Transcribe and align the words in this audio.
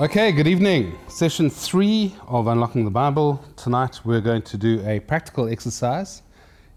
Okay, 0.00 0.32
good 0.32 0.48
evening. 0.48 0.98
Session 1.06 1.48
three 1.48 2.16
of 2.26 2.48
Unlocking 2.48 2.84
the 2.84 2.90
Bible. 2.90 3.44
Tonight 3.54 4.00
we're 4.04 4.20
going 4.20 4.42
to 4.42 4.56
do 4.56 4.84
a 4.84 4.98
practical 4.98 5.48
exercise 5.48 6.22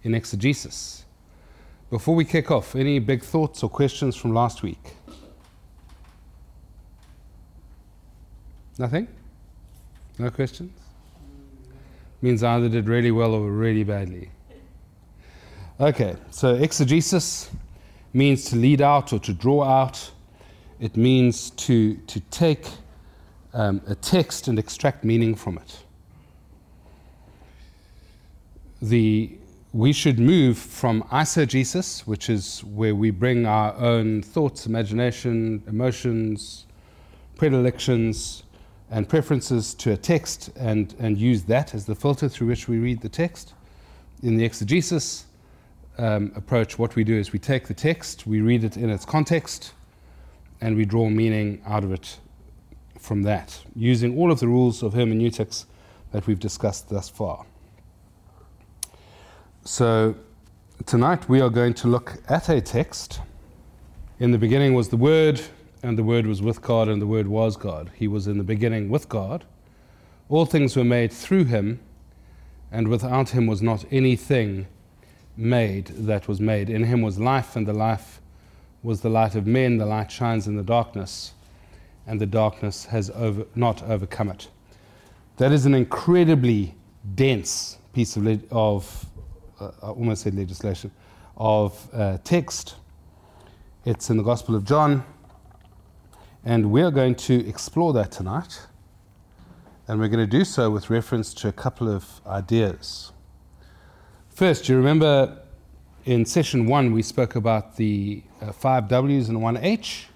in 0.04 0.13
exegesis. 0.13 1.04
Before 1.89 2.13
we 2.13 2.23
kick 2.23 2.51
off, 2.51 2.75
any 2.75 2.99
big 2.99 3.23
thoughts 3.23 3.63
or 3.63 3.71
questions 3.71 4.16
from 4.16 4.35
last 4.35 4.61
week? 4.61 4.93
Nothing? 8.77 9.07
No 10.20 10.29
questions? 10.29 10.79
Means 12.21 12.43
either 12.43 12.70
did 12.70 12.88
really 12.88 13.09
well 13.09 13.34
or 13.34 13.49
really 13.49 13.84
badly. 13.84 14.29
Okay, 15.79 16.18
so 16.29 16.54
exegesis 16.54 17.49
means 18.13 18.45
to 18.52 18.57
lead 18.57 18.79
out 18.79 19.12
or 19.12 19.18
to 19.18 19.34
draw 19.34 19.63
out. 19.63 20.12
It 20.79 20.95
means 20.95 21.49
to, 21.49 21.95
to 21.95 22.20
take 22.29 22.68
um, 23.57 23.81
a 23.88 23.95
text 23.95 24.47
and 24.47 24.59
extract 24.59 25.03
meaning 25.03 25.34
from 25.34 25.57
it. 25.57 25.79
The, 28.84 29.31
we 29.73 29.91
should 29.93 30.20
move 30.20 30.59
from 30.59 31.02
eisegesis, 31.11 32.01
which 32.01 32.29
is 32.29 32.63
where 32.63 32.93
we 32.93 33.09
bring 33.09 33.48
our 33.48 33.73
own 33.73 34.21
thoughts, 34.21 34.67
imagination, 34.67 35.63
emotions, 35.67 36.67
predilections, 37.35 38.43
and 38.91 39.09
preferences 39.09 39.73
to 39.73 39.91
a 39.91 39.98
text 39.98 40.51
and, 40.55 40.93
and 40.99 41.17
use 41.17 41.41
that 41.43 41.73
as 41.73 41.87
the 41.87 41.95
filter 41.95 42.29
through 42.29 42.48
which 42.48 42.67
we 42.67 42.77
read 42.77 43.01
the 43.01 43.09
text. 43.09 43.55
In 44.21 44.37
the 44.37 44.45
exegesis 44.45 45.26
um, 45.98 46.31
approach, 46.35 46.77
what 46.77 46.95
we 46.95 47.03
do 47.03 47.17
is 47.17 47.34
we 47.34 47.39
take 47.39 47.67
the 47.67 47.73
text, 47.73 48.27
we 48.27 48.39
read 48.39 48.63
it 48.63 48.77
in 48.77 48.91
its 48.91 49.03
context, 49.03 49.73
and 50.62 50.77
we 50.77 50.85
draw 50.85 51.10
meaning 51.10 51.60
out 51.65 51.84
of 51.84 51.91
it 51.91 52.20
from 52.99 53.23
that, 53.23 53.63
using 53.76 54.17
all 54.17 54.31
of 54.31 54.40
the 54.40 54.48
rules 54.48 54.84
of 54.84 54.93
hermeneutics 54.93 55.65
that 56.12 56.27
we've 56.27 56.40
discussed 56.40 56.90
thus 56.90 57.09
far. 57.09 57.45
So, 59.63 60.15
tonight 60.85 61.27
we 61.27 61.41
are 61.41 61.49
going 61.49 61.73
to 61.76 61.87
look 61.87 62.17
at 62.29 62.49
a 62.49 62.62
text. 62.62 63.20
In 64.19 64.31
the 64.31 64.38
beginning 64.38 64.73
was 64.73 64.89
the 64.89 64.97
Word, 64.97 65.41
and 65.84 65.97
the 65.97 66.03
Word 66.03 66.25
was 66.25 66.41
with 66.41 66.62
God, 66.62 66.88
and 66.88 67.01
the 67.01 67.07
Word 67.07 67.28
was 67.28 67.57
God. 67.57 67.91
He 67.95 68.07
was 68.07 68.28
in 68.28 68.38
the 68.38 68.44
beginning 68.44 68.89
with 68.89 69.09
God. 69.09 69.45
All 70.29 70.45
things 70.45 70.75
were 70.75 70.84
made 70.84 71.11
through 71.11 71.45
him, 71.45 71.79
and 72.72 72.88
without 72.88 73.29
him 73.29 73.47
was 73.47 73.61
not 73.61 73.85
anything 73.91 74.67
made 75.38 75.88
that 75.88 76.28
was 76.28 76.41
made. 76.41 76.69
In 76.69 76.84
him 76.84 77.01
was 77.01 77.19
life, 77.19 77.56
and 77.56 77.67
the 77.67 77.73
life 77.73 78.22
was 78.84 79.01
the 79.01 79.09
light 79.09 79.35
of 79.35 79.45
men. 79.45 79.78
The 79.78 79.85
light 79.85 80.11
shines 80.11 80.47
in 80.47 80.56
the 80.56 80.63
darkness, 80.63 81.34
and 82.08 82.19
the 82.19 82.25
darkness 82.25 82.86
has 82.86 83.09
over, 83.12 83.46
not 83.53 83.84
overcome 83.84 84.30
it. 84.30 84.47
That 85.36 85.52
is 85.52 85.66
an 85.66 85.75
incredibly 85.75 86.74
dense 87.16 87.78
piece 87.94 88.16
of, 88.16 88.24
le- 88.24 88.40
of 88.50 89.06
uh, 89.59 89.72
I 89.84 89.88
almost 89.90 90.24
said 90.24 90.34
legislation, 90.34 90.91
of 91.35 91.88
uh, 91.94 92.18
text. 92.24 92.75
It's 93.85 94.09
in 94.09 94.18
the 94.18 94.24
Gospel 94.24 94.56
of 94.56 94.63
John, 94.63 95.03
and 96.44 96.72
we're 96.72 96.91
going 96.91 97.16
to 97.16 97.47
explore 97.47 97.94
that 97.94 98.12
tonight. 98.12 98.62
And 99.90 100.00
we're 100.02 100.09
going 100.09 100.30
to 100.30 100.38
do 100.38 100.44
so 100.44 100.69
with 100.69 100.90
reference 100.90 101.34
to 101.35 101.47
a 101.47 101.53
couple 101.53 101.88
of 101.88 102.19
ideas. 102.28 103.13
First, 104.30 104.68
you 104.68 104.75
remember 104.75 105.40
in 106.03 106.25
session 106.25 106.68
one 106.68 106.91
we 106.91 107.02
spoke 107.02 107.35
about 107.35 107.78
the 107.78 108.22
uh, 108.41 108.52
five 108.52 108.88
W's 108.90 109.30
and 109.30 109.41
one 109.41 109.58
H? 109.58 110.08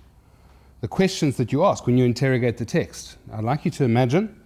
The 0.81 0.87
questions 0.87 1.37
that 1.37 1.51
you 1.51 1.63
ask 1.63 1.85
when 1.85 1.95
you 1.95 2.05
interrogate 2.05 2.57
the 2.57 2.65
text. 2.65 3.17
I'd 3.31 3.43
like 3.43 3.65
you 3.65 3.71
to 3.71 3.83
imagine 3.83 4.41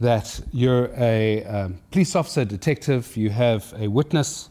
that 0.00 0.40
you're 0.50 0.90
a 0.96 1.44
um, 1.44 1.78
police 1.90 2.16
officer, 2.16 2.46
detective, 2.46 3.14
you 3.18 3.28
have 3.28 3.74
a 3.76 3.86
witness 3.86 4.48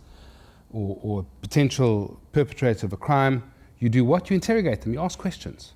or, 0.71 0.99
or 1.01 1.25
potential 1.41 2.21
perpetrator 2.33 2.85
of 2.85 2.93
a 2.93 2.97
crime. 2.97 3.41
You 3.79 3.89
do 3.89 4.05
what? 4.05 4.29
You 4.29 4.35
interrogate 4.35 4.81
them, 4.81 4.93
you 4.93 5.01
ask 5.01 5.17
questions. 5.17 5.73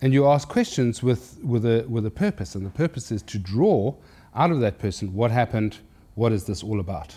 And 0.00 0.14
you 0.14 0.26
ask 0.26 0.48
questions 0.48 1.02
with, 1.02 1.38
with, 1.44 1.66
a, 1.66 1.84
with 1.86 2.06
a 2.06 2.10
purpose, 2.10 2.54
and 2.54 2.64
the 2.64 2.70
purpose 2.70 3.12
is 3.12 3.20
to 3.24 3.38
draw 3.38 3.94
out 4.34 4.50
of 4.50 4.60
that 4.60 4.78
person 4.78 5.12
what 5.12 5.30
happened, 5.30 5.76
what 6.14 6.32
is 6.32 6.44
this 6.44 6.62
all 6.62 6.80
about. 6.80 7.14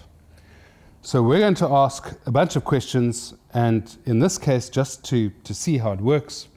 So 1.02 1.24
we're 1.24 1.40
going 1.40 1.56
to 1.56 1.70
ask 1.70 2.14
a 2.26 2.32
bunch 2.32 2.58
of 2.58 2.66
questions, 2.66 3.36
and 3.54 3.96
in 4.06 4.20
this 4.20 4.38
case, 4.38 4.68
just 4.68 5.06
to, 5.06 5.30
to 5.46 5.54
see 5.54 5.78
how 5.78 5.94
it 5.94 6.02
works, 6.02 6.50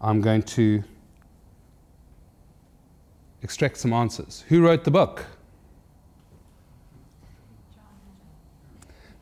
I'm 0.00 0.20
going 0.20 0.42
to 0.42 0.82
extract 3.42 3.76
some 3.76 3.92
answers. 3.92 4.44
Who 4.48 4.62
wrote 4.62 4.84
the 4.84 4.90
book? 4.90 5.26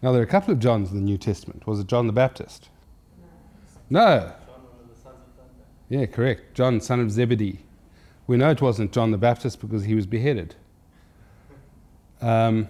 Now, 0.01 0.13
there 0.13 0.21
are 0.21 0.25
a 0.25 0.29
couple 0.29 0.53
of 0.53 0.61
Johns 0.61 0.91
in 0.91 0.97
the 0.97 1.03
New 1.03 1.19
Testament. 1.19 1.67
Was 1.67 1.81
it 1.81 1.89
John 1.89 2.07
the 2.07 2.13
Baptist? 2.13 2.69
No. 3.91 4.33
Yeah, 5.89 6.07
correct. 6.07 6.55
John, 6.55 6.81
son 6.81 7.01
of 7.01 7.11
Zebedee. 7.11 7.59
We 8.29 8.37
know 8.37 8.51
it 8.51 8.63
wasn't 8.63 8.93
John 8.93 9.11
the 9.11 9.19
Baptist 9.19 9.61
because 9.61 9.83
he 9.83 9.95
was 9.95 10.07
beheaded. 10.07 10.55
Um, 12.21 12.69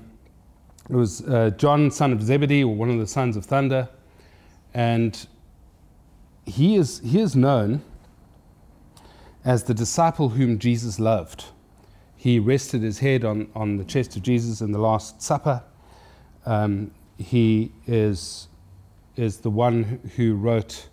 it 0.88 0.94
was 0.94 1.26
uh, 1.28 1.50
John, 1.58 1.90
son 1.90 2.12
of 2.12 2.22
Zebedee, 2.22 2.64
or 2.64 2.74
one 2.74 2.88
of 2.88 2.98
the 2.98 3.06
sons 3.06 3.36
of 3.36 3.44
thunder. 3.44 3.88
And 4.72 5.26
he 6.46 6.76
is, 6.76 7.00
he 7.00 7.20
is 7.20 7.36
known 7.36 7.82
as 9.44 9.64
the 9.64 9.74
disciple 9.74 10.30
whom 10.30 10.58
Jesus 10.58 10.98
loved. 10.98 11.46
He 12.16 12.38
rested 12.38 12.82
his 12.82 12.98
head 12.98 13.24
on, 13.24 13.48
on 13.54 13.76
the 13.76 13.84
chest 13.84 14.16
of 14.16 14.22
Jesus 14.22 14.60
in 14.60 14.72
the 14.72 14.78
Last 14.78 15.22
Supper. 15.22 15.62
Um, 16.46 16.90
he 17.16 17.72
is, 17.86 18.48
is 19.16 19.38
the 19.38 19.50
one 19.50 20.00
who 20.16 20.34
wrote 20.34 20.88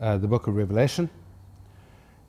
uh, 0.00 0.18
the 0.18 0.28
book 0.28 0.46
of 0.46 0.56
Revelation. 0.56 1.10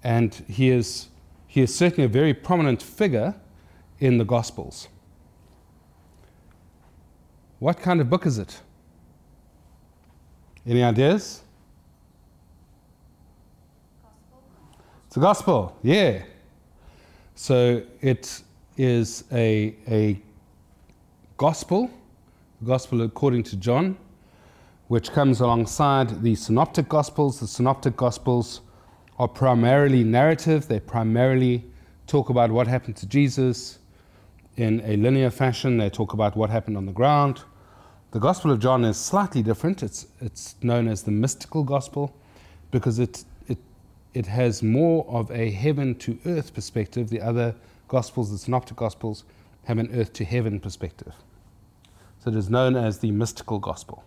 And 0.03 0.33
he 0.47 0.69
is, 0.69 1.09
he 1.47 1.61
is 1.61 1.73
certainly 1.73 2.05
a 2.05 2.09
very 2.09 2.33
prominent 2.33 2.81
figure 2.81 3.35
in 3.99 4.17
the 4.17 4.25
Gospels. 4.25 4.87
What 7.59 7.79
kind 7.79 8.01
of 8.01 8.09
book 8.09 8.25
is 8.25 8.39
it? 8.39 8.59
Any 10.65 10.83
ideas? 10.83 11.43
It's 15.11 15.17
a 15.17 15.19
gospel, 15.19 15.77
yeah. 15.83 16.23
So 17.35 17.83
it 17.99 18.43
is 18.77 19.25
a, 19.33 19.75
a 19.89 20.17
gospel, 21.35 21.91
the 22.61 22.67
gospel 22.67 23.01
according 23.01 23.43
to 23.43 23.57
John, 23.57 23.97
which 24.87 25.11
comes 25.11 25.41
alongside 25.41 26.23
the 26.23 26.33
synoptic 26.35 26.87
gospels. 26.87 27.41
The 27.41 27.47
synoptic 27.47 27.97
gospels 27.97 28.61
are 29.19 29.27
primarily 29.27 30.05
narrative, 30.05 30.69
they 30.69 30.79
primarily 30.79 31.65
talk 32.07 32.29
about 32.29 32.49
what 32.49 32.67
happened 32.67 32.95
to 32.95 33.05
Jesus 33.05 33.79
in 34.55 34.79
a 34.85 34.95
linear 34.95 35.29
fashion, 35.29 35.77
they 35.77 35.89
talk 35.89 36.13
about 36.13 36.37
what 36.37 36.49
happened 36.49 36.77
on 36.77 36.85
the 36.85 36.93
ground. 36.93 37.43
The 38.11 38.19
Gospel 38.19 38.49
of 38.49 38.59
John 38.59 38.85
is 38.85 38.95
slightly 38.95 39.43
different. 39.43 39.83
It's, 39.83 40.07
it's 40.21 40.55
known 40.61 40.87
as 40.87 41.03
the 41.03 41.11
mystical 41.11 41.65
gospel 41.65 42.15
because 42.71 42.97
it, 42.97 43.25
it, 44.13 44.25
has 44.25 44.61
more 44.61 45.05
of 45.07 45.31
a 45.31 45.51
heaven 45.51 45.95
to 45.95 46.17
earth 46.25 46.53
perspective. 46.53 47.09
The 47.09 47.21
other 47.21 47.55
gospels, 47.87 48.31
the 48.31 48.37
synoptic 48.37 48.77
gospels, 48.77 49.23
have 49.65 49.77
an 49.77 49.89
earth 49.93 50.13
to 50.13 50.25
heaven 50.25 50.59
perspective. 50.59 51.13
So 52.19 52.29
it 52.29 52.35
is 52.35 52.49
known 52.49 52.75
as 52.75 52.99
the 52.99 53.11
mystical 53.11 53.59
gospel. 53.59 54.03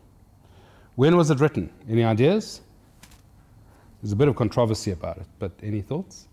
When 0.95 1.17
was 1.17 1.31
it 1.31 1.41
written? 1.41 1.71
Any 1.89 2.05
ideas? 2.05 2.61
There's 4.01 4.13
a 4.13 4.17
bit 4.17 4.29
of 4.29 4.37
controversy 4.37 4.93
about 4.93 5.17
it, 5.17 5.27
but 5.39 5.53
any 5.63 5.81
thoughts? 5.81 6.29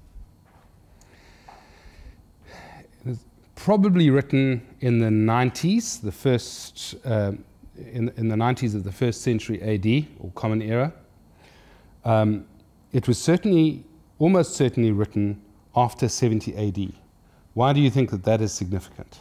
Probably 3.55 4.09
written 4.09 4.65
in 4.81 4.99
the 4.99 5.07
90s, 5.07 6.01
the 6.01 6.11
first, 6.11 6.95
uh, 7.05 7.31
in, 7.77 8.09
in 8.17 8.27
the 8.27 8.35
90s 8.35 8.75
of 8.75 8.83
the 8.83 8.91
first 8.91 9.21
century 9.21 9.61
AD, 9.61 10.07
or 10.19 10.31
Common 10.31 10.61
Era. 10.61 10.93
Um, 12.03 12.45
it 12.93 13.07
was 13.07 13.17
certainly, 13.17 13.83
almost 14.19 14.55
certainly 14.55 14.91
written 14.91 15.41
after 15.75 16.09
70 16.09 16.55
AD. 16.55 16.93
Why 17.53 17.73
do 17.73 17.79
you 17.79 17.89
think 17.89 18.11
that 18.11 18.23
that 18.23 18.41
is 18.41 18.51
significant? 18.53 19.19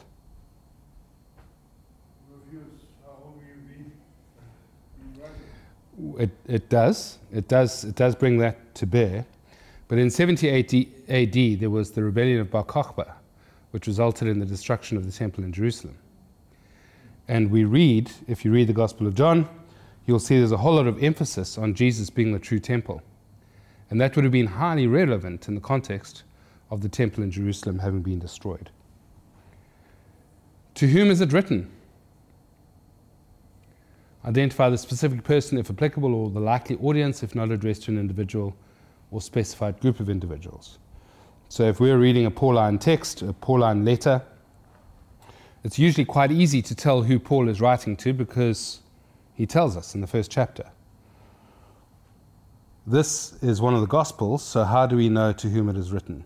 It, 6.19 6.31
it 6.47 6.69
does. 6.69 7.19
It 7.33 7.49
does. 7.49 7.85
It 7.85 7.95
does 7.95 8.15
bring 8.15 8.39
that 8.39 8.75
to 8.77 8.87
bear. 8.87 9.27
But 9.89 9.99
in 9.99 10.11
70 10.11 10.49
AD, 11.09 11.61
there 11.61 11.71
was 11.71 11.91
the 11.91 12.03
rebellion 12.03 12.41
of 12.41 12.51
Bar 12.51 12.65
Kokhba, 12.65 13.13
which 13.73 13.87
resulted 13.87 14.29
in 14.29 14.39
the 14.39 14.47
destruction 14.47 14.97
of 14.97 15.05
the 15.05 15.13
temple 15.13 15.45
in 15.45 15.53
Jerusalem. 15.53 15.97
And 17.29 17.51
we 17.51 17.65
read, 17.65 18.11
if 18.29 18.45
you 18.45 18.53
read 18.53 18.69
the 18.69 18.73
Gospel 18.73 19.07
of 19.07 19.15
John, 19.15 19.49
you'll 20.07 20.21
see 20.21 20.39
there's 20.39 20.53
a 20.53 20.57
whole 20.57 20.75
lot 20.75 20.87
of 20.87 21.03
emphasis 21.03 21.59
on 21.59 21.75
Jesus 21.75 22.09
being 22.11 22.33
the 22.33 22.39
true 22.39 22.59
temple. 22.59 23.03
And 23.91 24.01
that 24.01 24.15
would 24.15 24.25
have 24.25 24.33
been 24.33 24.47
highly 24.47 24.87
relevant 24.87 25.49
in 25.49 25.55
the 25.55 25.61
context 25.61 26.23
of 26.71 26.81
the 26.81 26.89
temple 26.89 27.25
in 27.25 27.31
Jerusalem 27.31 27.81
having 27.81 28.03
been 28.03 28.21
destroyed. 28.21 28.71
To 30.77 30.87
whom 30.87 31.11
is 31.11 31.21
it 31.21 31.33
written? 31.33 31.71
Identify 34.25 34.71
the 34.71 34.79
specific 34.79 35.25
person 35.25 35.59
if 35.59 35.71
applicable 35.71 36.15
or 36.15 36.31
the 36.31 36.41
likely 36.41 36.77
audience 36.77 37.23
if 37.23 37.35
not 37.35 37.51
addressed 37.51 37.85
to 37.85 37.91
an 37.91 37.99
individual 37.99 38.55
or 39.11 39.21
specified 39.21 39.81
group 39.81 39.99
of 39.99 40.09
individuals. 40.09 40.79
So 41.49 41.65
if 41.65 41.81
we're 41.81 41.99
reading 41.99 42.27
a 42.27 42.31
Pauline 42.31 42.79
text, 42.79 43.23
a 43.23 43.33
Pauline 43.33 43.85
letter, 43.85 44.23
it's 45.65 45.79
usually 45.79 46.05
quite 46.05 46.31
easy 46.31 46.63
to 46.63 46.75
tell 46.75 47.03
who 47.03 47.19
Paul 47.19 47.49
is 47.49 47.61
writing 47.61 47.97
to 47.99 48.13
because 48.13 48.81
he 49.35 49.47
tells 49.47 49.77
us 49.77 49.95
in 49.95 50.01
the 50.01 50.07
first 50.07 50.31
chapter. 50.31 50.71
This 52.91 53.35
is 53.41 53.61
one 53.61 53.73
of 53.75 53.83
the 53.83 53.87
Gospels, 53.87 54.43
so 54.43 54.65
how 54.65 54.85
do 54.85 54.97
we 54.97 55.09
know 55.09 55.33
to 55.33 55.49
whom 55.49 55.69
it 55.69 55.77
is 55.77 55.93
written? 55.93 56.25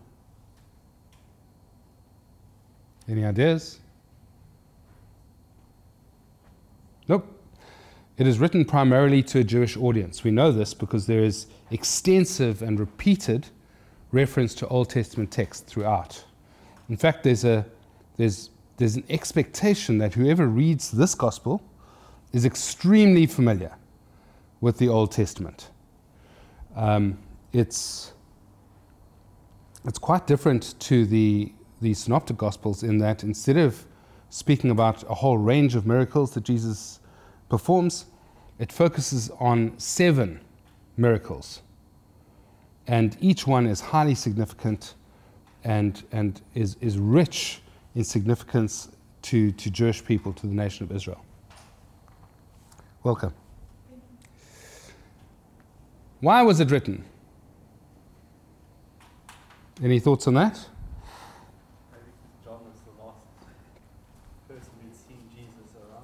Any 3.07 3.23
ideas? 3.23 3.79
Nope. 7.07 7.27
It 8.17 8.25
is 8.25 8.39
written 8.39 8.65
primarily 8.65 9.21
to 9.21 9.41
a 9.41 9.43
Jewish 9.43 9.77
audience. 9.77 10.23
We 10.23 10.31
know 10.31 10.51
this 10.51 10.73
because 10.73 11.05
there 11.05 11.23
is 11.23 11.45
extensive 11.69 12.63
and 12.63 12.79
repeated 12.79 13.45
reference 14.11 14.55
to 14.55 14.67
Old 14.67 14.89
Testament 14.89 15.29
text 15.29 15.67
throughout. 15.67 16.23
In 16.89 16.97
fact, 16.97 17.23
there's, 17.23 17.45
a, 17.45 17.63
there's, 18.17 18.49
there's 18.77 18.95
an 18.95 19.03
expectation 19.11 19.99
that 19.99 20.15
whoever 20.15 20.47
reads 20.47 20.89
this 20.89 21.13
gospel 21.13 21.61
is 22.33 22.43
extremely 22.43 23.27
familiar 23.27 23.73
with 24.61 24.79
the 24.79 24.87
Old 24.87 25.11
Testament. 25.11 25.69
Um, 26.75 27.17
it's, 27.53 28.13
it's 29.85 29.97
quite 29.97 30.27
different 30.27 30.77
to 30.81 31.05
the, 31.05 31.51
the 31.81 31.93
Synoptic 31.93 32.37
Gospels 32.37 32.83
in 32.83 32.97
that 32.99 33.23
instead 33.23 33.57
of 33.57 33.85
speaking 34.29 34.71
about 34.71 35.03
a 35.09 35.13
whole 35.13 35.37
range 35.37 35.75
of 35.75 35.85
miracles 35.85 36.33
that 36.33 36.43
Jesus 36.43 36.99
performs, 37.49 38.05
it 38.59 38.71
focuses 38.71 39.31
on 39.39 39.77
seven 39.77 40.41
miracles. 40.97 41.61
And 42.87 43.17
each 43.21 43.47
one 43.47 43.65
is 43.65 43.79
highly 43.79 44.15
significant 44.15 44.95
and, 45.63 46.03
and 46.11 46.41
is, 46.53 46.77
is 46.81 46.97
rich 46.97 47.61
in 47.95 48.03
significance 48.03 48.89
to, 49.23 49.51
to 49.53 49.69
Jewish 49.69 50.05
people, 50.05 50.33
to 50.33 50.47
the 50.47 50.53
nation 50.53 50.83
of 50.83 50.95
Israel. 50.95 51.23
Welcome. 53.03 53.33
Why 56.21 56.41
was 56.41 56.59
it 56.59 56.71
written? 56.71 57.03
Any 59.83 59.99
thoughts 59.99 60.27
on 60.27 60.35
that? 60.35 60.53
John 62.43 62.59
was 62.63 62.79
the 62.85 63.03
last 63.03 63.17
person 64.47 64.71
who'd 64.81 64.95
seen 64.95 65.29
Jesus 65.35 65.75
around. 65.75 66.03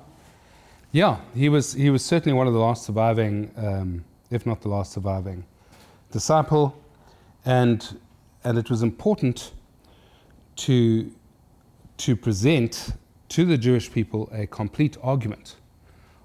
Yeah, 0.92 1.19
he 1.34 1.48
was, 1.48 1.74
he 1.74 1.90
was 1.90 2.04
certainly 2.04 2.38
one 2.38 2.48
of 2.48 2.54
the 2.54 2.60
last 2.60 2.86
surviving, 2.86 3.52
um, 3.56 4.04
if 4.30 4.46
not 4.46 4.62
the 4.62 4.68
last 4.69 4.92
surviving 4.92 5.46
disciple. 6.12 6.75
And, 7.46 7.98
and 8.44 8.57
it 8.57 8.69
was 8.69 8.84
important 8.84 9.54
to, 10.57 11.10
to 11.98 12.16
present 12.16 12.94
to 13.30 13.46
the 13.46 13.57
Jewish 13.57 13.90
people 13.90 14.30
a 14.34 14.46
complete 14.46 14.98
argument 15.02 15.56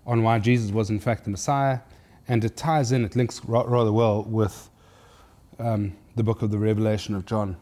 on 0.04 0.24
why 0.24 0.40
Jesus 0.40 0.72
was, 0.72 0.90
in 0.90 0.98
fact, 0.98 1.24
the 1.24 1.30
Messiah. 1.30 1.78
And 2.28 2.44
it 2.44 2.56
ties 2.56 2.92
in, 2.92 3.04
it 3.04 3.16
links 3.16 3.44
ra- 3.44 3.64
rather 3.66 3.92
well 3.92 4.22
with 4.24 4.68
um, 5.58 5.96
the 6.16 6.22
book 6.22 6.42
of 6.42 6.50
the 6.50 6.58
Revelation 6.58 7.14
of 7.14 7.24
John. 7.26 7.56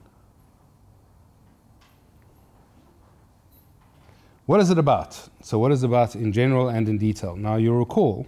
What 4.46 4.60
is 4.60 4.70
it 4.70 4.78
about? 4.78 5.28
So, 5.42 5.58
what 5.58 5.72
is 5.72 5.82
it 5.82 5.86
about 5.86 6.14
in 6.14 6.32
general 6.32 6.68
and 6.68 6.88
in 6.88 6.98
detail? 6.98 7.34
Now, 7.34 7.56
you'll 7.56 7.78
recall 7.78 8.26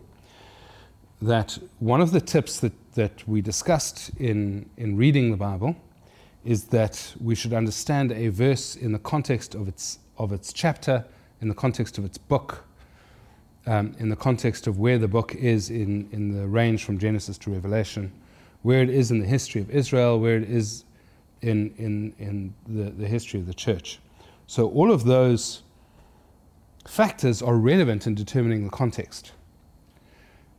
that 1.20 1.58
one 1.78 2.00
of 2.00 2.10
the 2.10 2.20
tips 2.20 2.60
that, 2.60 2.72
that 2.94 3.26
we 3.28 3.40
discussed 3.40 4.10
in, 4.18 4.68
in 4.76 4.96
reading 4.96 5.30
the 5.30 5.36
Bible 5.36 5.76
is 6.44 6.64
that 6.66 7.14
we 7.20 7.34
should 7.34 7.52
understand 7.52 8.12
a 8.12 8.28
verse 8.28 8.76
in 8.76 8.92
the 8.92 8.98
context 8.98 9.54
of 9.54 9.68
its, 9.68 9.98
of 10.16 10.32
its 10.32 10.52
chapter, 10.52 11.04
in 11.40 11.48
the 11.48 11.54
context 11.54 11.98
of 11.98 12.04
its 12.04 12.16
book, 12.16 12.64
um, 13.66 13.94
in 13.98 14.08
the 14.08 14.16
context 14.16 14.66
of 14.66 14.78
where 14.78 14.98
the 14.98 15.08
book 15.08 15.34
is 15.34 15.70
in, 15.70 16.08
in 16.12 16.32
the 16.32 16.46
range 16.46 16.84
from 16.84 16.98
Genesis 16.98 17.36
to 17.38 17.50
Revelation, 17.50 18.12
where 18.62 18.82
it 18.82 18.90
is 18.90 19.10
in 19.10 19.18
the 19.18 19.26
history 19.26 19.60
of 19.60 19.70
Israel, 19.70 20.20
where 20.20 20.36
it 20.36 20.48
is 20.48 20.84
in, 21.42 21.74
in, 21.76 22.14
in 22.18 22.54
the, 22.66 22.90
the 22.90 23.06
history 23.06 23.40
of 23.40 23.46
the 23.46 23.54
church. 23.54 23.98
So, 24.46 24.68
all 24.70 24.92
of 24.92 25.04
those 25.04 25.62
factors 26.86 27.42
are 27.42 27.56
relevant 27.56 28.06
in 28.06 28.14
determining 28.14 28.64
the 28.64 28.70
context. 28.70 29.32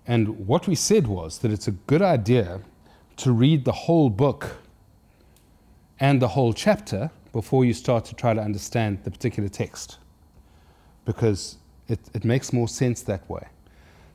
And 0.05 0.47
what 0.47 0.67
we 0.67 0.75
said 0.75 1.07
was 1.07 1.39
that 1.39 1.51
it's 1.51 1.67
a 1.67 1.71
good 1.71 2.01
idea 2.01 2.61
to 3.17 3.31
read 3.31 3.65
the 3.65 3.71
whole 3.71 4.09
book 4.09 4.57
and 5.99 6.21
the 6.21 6.29
whole 6.29 6.53
chapter 6.53 7.11
before 7.33 7.65
you 7.65 7.73
start 7.73 8.05
to 8.05 8.15
try 8.15 8.33
to 8.33 8.41
understand 8.41 8.99
the 9.03 9.11
particular 9.11 9.49
text, 9.49 9.97
because 11.05 11.57
it, 11.87 11.99
it 12.13 12.25
makes 12.25 12.53
more 12.53 12.67
sense 12.67 13.01
that 13.03 13.27
way. 13.29 13.47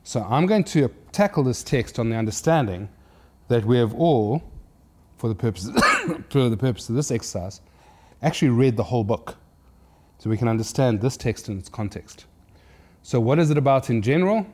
So 0.03 0.25
I'm 0.29 0.45
going 0.45 0.63
to 0.65 0.89
tackle 1.11 1.43
this 1.43 1.63
text 1.63 1.97
on 1.97 2.09
the 2.09 2.15
understanding 2.15 2.89
that 3.47 3.65
we 3.65 3.77
have 3.77 3.93
all, 3.93 4.43
for 5.17 5.29
the 5.29 5.35
purpose, 5.35 5.69
for 6.29 6.49
the 6.49 6.57
purpose 6.57 6.89
of 6.89 6.95
this 6.95 7.11
exercise, 7.11 7.61
actually 8.21 8.49
read 8.49 8.75
the 8.77 8.83
whole 8.83 9.03
book 9.03 9.37
so 10.17 10.29
we 10.29 10.37
can 10.37 10.47
understand 10.47 11.01
this 11.01 11.17
text 11.17 11.49
in 11.49 11.57
its 11.57 11.69
context. 11.69 12.25
So, 13.01 13.19
what 13.19 13.39
is 13.39 13.49
it 13.49 13.57
about 13.57 13.89
in 13.89 14.01
general? 14.01 14.45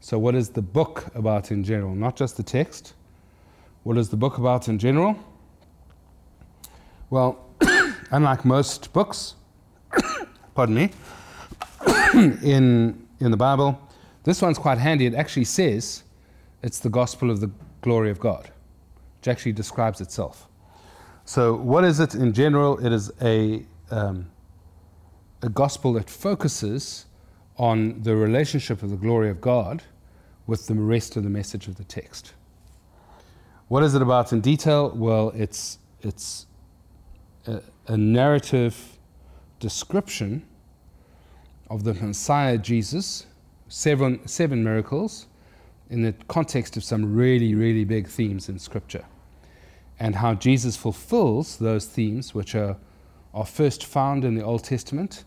So, 0.00 0.18
what 0.18 0.34
is 0.34 0.50
the 0.50 0.62
book 0.62 1.06
about 1.14 1.50
in 1.50 1.64
general? 1.64 1.94
Not 1.94 2.16
just 2.16 2.36
the 2.36 2.42
text. 2.42 2.94
What 3.82 3.98
is 3.98 4.08
the 4.08 4.16
book 4.16 4.38
about 4.38 4.68
in 4.68 4.78
general? 4.78 5.18
Well, 7.10 7.44
unlike 8.10 8.44
most 8.46 8.92
books, 8.92 9.34
pardon 10.54 10.74
me, 10.74 10.90
in, 12.42 13.06
in 13.20 13.30
the 13.30 13.36
Bible, 13.36 13.80
this 14.24 14.40
one's 14.40 14.58
quite 14.58 14.78
handy. 14.78 15.06
It 15.06 15.14
actually 15.14 15.44
says 15.44 16.04
it's 16.62 16.78
the 16.78 16.90
gospel 16.90 17.30
of 17.30 17.40
the 17.40 17.50
glory 17.82 18.10
of 18.10 18.20
God, 18.20 18.50
which 19.18 19.28
actually 19.28 19.52
describes 19.52 20.00
itself. 20.00 20.48
So, 21.24 21.54
what 21.54 21.84
is 21.84 22.00
it 22.00 22.14
in 22.14 22.32
general? 22.32 22.84
It 22.84 22.92
is 22.92 23.10
a 23.22 23.64
um, 23.90 24.30
a 25.44 25.48
gospel 25.50 25.92
that 25.92 26.08
focuses 26.08 27.04
on 27.58 28.00
the 28.02 28.16
relationship 28.16 28.82
of 28.82 28.88
the 28.88 28.96
glory 28.96 29.28
of 29.28 29.42
God 29.42 29.82
with 30.46 30.66
the 30.66 30.74
rest 30.74 31.16
of 31.16 31.22
the 31.22 31.28
message 31.28 31.68
of 31.68 31.76
the 31.76 31.84
text. 31.84 32.32
What 33.68 33.82
is 33.82 33.94
it 33.94 34.00
about 34.00 34.32
in 34.32 34.40
detail? 34.40 34.90
Well, 34.94 35.32
it's, 35.34 35.78
it's 36.00 36.46
a, 37.46 37.60
a 37.86 37.96
narrative 37.96 38.98
description 39.60 40.46
of 41.74 41.82
the 41.82 41.92
Messiah 41.94 42.56
Jesus, 42.56 43.26
seven, 43.68 44.24
seven 44.28 44.62
miracles, 44.62 45.26
in 45.90 46.02
the 46.02 46.12
context 46.28 46.76
of 46.76 46.84
some 46.84 47.16
really, 47.16 47.56
really 47.56 47.84
big 47.84 48.06
themes 48.06 48.48
in 48.48 48.60
Scripture, 48.60 49.04
and 49.98 50.14
how 50.14 50.34
Jesus 50.34 50.76
fulfills 50.76 51.56
those 51.56 51.84
themes, 51.86 52.32
which 52.32 52.54
are, 52.54 52.76
are 53.34 53.44
first 53.44 53.84
found 53.84 54.24
in 54.24 54.36
the 54.36 54.42
Old 54.44 54.62
Testament 54.62 55.24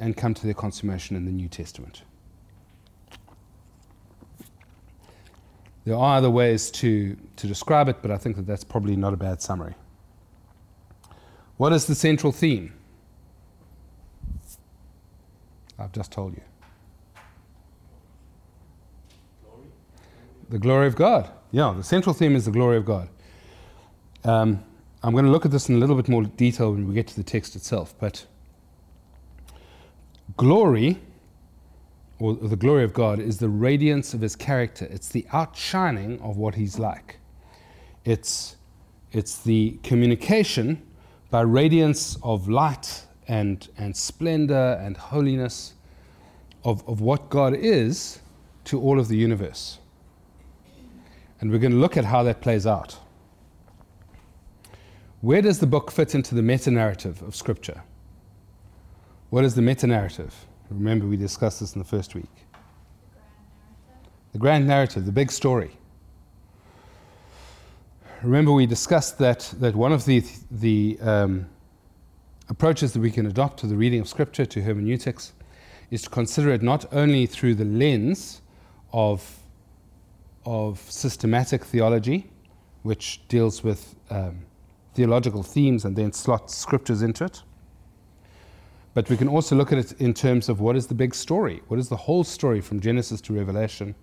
and 0.00 0.16
come 0.16 0.34
to 0.34 0.44
their 0.44 0.54
consummation 0.54 1.14
in 1.14 1.26
the 1.26 1.30
New 1.30 1.46
Testament. 1.46 2.02
There 5.84 5.94
are 5.94 6.16
other 6.16 6.30
ways 6.30 6.72
to, 6.72 7.16
to 7.36 7.46
describe 7.46 7.88
it, 7.88 7.98
but 8.02 8.10
I 8.10 8.18
think 8.18 8.34
that 8.34 8.46
that's 8.46 8.64
probably 8.64 8.96
not 8.96 9.14
a 9.14 9.16
bad 9.16 9.40
summary. 9.40 9.74
What 11.56 11.72
is 11.72 11.86
the 11.86 11.94
central 11.94 12.32
theme? 12.32 12.72
I've 15.78 15.92
just 15.92 16.12
told 16.12 16.34
you. 16.34 16.42
Glory. 19.44 19.68
The 20.50 20.58
glory 20.58 20.86
of 20.86 20.96
God. 20.96 21.30
Yeah, 21.50 21.74
the 21.76 21.84
central 21.84 22.14
theme 22.14 22.36
is 22.36 22.44
the 22.44 22.50
glory 22.50 22.76
of 22.76 22.84
God. 22.84 23.08
Um, 24.24 24.64
I'm 25.02 25.12
going 25.12 25.24
to 25.24 25.30
look 25.30 25.44
at 25.44 25.50
this 25.50 25.68
in 25.68 25.74
a 25.74 25.78
little 25.78 25.96
bit 25.96 26.08
more 26.08 26.22
detail 26.22 26.72
when 26.72 26.88
we 26.88 26.94
get 26.94 27.06
to 27.08 27.16
the 27.16 27.22
text 27.22 27.56
itself, 27.56 27.94
but 27.98 28.26
glory, 30.36 30.98
or 32.18 32.34
the 32.34 32.56
glory 32.56 32.84
of 32.84 32.94
God, 32.94 33.20
is 33.20 33.38
the 33.38 33.48
radiance 33.48 34.14
of 34.14 34.20
his 34.20 34.34
character. 34.34 34.86
It's 34.90 35.08
the 35.08 35.26
outshining 35.32 36.20
of 36.22 36.38
what 36.38 36.54
he's 36.54 36.78
like. 36.78 37.18
It's, 38.04 38.56
it's 39.12 39.38
the 39.42 39.78
communication 39.82 40.82
by 41.30 41.42
radiance 41.42 42.16
of 42.22 42.48
light 42.48 43.04
and, 43.28 43.68
and 43.78 43.96
splendor 43.96 44.78
and 44.82 44.96
holiness 44.96 45.74
of, 46.64 46.86
of 46.88 47.00
what 47.00 47.28
God 47.30 47.54
is 47.54 48.20
to 48.64 48.80
all 48.80 48.98
of 48.98 49.08
the 49.08 49.16
universe. 49.16 49.78
And 51.40 51.50
we're 51.50 51.58
going 51.58 51.72
to 51.72 51.78
look 51.78 51.96
at 51.96 52.04
how 52.04 52.22
that 52.22 52.40
plays 52.40 52.66
out. 52.66 52.98
Where 55.20 55.42
does 55.42 55.58
the 55.58 55.66
book 55.66 55.90
fit 55.90 56.14
into 56.14 56.34
the 56.34 56.42
meta 56.42 56.70
narrative 56.70 57.22
of 57.22 57.34
Scripture? 57.34 57.82
What 59.30 59.44
is 59.44 59.54
the 59.54 59.62
meta 59.62 59.86
narrative? 59.86 60.34
Remember, 60.70 61.06
we 61.06 61.16
discussed 61.16 61.60
this 61.60 61.74
in 61.74 61.78
the 61.78 61.84
first 61.84 62.14
week. 62.14 62.30
The 64.32 64.38
grand 64.38 64.66
narrative, 64.66 65.06
the 65.06 65.12
big 65.12 65.30
story. 65.30 65.70
Remember, 68.22 68.52
we 68.52 68.66
discussed 68.66 69.18
that, 69.18 69.52
that 69.60 69.74
one 69.74 69.92
of 69.92 70.04
the, 70.04 70.24
the 70.50 70.98
um, 71.00 71.46
approaches 72.48 72.92
that 72.92 73.00
we 73.00 73.10
can 73.10 73.26
adopt 73.26 73.58
to 73.60 73.66
the 73.66 73.76
reading 73.76 74.00
of 74.00 74.08
Scripture, 74.08 74.44
to 74.46 74.62
hermeneutics, 74.62 75.32
is 75.90 76.02
to 76.02 76.10
consider 76.10 76.50
it 76.50 76.62
not 76.62 76.84
only 76.92 77.26
through 77.26 77.54
the 77.54 77.64
lens 77.64 78.42
of, 78.92 79.38
of 80.44 80.78
systematic 80.90 81.64
theology, 81.64 82.30
which 82.82 83.26
deals 83.28 83.62
with 83.62 83.94
um, 84.10 84.44
theological 84.94 85.42
themes 85.42 85.84
and 85.84 85.96
then 85.96 86.12
slots 86.12 86.54
scriptures 86.54 87.02
into 87.02 87.24
it, 87.24 87.42
but 88.94 89.10
we 89.10 89.16
can 89.16 89.26
also 89.26 89.56
look 89.56 89.72
at 89.72 89.78
it 89.78 89.92
in 90.00 90.14
terms 90.14 90.48
of 90.48 90.60
what 90.60 90.76
is 90.76 90.86
the 90.86 90.94
big 90.94 91.14
story? 91.14 91.62
What 91.66 91.80
is 91.80 91.88
the 91.88 91.96
whole 91.96 92.22
story 92.22 92.60
from 92.60 92.80
Genesis 92.80 93.20
to 93.22 93.32
Revelation? 93.32 93.96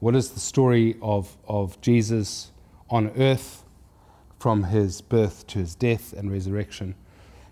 What 0.00 0.14
is 0.14 0.30
the 0.30 0.40
story 0.40 0.96
of, 1.00 1.36
of 1.46 1.80
Jesus 1.80 2.52
on 2.90 3.10
earth 3.16 3.64
from 4.38 4.64
his 4.64 5.00
birth 5.00 5.46
to 5.48 5.60
his 5.60 5.74
death 5.74 6.12
and 6.12 6.30
resurrection? 6.30 6.94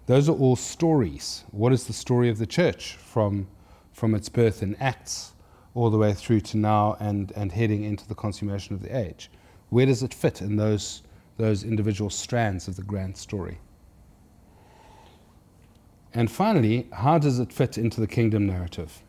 Those 0.06 0.28
are 0.28 0.36
all 0.36 0.56
stories. 0.56 1.44
What 1.50 1.72
is 1.72 1.84
the 1.84 1.92
story 1.92 2.28
of 2.28 2.38
the 2.38 2.46
church 2.46 2.94
from, 2.94 3.48
from 3.92 4.14
its 4.14 4.28
birth 4.28 4.62
in 4.62 4.76
Acts 4.76 5.32
all 5.74 5.90
the 5.90 5.98
way 5.98 6.14
through 6.14 6.40
to 6.40 6.56
now 6.56 6.96
and, 7.00 7.32
and 7.32 7.50
heading 7.50 7.82
into 7.82 8.06
the 8.06 8.14
consummation 8.14 8.74
of 8.74 8.82
the 8.82 8.96
age? 8.96 9.30
Where 9.70 9.84
does 9.84 10.04
it 10.04 10.14
fit 10.14 10.40
in 10.40 10.56
those, 10.56 11.02
those 11.38 11.64
individual 11.64 12.08
strands 12.08 12.68
of 12.68 12.76
the 12.76 12.82
grand 12.82 13.16
story? 13.16 13.58
And 16.14 16.30
finally, 16.30 16.86
how 16.92 17.18
does 17.18 17.40
it 17.40 17.52
fit 17.52 17.76
into 17.76 18.00
the 18.00 18.06
kingdom 18.06 18.46
narrative? 18.46 19.02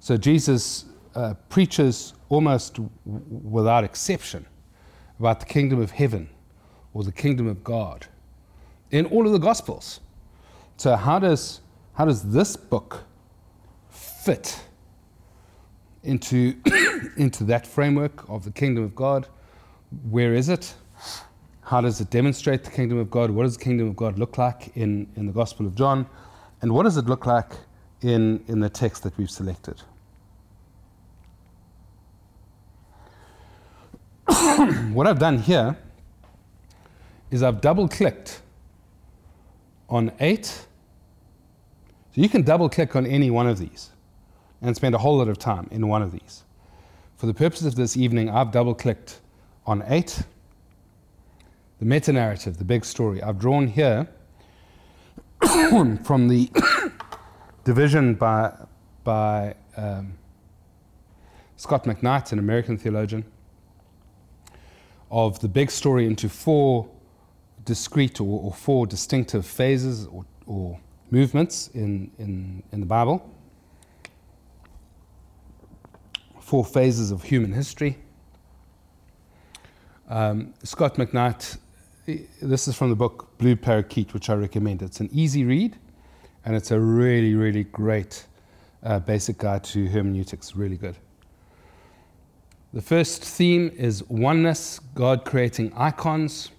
So 0.00 0.18
Jesus 0.18 0.84
uh, 1.14 1.34
preaches 1.48 2.12
almost 2.28 2.74
w- 2.74 2.90
without 3.04 3.82
exception 3.84 4.46
about 5.18 5.40
the 5.40 5.46
kingdom 5.46 5.80
of 5.80 5.92
heaven 5.92 6.28
or 6.92 7.02
the 7.02 7.10
kingdom 7.10 7.48
of 7.48 7.64
God 7.64 8.06
in 8.96 9.04
all 9.06 9.26
of 9.26 9.32
the 9.32 9.38
Gospels. 9.38 10.00
So, 10.78 10.96
how 10.96 11.18
does, 11.18 11.60
how 11.94 12.06
does 12.06 12.32
this 12.32 12.56
book 12.56 13.04
fit 13.90 14.58
into, 16.02 16.54
into 17.16 17.44
that 17.44 17.66
framework 17.66 18.28
of 18.28 18.44
the 18.44 18.50
kingdom 18.50 18.84
of 18.84 18.94
God? 18.94 19.28
Where 20.10 20.34
is 20.34 20.48
it? 20.48 20.74
How 21.60 21.80
does 21.82 22.00
it 22.00 22.08
demonstrate 22.10 22.64
the 22.64 22.70
kingdom 22.70 22.98
of 22.98 23.10
God? 23.10 23.30
What 23.30 23.42
does 23.42 23.58
the 23.58 23.64
kingdom 23.64 23.88
of 23.88 23.96
God 23.96 24.18
look 24.18 24.38
like 24.38 24.74
in, 24.76 25.08
in 25.16 25.26
the 25.26 25.32
Gospel 25.32 25.66
of 25.66 25.74
John? 25.74 26.06
And 26.62 26.72
what 26.72 26.84
does 26.84 26.96
it 26.96 27.04
look 27.04 27.26
like 27.26 27.52
in, 28.00 28.42
in 28.48 28.60
the 28.60 28.70
text 28.70 29.02
that 29.02 29.16
we've 29.18 29.30
selected? 29.30 29.82
what 34.94 35.06
I've 35.06 35.18
done 35.18 35.38
here 35.38 35.76
is 37.30 37.42
I've 37.42 37.60
double 37.60 37.88
clicked 37.88 38.40
on 39.88 40.12
8. 40.20 40.44
So 40.46 40.66
you 42.14 42.28
can 42.28 42.42
double 42.42 42.68
click 42.68 42.96
on 42.96 43.06
any 43.06 43.30
one 43.30 43.46
of 43.46 43.58
these 43.58 43.90
and 44.62 44.74
spend 44.74 44.94
a 44.94 44.98
whole 44.98 45.18
lot 45.18 45.28
of 45.28 45.38
time 45.38 45.68
in 45.70 45.86
one 45.88 46.02
of 46.02 46.12
these. 46.12 46.44
For 47.16 47.26
the 47.26 47.34
purposes 47.34 47.66
of 47.66 47.74
this 47.76 47.96
evening, 47.96 48.28
I've 48.28 48.50
double 48.50 48.74
clicked 48.74 49.20
on 49.66 49.82
8 49.86 50.24
the 51.78 51.84
meta 51.84 52.12
narrative, 52.12 52.56
the 52.56 52.64
big 52.64 52.84
story. 52.84 53.22
I've 53.22 53.38
drawn 53.38 53.66
here 53.66 54.08
from 55.44 56.28
the 56.28 56.50
division 57.64 58.14
by, 58.14 58.54
by 59.04 59.54
um, 59.76 60.14
Scot 61.56 61.84
McKnight, 61.84 62.32
an 62.32 62.38
American 62.38 62.78
theologian, 62.78 63.24
of 65.10 65.38
the 65.40 65.48
big 65.48 65.70
story 65.70 66.06
into 66.06 66.28
four 66.28 66.88
discrete 67.66 68.20
or, 68.20 68.40
or 68.40 68.52
four 68.52 68.86
distinctive 68.86 69.44
phases 69.44 70.06
or, 70.06 70.24
or 70.46 70.80
movements 71.10 71.68
in, 71.74 72.10
in, 72.18 72.62
in 72.72 72.80
the 72.80 72.86
Bible. 72.86 73.30
Four 76.40 76.64
phases 76.64 77.10
of 77.10 77.22
human 77.22 77.52
history. 77.52 77.98
Um, 80.08 80.54
Scot 80.62 80.94
McKnight 80.94 81.58
this 82.06 82.68
is 82.68 82.76
from 82.76 82.90
the 82.90 82.96
book 82.96 83.36
Blue 83.38 83.56
Parakeet, 83.56 84.14
which 84.14 84.30
I 84.30 84.34
recommend. 84.34 84.82
It's 84.82 85.00
an 85.00 85.08
easy 85.12 85.44
read, 85.44 85.76
and 86.44 86.54
it's 86.54 86.70
a 86.70 86.78
really, 86.78 87.34
really 87.34 87.64
great 87.64 88.26
uh, 88.82 89.00
basic 89.00 89.38
guide 89.38 89.64
to 89.64 89.86
hermeneutics. 89.88 90.54
Really 90.54 90.76
good. 90.76 90.96
The 92.72 92.82
first 92.82 93.24
theme 93.24 93.72
is 93.74 94.04
oneness, 94.04 94.78
God 94.94 95.24
creating 95.24 95.72
icons. 95.74 96.50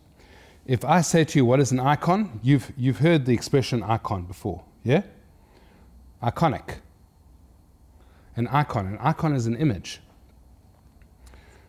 If 0.68 0.84
I 0.84 1.00
say 1.00 1.24
to 1.24 1.40
you, 1.40 1.46
what 1.46 1.62
is 1.62 1.72
an 1.72 1.80
icon? 1.80 2.42
You've, 2.44 2.74
you've 2.76 2.98
heard 2.98 3.26
the 3.26 3.34
expression 3.34 3.82
icon 3.82 4.24
before, 4.24 4.66
yeah? 4.84 5.04
Iconic. 6.22 6.80
An 8.36 8.48
icon. 8.50 8.86
An 8.86 8.98
icon 9.00 9.34
is 9.34 9.48
an 9.48 9.56
image. 9.56 10.02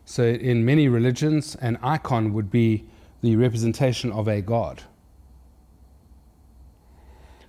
So, 0.04 0.24
in 0.24 0.64
many 0.64 0.88
religions, 0.88 1.54
an 1.56 1.78
icon 1.80 2.32
would 2.32 2.50
be 2.50 2.86
the 3.20 3.36
representation 3.36 4.10
of 4.10 4.26
a 4.26 4.40
God. 4.40 4.82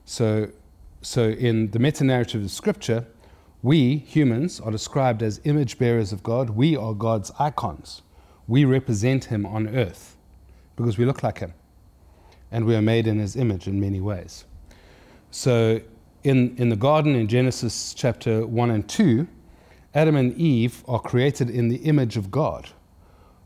So, 0.05 0.49
so 1.01 1.29
in 1.29 1.71
the 1.71 1.79
meta 1.79 2.03
narrative 2.03 2.43
of 2.43 2.51
Scripture, 2.51 3.07
we 3.63 3.97
humans 3.97 4.59
are 4.59 4.71
described 4.71 5.23
as 5.23 5.41
image 5.45 5.79
bearers 5.79 6.13
of 6.13 6.21
God. 6.21 6.51
We 6.51 6.77
are 6.77 6.93
God's 6.93 7.31
icons. 7.39 8.03
We 8.47 8.65
represent 8.65 9.25
Him 9.25 9.47
on 9.47 9.75
earth 9.75 10.15
because 10.79 10.97
we 10.97 11.05
look 11.05 11.23
like 11.23 11.39
Him 11.39 11.53
and 12.51 12.65
we 12.65 12.75
are 12.75 12.81
made 12.81 13.05
in 13.07 13.19
His 13.19 13.35
image 13.35 13.67
in 13.67 13.79
many 13.79 14.01
ways. 14.01 14.45
So, 15.31 15.79
in, 16.23 16.55
in 16.57 16.69
the 16.69 16.75
garden 16.75 17.15
in 17.15 17.27
Genesis 17.27 17.93
chapter 17.93 18.45
1 18.45 18.71
and 18.71 18.87
2, 18.89 19.27
Adam 19.93 20.15
and 20.15 20.35
Eve 20.35 20.83
are 20.87 20.99
created 20.99 21.49
in 21.49 21.69
the 21.69 21.77
image 21.77 22.17
of 22.17 22.31
God, 22.31 22.69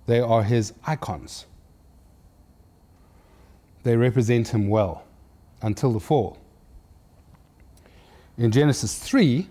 they 0.07 0.19
are 0.19 0.43
His 0.43 0.73
icons 0.85 1.45
they 3.83 3.95
represent 3.97 4.49
him 4.49 4.67
well 4.67 5.03
until 5.61 5.91
the 5.91 5.99
fall. 5.99 6.37
In 8.37 8.51
Genesis 8.51 8.97
3, 8.97 9.47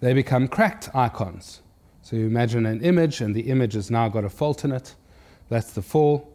they 0.00 0.12
become 0.12 0.46
cracked 0.46 0.94
icons. 0.94 1.60
So 2.02 2.16
you 2.16 2.26
imagine 2.26 2.66
an 2.66 2.82
image, 2.82 3.20
and 3.20 3.34
the 3.34 3.42
image 3.42 3.74
has 3.74 3.90
now 3.90 4.08
got 4.08 4.24
a 4.24 4.28
fault 4.28 4.64
in 4.64 4.72
it. 4.72 4.94
That's 5.48 5.72
the 5.72 5.82
fall. 5.82 6.31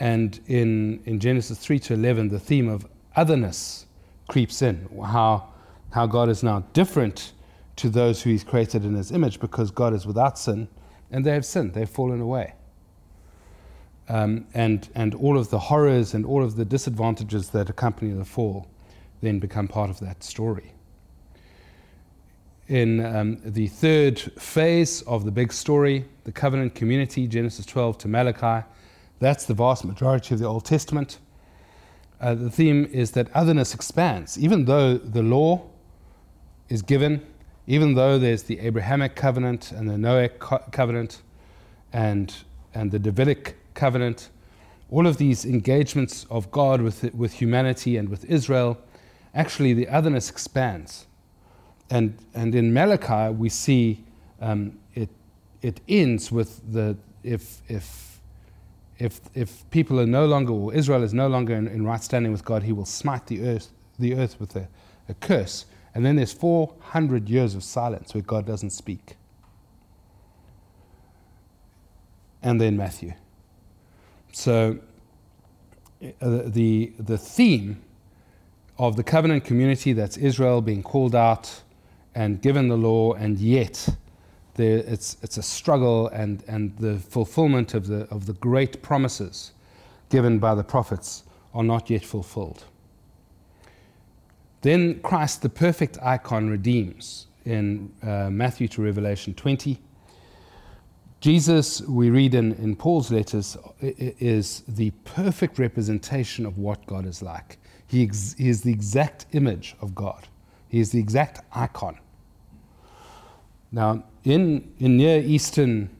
And 0.00 0.40
in, 0.46 1.02
in 1.04 1.20
Genesis 1.20 1.58
3 1.58 1.78
to 1.80 1.94
11, 1.94 2.28
the 2.28 2.40
theme 2.40 2.68
of 2.68 2.86
otherness 3.14 3.86
creeps 4.28 4.62
in. 4.62 4.88
How, 5.04 5.52
how 5.92 6.06
God 6.06 6.28
is 6.28 6.42
now 6.42 6.64
different 6.72 7.32
to 7.76 7.88
those 7.88 8.22
who 8.22 8.30
He's 8.30 8.44
created 8.44 8.84
in 8.84 8.94
His 8.94 9.12
image 9.12 9.40
because 9.40 9.70
God 9.70 9.94
is 9.94 10.06
without 10.06 10.38
sin 10.38 10.68
and 11.10 11.24
they 11.24 11.32
have 11.32 11.44
sinned, 11.44 11.74
they've 11.74 11.88
fallen 11.88 12.20
away 12.20 12.54
um, 14.08 14.46
and, 14.54 14.88
and 14.94 15.14
all 15.14 15.38
of 15.38 15.50
the 15.50 15.58
horrors 15.58 16.14
and 16.14 16.26
all 16.26 16.42
of 16.42 16.56
the 16.56 16.64
disadvantages 16.64 17.50
that 17.50 17.70
accompany 17.70 18.12
the 18.12 18.24
fall 18.24 18.68
then 19.22 19.38
become 19.38 19.66
part 19.66 19.88
of 19.88 20.00
that 20.00 20.22
story. 20.22 20.72
In 22.68 23.04
um, 23.04 23.40
the 23.44 23.68
third 23.68 24.18
phase 24.18 25.02
of 25.02 25.24
the 25.24 25.30
big 25.30 25.52
story, 25.52 26.04
the 26.24 26.32
covenant 26.32 26.74
community, 26.74 27.26
Genesis 27.26 27.66
12 27.66 27.98
to 27.98 28.08
Malachi, 28.08 28.66
that's 29.20 29.46
the 29.46 29.54
vast 29.54 29.84
majority 29.84 30.34
of 30.34 30.40
the 30.40 30.46
Old 30.46 30.64
Testament. 30.64 31.18
Uh, 32.20 32.34
the 32.34 32.50
theme 32.50 32.88
is 32.92 33.12
that 33.12 33.28
otherness 33.34 33.74
expands. 33.74 34.38
Even 34.38 34.64
though 34.64 34.96
the 34.96 35.22
law 35.22 35.62
is 36.68 36.82
given, 36.82 37.24
even 37.66 37.94
though 37.94 38.18
there's 38.18 38.44
the 38.44 38.60
Abrahamic 38.60 39.14
covenant 39.14 39.72
and 39.72 39.88
the 39.88 39.94
Noahic 39.94 40.38
co- 40.38 40.62
covenant 40.70 41.22
and, 41.92 42.34
and 42.74 42.90
the 42.90 42.98
Davidic 42.98 43.56
covenant, 43.74 44.28
all 44.90 45.06
of 45.06 45.16
these 45.16 45.44
engagements 45.44 46.26
of 46.30 46.50
God 46.50 46.82
with, 46.82 47.14
with 47.14 47.32
humanity 47.32 47.96
and 47.96 48.08
with 48.08 48.24
Israel, 48.26 48.78
actually 49.34 49.72
the 49.72 49.88
otherness 49.88 50.30
expands. 50.30 51.06
And, 51.90 52.16
and 52.34 52.54
in 52.54 52.72
Malachi, 52.72 53.32
we 53.32 53.48
see 53.48 54.04
um, 54.40 54.78
it, 54.94 55.08
it 55.62 55.80
ends 55.88 56.30
with 56.30 56.72
the 56.72 56.96
if, 57.22 57.62
if, 57.68 58.13
if, 58.98 59.20
if 59.34 59.68
people 59.70 60.00
are 60.00 60.06
no 60.06 60.26
longer, 60.26 60.52
or 60.52 60.72
Israel 60.74 61.02
is 61.02 61.12
no 61.12 61.28
longer 61.28 61.54
in, 61.54 61.66
in 61.66 61.84
right 61.84 62.02
standing 62.02 62.32
with 62.32 62.44
God, 62.44 62.62
he 62.62 62.72
will 62.72 62.84
smite 62.84 63.26
the 63.26 63.46
earth, 63.46 63.70
the 63.98 64.14
earth 64.14 64.38
with 64.38 64.54
a, 64.56 64.68
a 65.08 65.14
curse. 65.14 65.66
And 65.94 66.04
then 66.04 66.16
there's 66.16 66.32
400 66.32 67.28
years 67.28 67.54
of 67.54 67.62
silence 67.62 68.14
where 68.14 68.22
God 68.22 68.46
doesn't 68.46 68.70
speak. 68.70 69.16
And 72.42 72.60
then 72.60 72.76
Matthew. 72.76 73.14
So 74.32 74.78
uh, 76.20 76.42
the, 76.46 76.92
the 76.98 77.16
theme 77.16 77.82
of 78.78 78.96
the 78.96 79.04
covenant 79.04 79.44
community 79.44 79.92
that's 79.92 80.16
Israel 80.16 80.60
being 80.60 80.82
called 80.82 81.14
out 81.14 81.62
and 82.14 82.40
given 82.42 82.68
the 82.68 82.76
law, 82.76 83.12
and 83.14 83.38
yet 83.38 83.88
it's, 84.62 85.16
it's 85.22 85.36
a 85.36 85.42
struggle 85.42 86.08
and, 86.08 86.42
and 86.46 86.76
the 86.78 86.98
fulfillment 86.98 87.74
of 87.74 87.86
the, 87.86 88.08
of 88.10 88.26
the 88.26 88.34
great 88.34 88.82
promises 88.82 89.52
given 90.10 90.38
by 90.38 90.54
the 90.54 90.64
prophets 90.64 91.24
are 91.52 91.64
not 91.64 91.90
yet 91.90 92.04
fulfilled. 92.04 92.64
Then 94.62 95.00
Christ, 95.00 95.42
the 95.42 95.48
perfect 95.48 95.98
icon, 96.02 96.48
redeems 96.48 97.26
in 97.44 97.92
uh, 98.02 98.30
Matthew 98.30 98.68
to 98.68 98.82
Revelation 98.82 99.34
20. 99.34 99.78
Jesus, 101.20 101.80
we 101.82 102.10
read 102.10 102.34
in, 102.34 102.52
in 102.54 102.76
Paul's 102.76 103.10
letters, 103.10 103.56
is 103.80 104.62
the 104.68 104.90
perfect 105.04 105.58
representation 105.58 106.46
of 106.46 106.58
what 106.58 106.84
God 106.86 107.06
is 107.06 107.22
like. 107.22 107.58
He, 107.86 108.02
ex- 108.02 108.34
he 108.38 108.48
is 108.48 108.62
the 108.62 108.72
exact 108.72 109.26
image 109.32 109.76
of 109.80 109.94
God, 109.94 110.28
He 110.68 110.80
is 110.80 110.90
the 110.90 110.98
exact 110.98 111.40
icon. 111.52 111.98
Now, 113.70 114.04
in, 114.24 114.72
in 114.78 114.96
Near 114.96 115.20
Eastern 115.20 115.90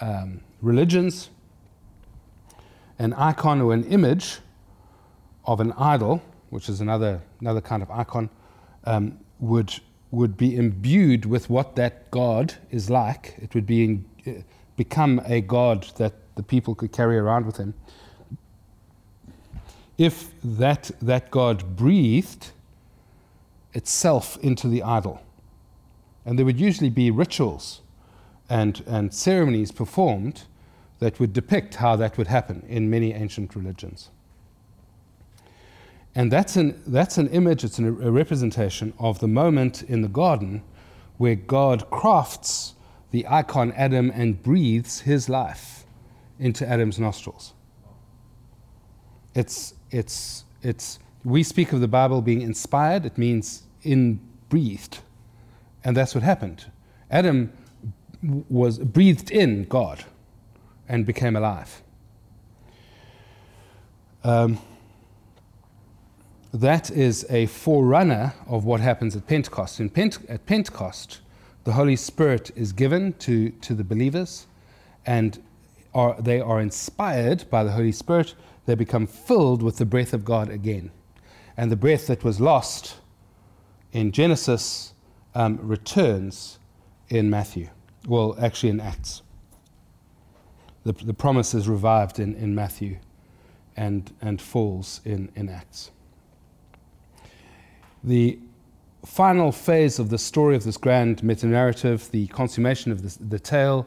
um, 0.00 0.40
religions, 0.60 1.30
an 2.98 3.12
icon 3.14 3.60
or 3.60 3.72
an 3.72 3.84
image 3.84 4.38
of 5.46 5.60
an 5.60 5.72
idol, 5.72 6.22
which 6.50 6.68
is 6.68 6.80
another, 6.80 7.20
another 7.40 7.60
kind 7.60 7.82
of 7.82 7.90
icon, 7.90 8.28
um, 8.84 9.18
would, 9.40 9.80
would 10.10 10.36
be 10.36 10.56
imbued 10.56 11.24
with 11.24 11.50
what 11.50 11.76
that 11.76 12.10
God 12.10 12.54
is 12.70 12.90
like. 12.90 13.34
It 13.38 13.54
would 13.54 13.66
be 13.66 13.84
in, 13.84 14.04
uh, 14.26 14.42
become 14.76 15.20
a 15.24 15.40
God 15.40 15.86
that 15.96 16.12
the 16.34 16.42
people 16.42 16.74
could 16.74 16.92
carry 16.92 17.16
around 17.16 17.46
with 17.46 17.56
him. 17.56 17.74
If 19.96 20.30
that, 20.42 20.90
that 21.00 21.30
God 21.30 21.76
breathed 21.76 22.50
itself 23.72 24.36
into 24.42 24.68
the 24.68 24.82
idol, 24.82 25.23
and 26.24 26.38
there 26.38 26.46
would 26.46 26.58
usually 26.58 26.90
be 26.90 27.10
rituals 27.10 27.80
and, 28.48 28.82
and 28.86 29.12
ceremonies 29.12 29.70
performed 29.70 30.44
that 30.98 31.18
would 31.20 31.32
depict 31.32 31.76
how 31.76 31.96
that 31.96 32.16
would 32.16 32.28
happen 32.28 32.64
in 32.68 32.88
many 32.88 33.12
ancient 33.12 33.54
religions. 33.54 34.10
And 36.14 36.30
that's 36.30 36.56
an, 36.56 36.80
that's 36.86 37.18
an 37.18 37.28
image, 37.28 37.64
it's 37.64 37.78
an, 37.78 37.86
a 38.02 38.10
representation 38.10 38.94
of 38.98 39.18
the 39.18 39.28
moment 39.28 39.82
in 39.82 40.02
the 40.02 40.08
garden 40.08 40.62
where 41.18 41.34
God 41.34 41.90
crafts 41.90 42.74
the 43.10 43.26
icon 43.28 43.72
Adam 43.72 44.10
and 44.14 44.42
breathes 44.42 45.00
his 45.00 45.28
life 45.28 45.84
into 46.38 46.68
Adam's 46.68 46.98
nostrils. 46.98 47.52
It's, 49.34 49.74
it's, 49.90 50.44
it's, 50.62 50.98
we 51.24 51.42
speak 51.42 51.72
of 51.72 51.80
the 51.80 51.88
Bible 51.88 52.22
being 52.22 52.42
inspired, 52.42 53.04
it 53.06 53.18
means 53.18 53.64
in 53.82 54.20
breathed. 54.48 54.98
And 55.84 55.96
that's 55.96 56.14
what 56.14 56.24
happened. 56.24 56.70
Adam 57.10 57.52
was 58.48 58.78
breathed 58.78 59.30
in 59.30 59.64
God 59.64 60.04
and 60.88 61.04
became 61.04 61.36
alive. 61.36 61.82
Um, 64.22 64.58
that 66.52 66.90
is 66.90 67.26
a 67.28 67.46
forerunner 67.46 68.32
of 68.46 68.64
what 68.64 68.80
happens 68.80 69.14
at 69.14 69.26
Pentecost. 69.26 69.80
In 69.80 69.90
Pent- 69.90 70.24
at 70.28 70.46
Pentecost, 70.46 71.20
the 71.64 71.72
Holy 71.72 71.96
Spirit 71.96 72.50
is 72.56 72.72
given 72.72 73.12
to, 73.14 73.50
to 73.50 73.74
the 73.74 73.84
believers, 73.84 74.46
and 75.04 75.42
are, 75.94 76.20
they 76.20 76.40
are 76.40 76.60
inspired 76.60 77.48
by 77.50 77.64
the 77.64 77.72
Holy 77.72 77.92
Spirit. 77.92 78.34
They 78.66 78.74
become 78.74 79.06
filled 79.06 79.62
with 79.62 79.76
the 79.76 79.84
breath 79.84 80.14
of 80.14 80.24
God 80.24 80.48
again. 80.48 80.90
And 81.56 81.70
the 81.70 81.76
breath 81.76 82.06
that 82.06 82.24
was 82.24 82.40
lost 82.40 82.96
in 83.92 84.10
Genesis 84.10 84.93
um, 85.34 85.58
returns 85.62 86.58
in 87.08 87.30
Matthew. 87.30 87.68
Well, 88.06 88.36
actually, 88.40 88.70
in 88.70 88.80
Acts. 88.80 89.22
The, 90.84 90.92
the 90.92 91.14
promise 91.14 91.54
is 91.54 91.68
revived 91.68 92.18
in, 92.18 92.34
in 92.34 92.54
Matthew 92.54 92.98
and, 93.76 94.12
and 94.20 94.40
falls 94.40 95.00
in, 95.04 95.30
in 95.34 95.48
Acts. 95.48 95.90
The 98.02 98.38
final 99.04 99.50
phase 99.50 99.98
of 99.98 100.10
the 100.10 100.18
story 100.18 100.56
of 100.56 100.64
this 100.64 100.76
grand 100.76 101.22
meta 101.22 101.46
narrative, 101.46 102.10
the 102.10 102.26
consummation 102.28 102.92
of 102.92 103.02
this, 103.02 103.16
the 103.16 103.38
tale, 103.38 103.86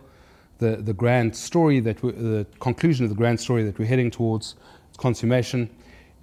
the, 0.58 0.78
the 0.78 0.94
grand 0.94 1.36
story 1.36 1.80
that 1.80 2.02
the 2.02 2.46
conclusion 2.60 3.06
of 3.06 3.10
the 3.10 3.16
grand 3.16 3.40
story 3.40 3.64
that 3.64 3.78
we're 3.78 3.86
heading 3.86 4.10
towards 4.10 4.56
consummation, 4.98 5.70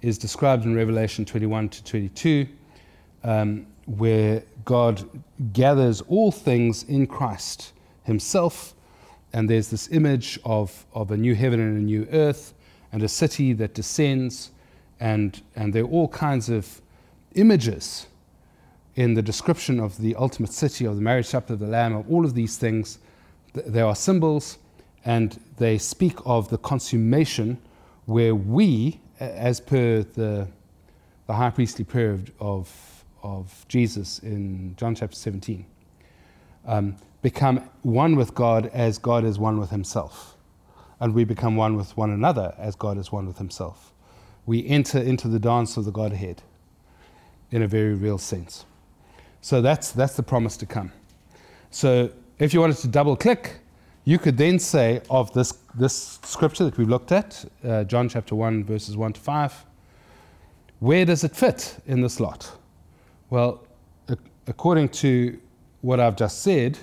is 0.01 0.17
described 0.17 0.65
in 0.65 0.75
Revelation 0.75 1.23
21 1.23 1.69
to 1.69 1.83
22. 1.83 2.47
Um, 3.23 3.65
where 3.85 4.43
God 4.63 5.07
gathers 5.53 6.01
all 6.01 6.31
things 6.31 6.83
in 6.83 7.07
Christ 7.07 7.73
Himself, 8.03 8.73
and 9.33 9.49
there's 9.49 9.69
this 9.69 9.89
image 9.91 10.39
of, 10.43 10.85
of 10.93 11.11
a 11.11 11.17
new 11.17 11.35
heaven 11.35 11.59
and 11.59 11.77
a 11.77 11.81
new 11.81 12.07
earth, 12.11 12.53
and 12.91 13.03
a 13.03 13.07
city 13.07 13.53
that 13.53 13.73
descends, 13.73 14.51
and, 14.99 15.41
and 15.55 15.73
there 15.73 15.83
are 15.83 15.87
all 15.87 16.07
kinds 16.07 16.49
of 16.49 16.81
images 17.33 18.07
in 18.95 19.13
the 19.13 19.21
description 19.21 19.79
of 19.79 19.97
the 19.97 20.15
ultimate 20.15 20.53
city, 20.53 20.85
of 20.85 20.95
the 20.95 21.01
marriage 21.01 21.25
supper 21.25 21.53
of 21.53 21.59
the 21.59 21.67
Lamb, 21.67 21.93
of 21.95 22.09
all 22.09 22.25
of 22.25 22.33
these 22.33 22.57
things. 22.57 22.99
There 23.53 23.85
are 23.85 23.95
symbols, 23.95 24.57
and 25.03 25.39
they 25.57 25.77
speak 25.77 26.17
of 26.25 26.49
the 26.49 26.57
consummation 26.57 27.59
where 28.05 28.33
we, 28.33 28.99
as 29.19 29.59
per 29.59 30.03
the, 30.03 30.47
the 31.27 31.33
high 31.33 31.49
priestly 31.49 31.83
prayer 31.83 32.17
of 32.39 32.69
of 33.25 33.65
Jesus 33.67 34.19
in 34.19 34.75
John 34.77 34.93
chapter 34.93 35.15
17 35.15 35.65
um, 36.67 36.95
become 37.23 37.57
one 37.81 38.15
with 38.15 38.35
God 38.35 38.69
as 38.71 38.99
God 38.99 39.25
is 39.25 39.39
one 39.39 39.59
with 39.59 39.71
himself. 39.71 40.37
And 40.99 41.13
we 41.13 41.23
become 41.23 41.55
one 41.55 41.75
with 41.75 41.97
one 41.97 42.11
another 42.11 42.53
as 42.57 42.75
God 42.75 42.97
is 42.97 43.11
one 43.11 43.25
with 43.25 43.39
himself. 43.39 43.91
We 44.45 44.65
enter 44.67 44.99
into 44.99 45.27
the 45.27 45.39
dance 45.39 45.75
of 45.75 45.85
the 45.85 45.91
Godhead 45.91 46.43
in 47.51 47.63
a 47.63 47.67
very 47.67 47.95
real 47.95 48.19
sense. 48.19 48.65
So 49.41 49.61
that's, 49.61 49.91
that's 49.91 50.15
the 50.15 50.23
promise 50.23 50.55
to 50.57 50.65
come. 50.65 50.91
So 51.71 52.11
if 52.37 52.53
you 52.53 52.61
wanted 52.61 52.77
to 52.77 52.87
double 52.87 53.15
click, 53.15 53.59
you 54.03 54.19
could 54.19 54.37
then 54.37 54.59
say 54.59 55.01
of 55.09 55.33
this, 55.33 55.51
this 55.73 56.19
scripture 56.23 56.63
that 56.65 56.77
we've 56.77 56.89
looked 56.89 57.11
at, 57.11 57.43
uh, 57.63 57.83
John 57.85 58.07
chapter 58.07 58.35
1, 58.35 58.63
verses 58.65 58.95
1 58.95 59.13
to 59.13 59.19
5, 59.19 59.65
where 60.79 61.05
does 61.05 61.23
it 61.23 61.35
fit 61.35 61.77
in 61.87 62.01
this 62.01 62.19
lot? 62.19 62.51
Well, 63.35 63.67
according 64.47 64.87
to 65.03 65.37
what 65.81 65.99
I've 65.99 66.15
just 66.15 66.41
said, 66.41 66.77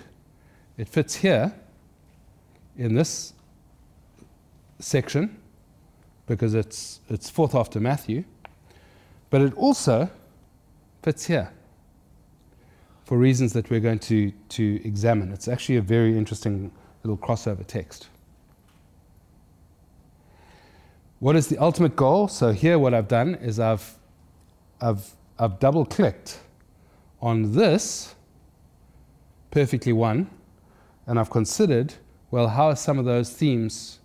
it 0.77 0.87
fits 0.87 1.15
here 1.15 1.55
in 2.77 2.95
this 2.95 3.33
section 4.79 5.41
because 6.27 6.53
it's, 6.53 7.01
it's 7.09 7.31
fourth 7.31 7.55
after 7.55 7.81
Matthew, 7.81 8.25
but 9.31 9.41
it 9.41 9.55
also 9.55 10.11
fits 11.03 11.25
here 11.25 11.51
for 13.07 13.17
reasons 13.17 13.55
that 13.55 13.71
we're 13.71 13.81
going 13.81 14.01
to, 14.01 14.31
to 14.51 14.87
examine. 14.87 15.33
It's 15.33 15.49
actually 15.49 15.77
a 15.77 15.81
very 15.81 16.19
interesting 16.19 16.71
little 17.03 17.17
crossover 17.17 17.67
text. 17.67 18.09
What 21.19 21.35
is 21.35 21.47
the 21.49 21.57
ultimate 21.57 21.97
goal? 21.97 22.29
So, 22.29 22.53
here, 22.53 22.79
what 22.79 22.93
I've 22.93 23.09
done 23.09 23.37
is 23.37 23.59
I've, 23.59 23.95
I've 24.83 25.15
I've 25.39 25.59
double 25.59 25.85
clicked 25.85 26.41
on 27.21 27.55
this 27.55 28.15
perfectly 29.51 29.93
one, 29.93 30.29
and 31.07 31.19
I've 31.19 31.31
considered, 31.31 31.95
well, 32.31 32.49
how 32.49 32.69
are 32.69 32.77
some 32.77 32.99
of 32.99 33.05
those 33.05 33.31
themes 33.31 33.99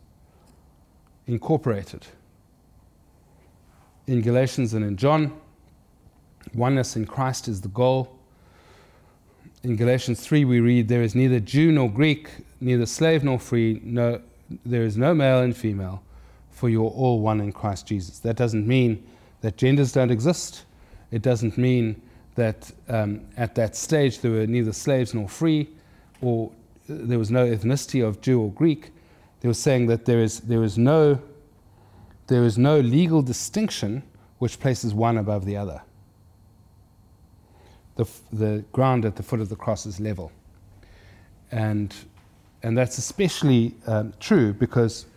incorporated? 1.25 2.05
In 4.07 4.21
Galatians 4.21 4.73
and 4.73 4.85
in 4.85 4.95
John, 4.95 5.33
oneness 6.53 6.95
in 6.95 7.05
Christ 7.05 7.47
is 7.47 7.61
the 7.61 7.67
goal. 7.69 8.17
In 9.63 9.75
Galatians 9.75 10.21
3, 10.21 10.45
we 10.45 10.59
read, 10.59 10.87
There 10.87 11.01
is 11.01 11.15
neither 11.15 11.39
Jew 11.39 11.71
nor 11.71 11.89
Greek, 11.89 12.29
neither 12.61 12.85
slave 12.85 13.23
nor 13.23 13.39
free, 13.39 13.81
no, 13.83 14.21
there 14.65 14.83
is 14.83 14.97
no 14.97 15.13
male 15.13 15.41
and 15.41 15.55
female, 15.55 16.03
for 16.51 16.69
you're 16.69 16.89
all 16.89 17.19
one 17.19 17.41
in 17.41 17.51
Christ 17.51 17.87
Jesus. 17.87 18.19
That 18.19 18.35
doesn't 18.35 18.67
mean 18.67 19.05
that 19.41 19.57
genders 19.57 19.91
don't 19.91 20.11
exist. 20.11 20.63
It 21.11 21.21
doesn't 21.21 21.57
mean 21.57 22.01
that 22.35 22.71
um, 22.87 23.21
at 23.35 23.55
that 23.55 23.75
stage 23.75 24.19
there 24.19 24.31
were 24.31 24.47
neither 24.47 24.73
slaves 24.73 25.13
nor 25.13 25.27
free, 25.27 25.69
or 26.21 26.51
there 26.87 27.19
was 27.19 27.31
no 27.31 27.45
ethnicity 27.45 28.05
of 28.05 28.21
Jew 28.21 28.41
or 28.41 28.51
Greek. 28.51 28.91
They 29.41 29.47
were 29.47 29.53
saying 29.53 29.87
that 29.87 30.05
there 30.05 30.19
is, 30.19 30.39
there 30.41 30.63
is, 30.63 30.77
no, 30.77 31.21
there 32.27 32.43
is 32.43 32.57
no 32.57 32.79
legal 32.79 33.21
distinction 33.21 34.03
which 34.39 34.59
places 34.59 34.93
one 34.93 35.17
above 35.17 35.45
the 35.45 35.57
other. 35.57 35.81
The, 37.95 38.05
the 38.31 38.63
ground 38.71 39.05
at 39.05 39.15
the 39.15 39.23
foot 39.23 39.41
of 39.41 39.49
the 39.49 39.55
cross 39.55 39.85
is 39.85 39.99
level. 39.99 40.31
And, 41.51 41.93
and 42.61 42.77
that's 42.77 42.97
especially 42.97 43.73
um, 43.87 44.13
true 44.19 44.53
because 44.53 45.07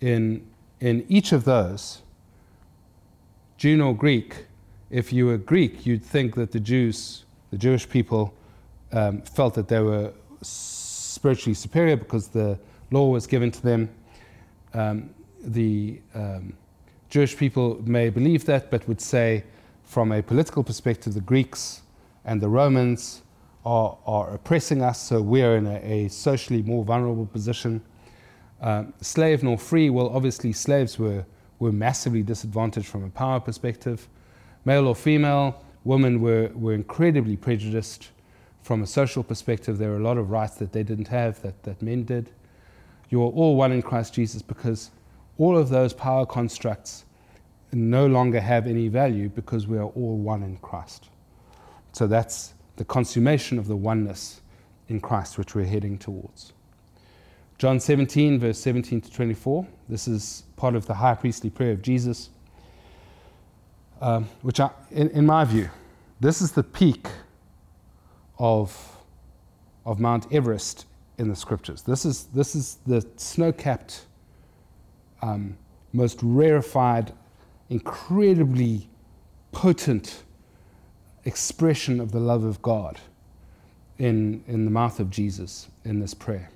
in, 0.00 0.44
in 0.80 1.04
each 1.08 1.32
of 1.32 1.44
those, 1.44 2.02
Jew 3.56 3.76
nor 3.76 3.94
Greek. 3.94 4.46
If 4.90 5.12
you 5.12 5.26
were 5.26 5.38
Greek, 5.38 5.86
you'd 5.86 6.04
think 6.04 6.34
that 6.36 6.52
the 6.52 6.60
Jews, 6.60 7.24
the 7.50 7.58
Jewish 7.58 7.88
people, 7.88 8.34
um, 8.92 9.22
felt 9.22 9.54
that 9.54 9.68
they 9.68 9.80
were 9.80 10.12
spiritually 10.42 11.54
superior 11.54 11.96
because 11.96 12.28
the 12.28 12.58
law 12.90 13.08
was 13.08 13.26
given 13.26 13.50
to 13.50 13.62
them. 13.62 13.88
Um, 14.72 15.10
the 15.40 16.00
um, 16.14 16.54
Jewish 17.10 17.36
people 17.36 17.80
may 17.84 18.10
believe 18.10 18.44
that, 18.46 18.70
but 18.70 18.86
would 18.88 19.00
say, 19.00 19.44
from 19.84 20.12
a 20.12 20.22
political 20.22 20.64
perspective, 20.64 21.14
the 21.14 21.20
Greeks 21.20 21.82
and 22.24 22.40
the 22.40 22.48
Romans 22.48 23.22
are, 23.64 23.96
are 24.06 24.34
oppressing 24.34 24.82
us, 24.82 25.00
so 25.00 25.20
we're 25.20 25.56
in 25.56 25.66
a, 25.66 25.76
a 25.76 26.08
socially 26.08 26.62
more 26.62 26.84
vulnerable 26.84 27.26
position. 27.26 27.82
Um, 28.60 28.94
slave 29.00 29.42
nor 29.42 29.58
free, 29.58 29.90
well, 29.90 30.08
obviously, 30.08 30.52
slaves 30.52 30.98
were, 30.98 31.24
were 31.58 31.72
massively 31.72 32.22
disadvantaged 32.22 32.86
from 32.86 33.04
a 33.04 33.10
power 33.10 33.40
perspective. 33.40 34.08
Male 34.64 34.88
or 34.88 34.94
female, 34.94 35.62
women 35.84 36.20
were, 36.20 36.50
were 36.54 36.72
incredibly 36.72 37.36
prejudiced 37.36 38.10
from 38.62 38.82
a 38.82 38.86
social 38.86 39.22
perspective. 39.22 39.78
There 39.78 39.90
were 39.90 39.98
a 39.98 40.02
lot 40.02 40.16
of 40.16 40.30
rights 40.30 40.56
that 40.56 40.72
they 40.72 40.82
didn't 40.82 41.08
have 41.08 41.40
that, 41.42 41.62
that 41.64 41.82
men 41.82 42.04
did. 42.04 42.30
You 43.10 43.22
are 43.22 43.30
all 43.30 43.56
one 43.56 43.72
in 43.72 43.82
Christ 43.82 44.14
Jesus 44.14 44.42
because 44.42 44.90
all 45.36 45.56
of 45.56 45.68
those 45.68 45.92
power 45.92 46.24
constructs 46.24 47.04
no 47.72 48.06
longer 48.06 48.40
have 48.40 48.66
any 48.66 48.88
value 48.88 49.28
because 49.28 49.66
we 49.66 49.76
are 49.78 49.88
all 49.88 50.16
one 50.16 50.42
in 50.42 50.56
Christ. 50.58 51.08
So 51.92 52.06
that's 52.06 52.54
the 52.76 52.84
consummation 52.84 53.58
of 53.58 53.66
the 53.66 53.76
oneness 53.76 54.40
in 54.88 55.00
Christ 55.00 55.38
which 55.38 55.54
we're 55.54 55.64
heading 55.64 55.98
towards. 55.98 56.52
John 57.58 57.78
17, 57.78 58.38
verse 58.40 58.58
17 58.58 59.00
to 59.02 59.10
24. 59.10 59.66
This 59.88 60.08
is 60.08 60.44
part 60.56 60.74
of 60.74 60.86
the 60.86 60.94
high 60.94 61.14
priestly 61.14 61.50
prayer 61.50 61.72
of 61.72 61.82
Jesus, 61.82 62.30
um, 64.00 64.28
which, 64.42 64.60
I, 64.60 64.70
in, 64.90 65.10
in 65.10 65.26
my 65.26 65.44
view, 65.44 65.70
this 66.20 66.40
is 66.40 66.52
the 66.52 66.62
peak 66.62 67.06
of, 68.38 68.96
of 69.84 70.00
Mount 70.00 70.32
Everest 70.32 70.86
in 71.18 71.28
the 71.28 71.36
scriptures. 71.36 71.82
This 71.82 72.04
is, 72.04 72.24
this 72.34 72.54
is 72.54 72.78
the 72.86 73.06
snow 73.16 73.52
capped, 73.52 74.06
um, 75.22 75.56
most 75.92 76.18
rarefied, 76.22 77.12
incredibly 77.70 78.88
potent 79.52 80.22
expression 81.24 82.00
of 82.00 82.12
the 82.12 82.20
love 82.20 82.44
of 82.44 82.60
God 82.60 83.00
in, 83.98 84.42
in 84.46 84.64
the 84.64 84.70
mouth 84.70 85.00
of 85.00 85.10
Jesus 85.10 85.68
in 85.84 86.00
this 86.00 86.14
prayer. 86.14 86.50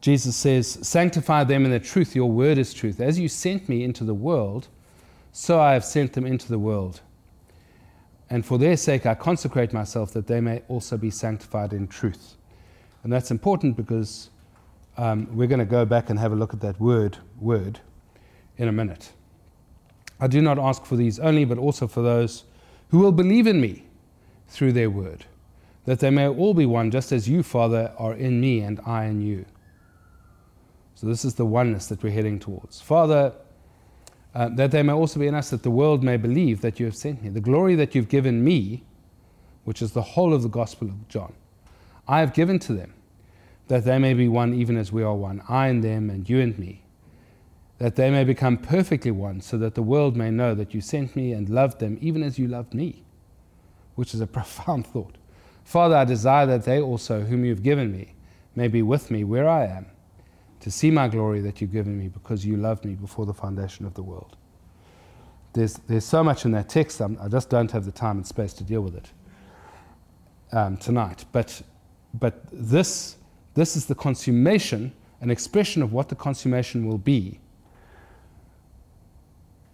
Jesus 0.00 0.36
says, 0.36 0.78
Sanctify 0.82 1.44
them 1.44 1.64
in 1.64 1.70
the 1.70 1.80
truth, 1.80 2.14
your 2.14 2.30
word 2.30 2.58
is 2.58 2.72
truth. 2.72 3.00
As 3.00 3.18
you 3.18 3.28
sent 3.28 3.68
me 3.68 3.82
into 3.82 4.04
the 4.04 4.14
world, 4.14 4.68
so 5.38 5.60
I 5.60 5.74
have 5.74 5.84
sent 5.84 6.14
them 6.14 6.24
into 6.24 6.48
the 6.48 6.58
world. 6.58 7.02
And 8.30 8.44
for 8.44 8.56
their 8.56 8.74
sake 8.74 9.04
I 9.04 9.14
consecrate 9.14 9.70
myself 9.70 10.12
that 10.14 10.26
they 10.26 10.40
may 10.40 10.62
also 10.68 10.96
be 10.96 11.10
sanctified 11.10 11.74
in 11.74 11.88
truth. 11.88 12.36
And 13.04 13.12
that's 13.12 13.30
important 13.30 13.76
because 13.76 14.30
um, 14.96 15.28
we're 15.36 15.46
going 15.46 15.58
to 15.58 15.66
go 15.66 15.84
back 15.84 16.08
and 16.08 16.18
have 16.18 16.32
a 16.32 16.34
look 16.34 16.54
at 16.54 16.60
that 16.60 16.80
word, 16.80 17.18
word, 17.38 17.80
in 18.56 18.66
a 18.66 18.72
minute. 18.72 19.12
I 20.18 20.26
do 20.26 20.40
not 20.40 20.58
ask 20.58 20.86
for 20.86 20.96
these 20.96 21.18
only, 21.18 21.44
but 21.44 21.58
also 21.58 21.86
for 21.86 22.00
those 22.00 22.44
who 22.88 23.00
will 23.00 23.12
believe 23.12 23.46
in 23.46 23.60
me 23.60 23.84
through 24.48 24.72
their 24.72 24.88
word, 24.88 25.26
that 25.84 26.00
they 26.00 26.08
may 26.08 26.28
all 26.28 26.54
be 26.54 26.64
one, 26.64 26.90
just 26.90 27.12
as 27.12 27.28
you, 27.28 27.42
Father, 27.42 27.92
are 27.98 28.14
in 28.14 28.40
me 28.40 28.60
and 28.60 28.80
I 28.86 29.04
in 29.04 29.20
you. 29.20 29.44
So, 30.94 31.06
this 31.06 31.26
is 31.26 31.34
the 31.34 31.44
oneness 31.44 31.88
that 31.88 32.02
we're 32.02 32.08
heading 32.08 32.40
towards. 32.40 32.80
Father, 32.80 33.34
uh, 34.36 34.48
that 34.50 34.70
they 34.70 34.82
may 34.82 34.92
also 34.92 35.18
be 35.18 35.26
in 35.26 35.34
us, 35.34 35.50
that 35.50 35.62
the 35.62 35.70
world 35.70 36.04
may 36.04 36.16
believe 36.16 36.60
that 36.60 36.78
you 36.78 36.86
have 36.86 36.96
sent 36.96 37.22
me. 37.22 37.30
The 37.30 37.40
glory 37.40 37.74
that 37.76 37.94
you've 37.94 38.08
given 38.08 38.44
me, 38.44 38.84
which 39.64 39.80
is 39.80 39.92
the 39.92 40.02
whole 40.02 40.34
of 40.34 40.42
the 40.42 40.48
Gospel 40.48 40.88
of 40.88 41.08
John, 41.08 41.32
I 42.06 42.20
have 42.20 42.34
given 42.34 42.58
to 42.60 42.72
them, 42.72 42.92
that 43.68 43.84
they 43.84 43.98
may 43.98 44.14
be 44.14 44.28
one 44.28 44.54
even 44.54 44.76
as 44.76 44.92
we 44.92 45.02
are 45.02 45.14
one, 45.14 45.42
I 45.48 45.68
and 45.68 45.82
them, 45.82 46.10
and 46.10 46.28
you 46.28 46.40
and 46.40 46.58
me 46.58 46.82
that 47.78 47.96
they 47.96 48.10
may 48.10 48.24
become 48.24 48.56
perfectly 48.56 49.10
one, 49.10 49.40
so 49.40 49.58
that 49.58 49.74
the 49.74 49.82
world 49.82 50.16
may 50.16 50.30
know 50.30 50.54
that 50.54 50.72
you 50.72 50.80
sent 50.80 51.14
me 51.14 51.32
and 51.32 51.48
loved 51.48 51.78
them 51.78 51.98
even 52.00 52.22
as 52.22 52.38
you 52.38 52.48
loved 52.48 52.72
me, 52.72 53.04
which 53.94 54.14
is 54.14 54.20
a 54.20 54.26
profound 54.38 54.86
thought. 54.86 55.16
Father, 55.64 55.96
I 55.96 56.04
desire 56.04 56.46
that 56.46 56.64
they 56.64 56.80
also, 56.80 57.22
whom 57.22 57.44
you 57.44 57.50
have 57.50 57.62
given 57.62 57.92
me, 57.92 58.14
may 58.54 58.68
be 58.68 58.82
with 58.82 59.10
me 59.10 59.24
where 59.24 59.48
I 59.48 59.66
am, 59.66 59.86
to 60.66 60.70
see 60.72 60.90
my 60.90 61.06
glory 61.06 61.40
that 61.40 61.60
you've 61.60 61.70
given 61.70 61.96
me 61.96 62.08
because 62.08 62.44
you 62.44 62.56
loved 62.56 62.84
me 62.84 62.96
before 62.96 63.24
the 63.24 63.32
foundation 63.32 63.86
of 63.86 63.94
the 63.94 64.02
world. 64.02 64.36
There's, 65.52 65.74
there's 65.86 66.04
so 66.04 66.24
much 66.24 66.44
in 66.44 66.50
that 66.50 66.68
text, 66.68 67.00
I'm, 67.00 67.16
i 67.22 67.28
just 67.28 67.48
don't 67.50 67.70
have 67.70 67.84
the 67.84 67.92
time 67.92 68.16
and 68.16 68.26
space 68.26 68.52
to 68.54 68.64
deal 68.64 68.80
with 68.80 68.96
it 68.96 69.12
um, 70.50 70.76
tonight. 70.76 71.24
But, 71.30 71.62
but 72.14 72.42
this, 72.50 73.14
this 73.54 73.76
is 73.76 73.86
the 73.86 73.94
consummation, 73.94 74.92
an 75.20 75.30
expression 75.30 75.82
of 75.82 75.92
what 75.92 76.08
the 76.08 76.16
consummation 76.16 76.84
will 76.84 76.98
be 76.98 77.38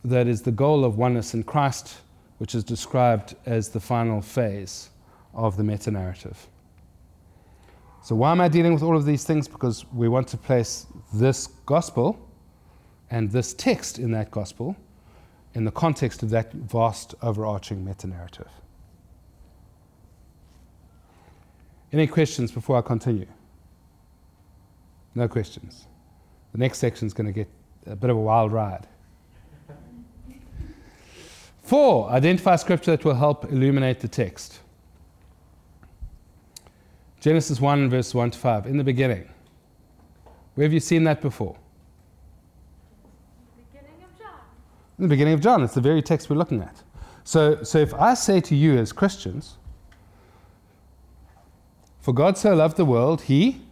that 0.05 0.27
is 0.27 0.43
the 0.43 0.53
goal 0.53 0.85
of 0.85 0.99
oneness 0.99 1.33
in 1.33 1.43
Christ, 1.43 2.01
which 2.37 2.55
is 2.55 2.65
described 2.65 3.35
as 3.47 3.71
the 3.71 3.81
final 3.81 4.21
phase 4.21 4.91
of 5.33 5.57
the 5.57 5.65
meta 5.65 5.91
narrative. 5.91 6.49
So, 8.03 8.17
why 8.17 8.33
am 8.33 8.41
I 8.41 8.49
dealing 8.49 8.75
with 8.75 8.83
all 8.83 8.97
of 8.97 9.05
these 9.05 9.25
things? 9.25 9.47
Because 9.47 9.85
we 9.93 10.09
want 10.09 10.27
to 10.29 10.37
place 10.37 10.87
this 11.15 11.47
gospel 11.67 12.19
and 13.11 13.31
this 13.31 13.55
text 13.55 13.99
in 13.99 14.11
that 14.13 14.31
gospel 14.31 14.77
in 15.55 15.65
the 15.65 15.71
context 15.71 16.23
of 16.23 16.31
that 16.31 16.53
vast 16.53 17.15
overarching 17.23 17.85
meta 17.85 18.07
narrative. 18.07 18.49
Any 21.93 22.07
questions 22.07 22.51
before 22.51 22.77
I 22.79 22.81
continue? 22.81 23.27
No 25.15 25.29
questions. 25.29 25.87
The 26.53 26.59
next 26.59 26.79
section 26.79 27.07
is 27.07 27.13
going 27.13 27.27
to 27.27 27.33
get 27.33 27.49
a 27.87 27.95
bit 27.95 28.09
of 28.09 28.17
a 28.17 28.21
wild 28.21 28.51
ride. 28.51 28.87
Four, 31.63 32.11
identify 32.11 32.57
scripture 32.57 32.93
that 32.93 33.05
will 33.05 33.15
help 33.15 33.53
illuminate 33.53 34.01
the 34.01 34.09
text. 34.09 34.61
Genesis 37.23 37.61
1, 37.61 37.89
verse 37.89 38.13
1 38.13 38.33
to 38.33 38.39
5. 38.39 38.67
In 38.67 38.79
the 38.79 38.83
beginning. 38.83 39.29
Where 40.57 40.65
have 40.65 40.73
you 40.73 40.81
seen 40.81 41.05
that 41.05 41.21
before? 41.21 41.57
The 43.55 43.63
beginning 43.63 44.03
of 44.03 44.19
John. 44.19 44.41
In 44.99 45.05
the 45.05 45.09
beginning 45.09 45.35
of 45.35 45.41
John. 45.41 45.63
It's 45.63 45.75
the 45.75 45.81
very 45.81 46.03
text 46.03 46.29
we're 46.29 46.35
looking 46.35 46.63
at. 46.63 46.83
So, 47.23 47.63
so 47.63 47.79
if 47.79 47.95
I 47.95 48.15
say 48.15 48.41
to 48.41 48.57
you 48.57 48.77
as 48.77 48.91
Christians, 48.91 49.55
For 52.01 52.13
God 52.13 52.37
so 52.37 52.57
loved 52.57 52.77
the 52.77 52.85
world, 52.85 53.23
He 53.23 53.63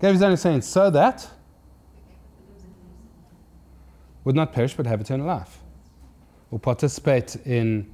gave 0.00 0.14
His 0.14 0.22
only 0.22 0.38
Son, 0.38 0.62
so 0.62 0.88
that 0.88 1.28
would 4.24 4.34
not 4.34 4.54
perish 4.54 4.74
but 4.74 4.86
have 4.86 5.02
eternal 5.02 5.26
life, 5.26 5.58
or 6.50 6.58
participate 6.58 7.36
in, 7.44 7.92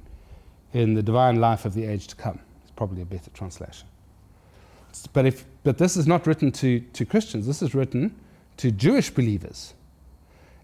in 0.71 0.93
the 0.93 1.03
divine 1.03 1.41
life 1.41 1.65
of 1.65 1.73
the 1.73 1.83
age 1.83 2.07
to 2.07 2.15
come. 2.15 2.39
Probably 2.75 3.01
a 3.01 3.05
better 3.05 3.29
translation. 3.31 3.87
But, 5.11 5.25
if, 5.25 5.45
but 5.63 5.77
this 5.77 5.97
is 5.97 6.07
not 6.07 6.27
written 6.27 6.51
to, 6.53 6.79
to 6.79 7.05
Christians, 7.05 7.47
this 7.47 7.61
is 7.61 7.73
written 7.73 8.15
to 8.57 8.71
Jewish 8.71 9.09
believers. 9.09 9.73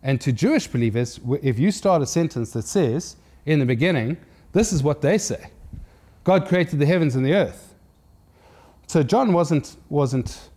And 0.04 0.22
to 0.22 0.32
Jewish 0.32 0.68
believers, 0.68 1.20
if 1.42 1.60
you 1.60 1.72
start 1.72 2.02
a 2.02 2.06
sentence 2.06 2.52
that 2.52 2.66
says, 2.66 3.16
in 3.46 3.60
the 3.60 3.66
beginning, 3.66 4.18
this 4.52 4.72
is 4.72 4.84
what 4.84 5.02
they 5.02 5.18
say 5.18 5.50
God 6.24 6.48
created 6.48 6.80
the 6.80 6.86
heavens 6.86 7.16
and 7.16 7.26
the 7.26 7.34
earth. 7.34 7.74
So 8.88 9.04
John 9.04 9.34
wasn't, 9.34 9.76
wasn't 9.90 10.50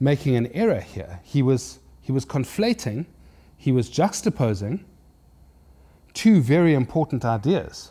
making 0.00 0.36
an 0.36 0.46
error 0.48 0.80
here. 0.80 1.20
He 1.22 1.42
was, 1.42 1.78
he 2.00 2.12
was 2.12 2.24
conflating 2.24 3.06
he 3.58 3.72
was 3.72 3.90
juxtaposing 3.90 4.84
two 6.14 6.40
very 6.40 6.74
important 6.74 7.24
ideas. 7.24 7.90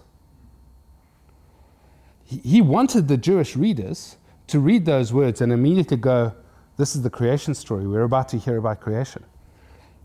He 2.28 2.62
wanted 2.62 3.08
the 3.08 3.16
Jewish 3.16 3.56
readers 3.56 4.18
to 4.48 4.60
read 4.60 4.86
those 4.86 5.14
words 5.14 5.40
and 5.40 5.54
immediately 5.54 5.96
go, 5.96 6.34
This 6.76 6.94
is 6.94 7.02
the 7.02 7.10
creation 7.10 7.54
story. 7.54 7.88
We're 7.88 8.04
about 8.04 8.28
to 8.30 8.38
hear 8.38 8.58
about 8.58 8.82
creation. 8.82 9.24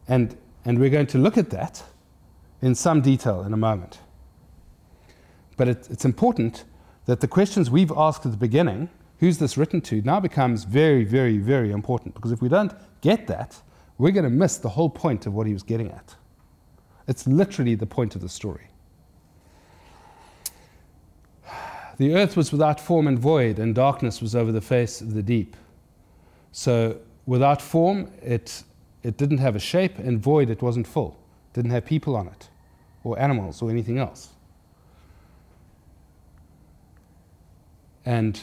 And, 0.07 0.37
and 0.65 0.79
we're 0.79 0.91
going 0.91 1.09
to 1.09 1.19
look 1.19 1.37
at 1.37 1.51
that 1.51 1.83
in 2.61 2.77
some 2.77 3.01
detail 3.01 3.43
in 3.43 3.53
a 3.53 3.57
moment. 3.57 3.99
But 5.57 5.69
it, 5.69 5.89
it's 5.91 6.05
important 6.05 6.65
that 7.07 7.21
the 7.21 7.29
questions 7.29 7.71
we've 7.71 7.93
asked 7.97 8.25
at 8.25 8.31
the 8.31 8.39
beginning, 8.39 8.89
who's 9.19 9.39
this 9.39 9.57
written 9.57 9.81
to, 9.83 10.01
now 10.03 10.21
becomes 10.21 10.63
very, 10.63 11.03
very, 11.03 11.39
very 11.39 11.73
important. 11.73 12.15
Because 12.15 12.31
if 12.31 12.41
we 12.41 12.49
don't 12.49 12.73
get 13.01 13.27
that, 13.27 13.61
we're 13.99 14.13
going 14.13 14.25
to 14.25 14.31
miss 14.31 14.59
the 14.59 14.69
whole 14.69 14.91
point 14.91 15.27
of 15.27 15.35
what 15.35 15.49
he 15.49 15.53
was 15.53 15.65
getting 15.65 15.91
at. 15.91 16.15
It's 17.09 17.27
literally 17.27 17.75
the 17.75 17.87
point 17.87 18.15
of 18.15 18.21
the 18.21 18.29
story. 18.29 18.69
The 21.99 22.15
earth 22.15 22.37
was 22.37 22.53
without 22.53 22.81
form 22.81 23.07
and 23.07 23.19
void, 23.19 23.59
and 23.59 23.75
darkness 23.75 24.21
was 24.21 24.35
over 24.35 24.53
the 24.53 24.61
face 24.61 25.01
of 25.01 25.15
the 25.15 25.23
deep. 25.23 25.57
So, 26.53 26.99
without 27.27 27.61
form, 27.61 28.11
it, 28.23 28.63
it 29.03 29.17
didn't 29.17 29.39
have 29.39 29.57
a 29.57 29.61
shape, 29.61 29.99
and 29.99 30.21
void, 30.21 30.51
it 30.51 30.63
wasn't 30.63 30.87
full. 30.87 31.19
Didn't 31.53 31.71
have 31.71 31.85
people 31.85 32.17
on 32.17 32.29
it, 32.29 32.49
or 33.05 33.19
animals, 33.19 33.63
or 33.63 33.71
anything 33.71 33.99
else. 33.99 34.31
And, 38.05 38.41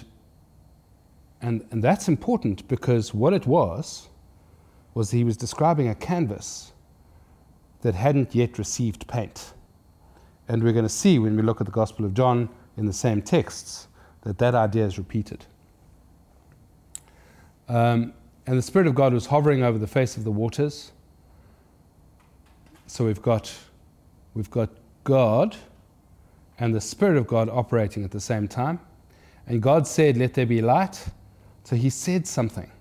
and, 1.42 1.66
and 1.72 1.84
that's 1.84 2.08
important 2.08 2.68
because 2.68 3.14
what 3.14 3.34
it 3.34 3.46
was, 3.46 4.08
was 4.94 5.12
he 5.12 5.24
was 5.24 5.38
describing 5.38 5.90
a 5.90 5.96
canvas 5.96 6.72
that 7.82 7.96
hadn't 7.96 8.36
yet 8.36 8.58
received 8.58 9.08
paint. 9.08 9.54
And 10.48 10.64
we're 10.64 10.74
going 10.74 10.86
to 10.86 10.90
see 10.90 11.20
when 11.20 11.36
we 11.36 11.42
look 11.42 11.62
at 11.62 11.66
the 11.66 11.72
Gospel 11.72 12.06
of 12.06 12.14
John 12.14 12.50
in 12.80 12.86
the 12.86 12.94
same 12.94 13.22
texts 13.22 13.88
that 14.22 14.38
that 14.40 14.56
idea 14.56 14.86
is 14.86 14.98
repeated. 14.98 15.46
Um, 17.68 18.14
and 18.48 18.58
the 18.58 18.62
Spirit 18.62 18.88
of 18.88 18.96
God 18.96 19.14
was 19.14 19.28
hovering 19.28 19.62
over 19.62 19.78
the 19.78 19.88
face 19.88 20.18
of 20.18 20.24
the 20.24 20.32
waters. 20.32 20.92
So 22.88 23.06
we've 23.06 23.22
got, 23.22 23.54
we've 24.34 24.50
got 24.50 24.70
God 25.04 25.56
and 26.58 26.74
the 26.74 26.82
Spirit 26.82 27.18
of 27.18 27.28
God 27.28 27.50
operating 27.50 28.04
at 28.04 28.12
the 28.12 28.20
same 28.20 28.48
time. 28.48 28.80
And 29.46 29.62
God 29.62 29.86
said, 29.86 30.18
Let 30.18 30.34
there 30.34 30.46
be 30.46 30.62
light. 30.62 31.06
So 31.64 31.76
he 31.76 31.90
said 31.90 32.26
something. 32.26 32.72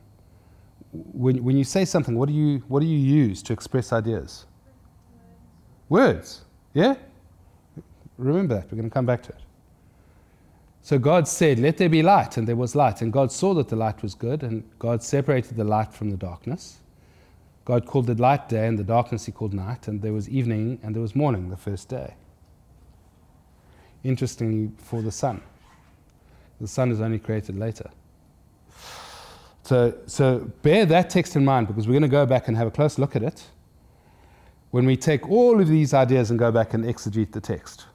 When, 0.92 1.44
when 1.44 1.56
you 1.56 1.64
say 1.64 1.84
something, 1.84 2.16
what 2.16 2.28
do, 2.28 2.34
you, 2.34 2.62
what 2.68 2.80
do 2.80 2.86
you 2.86 2.96
use 2.96 3.42
to 3.42 3.52
express 3.52 3.92
ideas? 3.92 4.46
Words. 5.90 6.42
Yeah? 6.72 6.94
Remember 8.16 8.54
that. 8.54 8.64
We're 8.70 8.76
going 8.76 8.88
to 8.88 8.94
come 8.94 9.06
back 9.06 9.22
to 9.24 9.30
it. 9.30 9.40
So 10.88 10.98
God 10.98 11.28
said, 11.28 11.58
Let 11.58 11.76
there 11.76 11.90
be 11.90 12.02
light, 12.02 12.38
and 12.38 12.48
there 12.48 12.56
was 12.56 12.74
light. 12.74 13.02
And 13.02 13.12
God 13.12 13.30
saw 13.30 13.52
that 13.52 13.68
the 13.68 13.76
light 13.76 14.02
was 14.02 14.14
good, 14.14 14.42
and 14.42 14.64
God 14.78 15.02
separated 15.02 15.54
the 15.54 15.64
light 15.64 15.92
from 15.92 16.10
the 16.10 16.16
darkness. 16.16 16.78
God 17.66 17.84
called 17.84 18.06
the 18.06 18.14
light 18.14 18.48
day, 18.48 18.66
and 18.66 18.78
the 18.78 18.84
darkness 18.84 19.26
he 19.26 19.32
called 19.32 19.52
night, 19.52 19.86
and 19.86 20.00
there 20.00 20.14
was 20.14 20.30
evening 20.30 20.80
and 20.82 20.94
there 20.94 21.02
was 21.02 21.14
morning 21.14 21.50
the 21.50 21.58
first 21.58 21.90
day. 21.90 22.14
Interestingly, 24.02 24.70
for 24.78 25.02
the 25.02 25.10
sun. 25.12 25.42
The 26.58 26.68
sun 26.68 26.90
is 26.90 27.02
only 27.02 27.18
created 27.18 27.58
later. 27.58 27.90
So, 29.64 29.94
so 30.06 30.50
bear 30.62 30.86
that 30.86 31.10
text 31.10 31.36
in 31.36 31.44
mind 31.44 31.66
because 31.66 31.86
we're 31.86 32.00
going 32.00 32.00
to 32.00 32.08
go 32.08 32.24
back 32.24 32.48
and 32.48 32.56
have 32.56 32.66
a 32.66 32.70
close 32.70 32.96
look 32.98 33.14
at 33.14 33.22
it 33.22 33.44
when 34.70 34.86
we 34.86 34.96
take 34.96 35.28
all 35.28 35.60
of 35.60 35.68
these 35.68 35.92
ideas 35.92 36.30
and 36.30 36.38
go 36.38 36.50
back 36.50 36.72
and 36.72 36.82
exegete 36.82 37.32
the 37.32 37.42
text. 37.42 37.87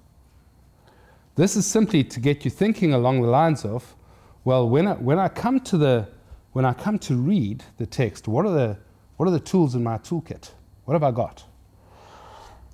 This 1.35 1.55
is 1.55 1.65
simply 1.65 2.03
to 2.03 2.19
get 2.19 2.45
you 2.45 2.51
thinking 2.51 2.93
along 2.93 3.21
the 3.21 3.27
lines 3.27 3.65
of, 3.65 3.95
well, 4.43 4.69
when 4.69 4.87
I, 4.87 4.93
when 4.93 5.17
I 5.17 5.29
come 5.29 5.59
to 5.61 5.77
the 5.77 6.07
when 6.51 6.65
I 6.65 6.73
come 6.73 6.99
to 6.99 7.15
read 7.15 7.63
the 7.77 7.87
text, 7.87 8.27
what 8.27 8.45
are 8.45 8.53
the 8.53 8.77
what 9.17 9.27
are 9.27 9.31
the 9.31 9.39
tools 9.39 9.73
in 9.73 9.83
my 9.83 9.97
toolkit? 9.97 10.51
What 10.85 10.93
have 10.93 11.03
I 11.03 11.11
got? 11.11 11.43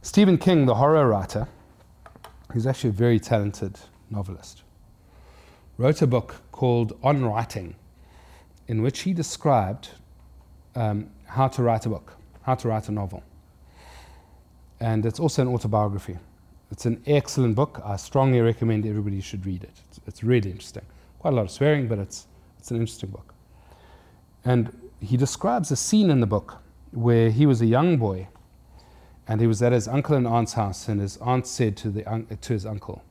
Stephen 0.02 0.38
King, 0.38 0.66
the 0.66 0.76
horror 0.76 1.08
writer, 1.08 1.48
who's 2.52 2.66
actually 2.66 2.90
a 2.90 2.94
very 2.94 3.20
talented 3.20 3.80
novelist, 4.10 4.64
wrote 5.78 6.02
a 6.02 6.08
book 6.08 6.42
called 6.52 6.98
On 7.04 7.24
Writing, 7.24 7.76
in 8.68 8.82
which 8.82 9.02
he 9.02 9.14
described 9.14 9.90
um, 10.76 11.10
how 11.26 11.48
to 11.48 11.64
write 11.64 11.86
a 11.86 11.90
book, 11.90 12.14
how 12.42 12.56
to 12.56 12.68
write 12.68 12.90
a 12.90 12.92
novel. 12.92 13.24
And 14.80 15.06
it's 15.06 15.20
also 15.20 15.42
an 15.42 15.48
autobiography. 15.50 16.18
It's 16.72 16.86
an 16.86 17.02
excellent 17.08 17.56
book. 17.56 17.82
I 17.84 17.96
strongly 17.96 18.42
recommend 18.42 18.86
everybody 18.86 19.22
should 19.22 19.46
read 19.46 19.64
it. 19.64 19.72
It's, 19.90 20.00
it's 20.06 20.24
really 20.24 20.52
interesting. 20.52 20.86
Quite 21.20 21.34
a 21.34 21.36
lot 21.36 21.44
of 21.44 21.52
swearing, 21.52 21.88
but 21.88 22.00
it's, 22.00 22.28
it's 22.58 22.72
an 22.72 22.78
interesting 22.78 23.10
book. 23.10 23.34
And 24.46 24.92
he 25.00 25.18
describes 25.18 25.72
a 25.72 25.76
scene 25.76 26.10
in 26.10 26.20
the 26.20 26.28
book 26.28 26.58
where 26.92 27.30
he 27.30 27.46
was 27.46 27.62
a 27.62 27.66
young 27.66 27.98
boy 27.98 28.28
and 29.28 29.40
he 29.40 29.48
was 29.48 29.62
at 29.62 29.72
his 29.72 29.88
uncle 29.88 30.16
and 30.16 30.26
aunt's 30.26 30.54
house, 30.54 30.88
and 30.88 31.00
his 31.00 31.18
aunt 31.18 31.46
said 31.46 31.78
to, 31.78 31.92
the, 31.92 32.04
to 32.42 32.54
his 32.54 32.66
uncle, 32.66 33.04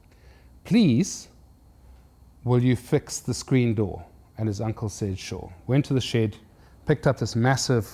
Please, 0.64 1.28
will 2.42 2.60
you 2.60 2.74
fix 2.74 3.20
the 3.20 3.32
screen 3.32 3.72
door? 3.72 4.04
And 4.36 4.48
his 4.48 4.60
uncle 4.60 4.88
said, 4.88 5.16
Sure. 5.16 5.52
Went 5.68 5.84
to 5.84 5.94
the 5.94 6.00
shed, 6.00 6.36
picked 6.86 7.06
up 7.06 7.18
this 7.18 7.36
massive 7.36 7.88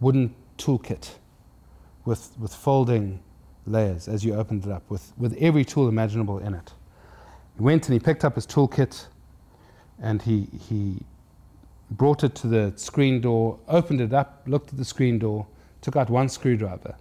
wooden 0.00 0.34
toolkit 0.56 1.16
with, 2.06 2.30
with 2.38 2.54
folding 2.54 3.20
layers 3.68 4.08
as 4.08 4.24
you 4.24 4.34
opened 4.34 4.64
it 4.64 4.72
up, 4.72 4.82
with, 4.88 5.12
with 5.16 5.36
every 5.38 5.64
tool 5.64 5.88
imaginable 5.88 6.38
in 6.38 6.54
it. 6.54 6.72
He 7.56 7.62
went 7.62 7.86
and 7.88 7.92
he 7.92 8.00
picked 8.00 8.24
up 8.24 8.34
his 8.34 8.46
toolkit 8.46 9.06
and 10.00 10.22
he, 10.22 10.48
he 10.68 11.02
brought 11.90 12.24
it 12.24 12.34
to 12.36 12.46
the 12.46 12.72
screen 12.76 13.20
door, 13.20 13.58
opened 13.68 14.00
it 14.00 14.12
up, 14.12 14.42
looked 14.46 14.70
at 14.70 14.78
the 14.78 14.84
screen 14.84 15.18
door, 15.18 15.46
took 15.80 15.96
out 15.96 16.10
one 16.10 16.28
screwdriver, 16.28 16.94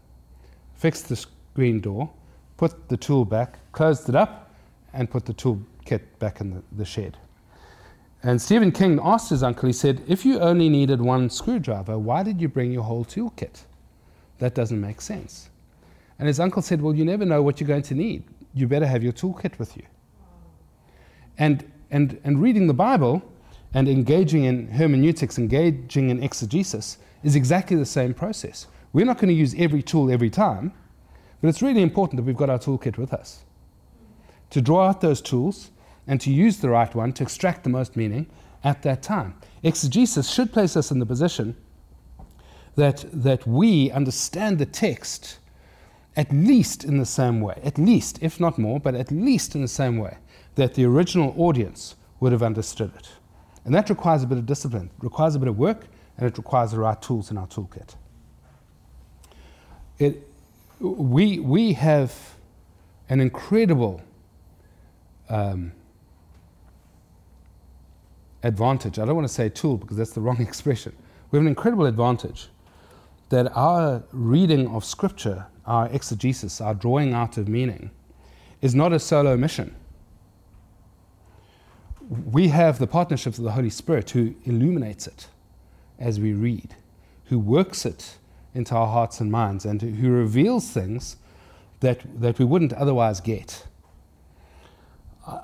fixed 0.75 1.09
the 1.09 1.15
screen 1.15 1.79
door, 1.79 2.09
put 2.57 2.89
the 2.89 2.97
tool 2.97 3.25
back, 3.25 3.59
closed 3.71 4.09
it 4.09 4.15
up, 4.15 4.51
and 4.93 5.09
put 5.09 5.25
the 5.25 5.33
toolkit 5.33 6.01
back 6.19 6.41
in 6.41 6.51
the, 6.55 6.61
the 6.77 6.85
shed. 6.85 7.17
And 8.23 8.41
Stephen 8.41 8.71
King 8.71 8.99
asked 9.03 9.29
his 9.29 9.43
uncle, 9.43 9.67
he 9.67 9.73
said, 9.73 10.01
If 10.07 10.25
you 10.25 10.39
only 10.39 10.69
needed 10.69 10.99
one 11.01 11.29
screwdriver, 11.29 11.99
why 11.99 12.23
did 12.23 12.41
you 12.41 12.47
bring 12.47 12.71
your 12.71 12.83
whole 12.83 13.05
toolkit? 13.05 13.63
That 14.39 14.55
doesn't 14.55 14.79
make 14.79 15.01
sense. 15.01 15.49
And 16.19 16.27
his 16.27 16.39
uncle 16.39 16.61
said, 16.61 16.81
Well, 16.81 16.95
you 16.95 17.05
never 17.05 17.25
know 17.25 17.41
what 17.41 17.59
you're 17.59 17.67
going 17.67 17.83
to 17.83 17.95
need. 17.95 18.23
You 18.53 18.67
better 18.67 18.87
have 18.87 19.03
your 19.03 19.13
toolkit 19.13 19.59
with 19.59 19.77
you. 19.77 19.83
And, 21.37 21.69
and, 21.91 22.19
and 22.23 22.41
reading 22.41 22.67
the 22.67 22.73
Bible 22.73 23.21
and 23.73 23.87
engaging 23.87 24.45
in 24.45 24.67
hermeneutics, 24.69 25.37
engaging 25.37 26.09
in 26.09 26.23
exegesis, 26.23 26.97
is 27.23 27.35
exactly 27.35 27.77
the 27.77 27.85
same 27.85 28.13
process. 28.13 28.67
We're 28.93 29.05
not 29.05 29.17
going 29.17 29.29
to 29.29 29.33
use 29.33 29.53
every 29.57 29.83
tool 29.83 30.11
every 30.11 30.29
time, 30.29 30.73
but 31.41 31.49
it's 31.49 31.61
really 31.61 31.81
important 31.81 32.17
that 32.17 32.23
we've 32.23 32.35
got 32.35 32.49
our 32.49 32.57
toolkit 32.57 32.97
with 32.97 33.13
us. 33.13 33.43
To 34.51 34.61
draw 34.61 34.87
out 34.87 35.01
those 35.01 35.21
tools 35.21 35.71
and 36.07 36.19
to 36.21 36.31
use 36.31 36.57
the 36.57 36.69
right 36.69 36.93
one 36.95 37.13
to 37.13 37.23
extract 37.23 37.63
the 37.63 37.69
most 37.69 37.95
meaning 37.95 38.27
at 38.63 38.81
that 38.83 39.03
time. 39.03 39.35
Exegesis 39.61 40.29
should 40.29 40.51
place 40.51 40.75
us 40.75 40.89
in 40.89 40.99
the 40.99 41.05
position 41.05 41.55
that, 42.75 43.05
that 43.11 43.45
we 43.45 43.91
understand 43.91 44.57
the 44.57 44.65
text 44.65 45.39
at 46.17 46.33
least 46.33 46.83
in 46.83 46.97
the 46.97 47.05
same 47.05 47.39
way, 47.39 47.61
at 47.63 47.77
least, 47.77 48.17
if 48.23 48.39
not 48.39 48.57
more, 48.57 48.79
but 48.79 48.95
at 48.95 49.11
least 49.11 49.53
in 49.53 49.61
the 49.61 49.67
same 49.67 49.97
way 49.97 50.17
that 50.55 50.73
the 50.73 50.83
original 50.83 51.33
audience 51.37 51.95
would 52.19 52.31
have 52.31 52.41
understood 52.41 52.91
it. 52.97 53.07
And 53.63 53.73
that 53.75 53.89
requires 53.89 54.23
a 54.23 54.27
bit 54.27 54.39
of 54.39 54.47
discipline, 54.47 54.89
it 54.97 55.03
requires 55.03 55.35
a 55.35 55.39
bit 55.39 55.47
of 55.47 55.59
work, 55.59 55.85
and 56.17 56.25
it 56.25 56.35
requires 56.35 56.71
the 56.71 56.79
right 56.79 56.99
tools 56.99 57.29
in 57.29 57.37
our 57.37 57.45
toolkit. 57.45 57.95
It, 59.99 60.27
we, 60.79 61.39
we 61.39 61.73
have 61.73 62.13
an 63.09 63.21
incredible 63.21 64.01
um, 65.29 65.71
advantage. 68.41 68.97
I 68.97 69.05
don't 69.05 69.15
want 69.15 69.27
to 69.27 69.33
say 69.33 69.49
tool 69.49 69.77
because 69.77 69.97
that's 69.97 70.11
the 70.11 70.21
wrong 70.21 70.41
expression. 70.41 70.95
We 71.29 71.37
have 71.37 71.43
an 71.43 71.49
incredible 71.49 71.85
advantage 71.85 72.49
that 73.29 73.51
our 73.55 74.03
reading 74.11 74.67
of 74.67 74.85
Scripture, 74.85 75.47
our 75.65 75.87
exegesis, 75.89 76.61
our 76.61 76.73
drawing 76.73 77.13
out 77.13 77.37
of 77.37 77.47
meaning, 77.47 77.91
is 78.61 78.73
not 78.73 78.93
a 78.93 78.99
solo 78.99 79.35
mission. 79.35 79.75
We 82.09 82.47
have 82.47 82.79
the 82.79 82.87
partnership 82.87 83.37
of 83.37 83.43
the 83.43 83.51
Holy 83.51 83.69
Spirit 83.69 84.11
who 84.11 84.33
illuminates 84.45 85.07
it 85.07 85.27
as 85.99 86.19
we 86.19 86.33
read, 86.33 86.75
who 87.25 87.37
works 87.37 87.85
it 87.85 88.17
into 88.53 88.75
our 88.75 88.87
hearts 88.87 89.19
and 89.19 89.31
minds, 89.31 89.65
and 89.65 89.81
who 89.81 90.09
reveals 90.09 90.69
things 90.69 91.17
that, 91.81 92.01
that 92.21 92.39
we 92.39 92.45
wouldn't 92.45 92.73
otherwise 92.73 93.19
get. 93.19 93.67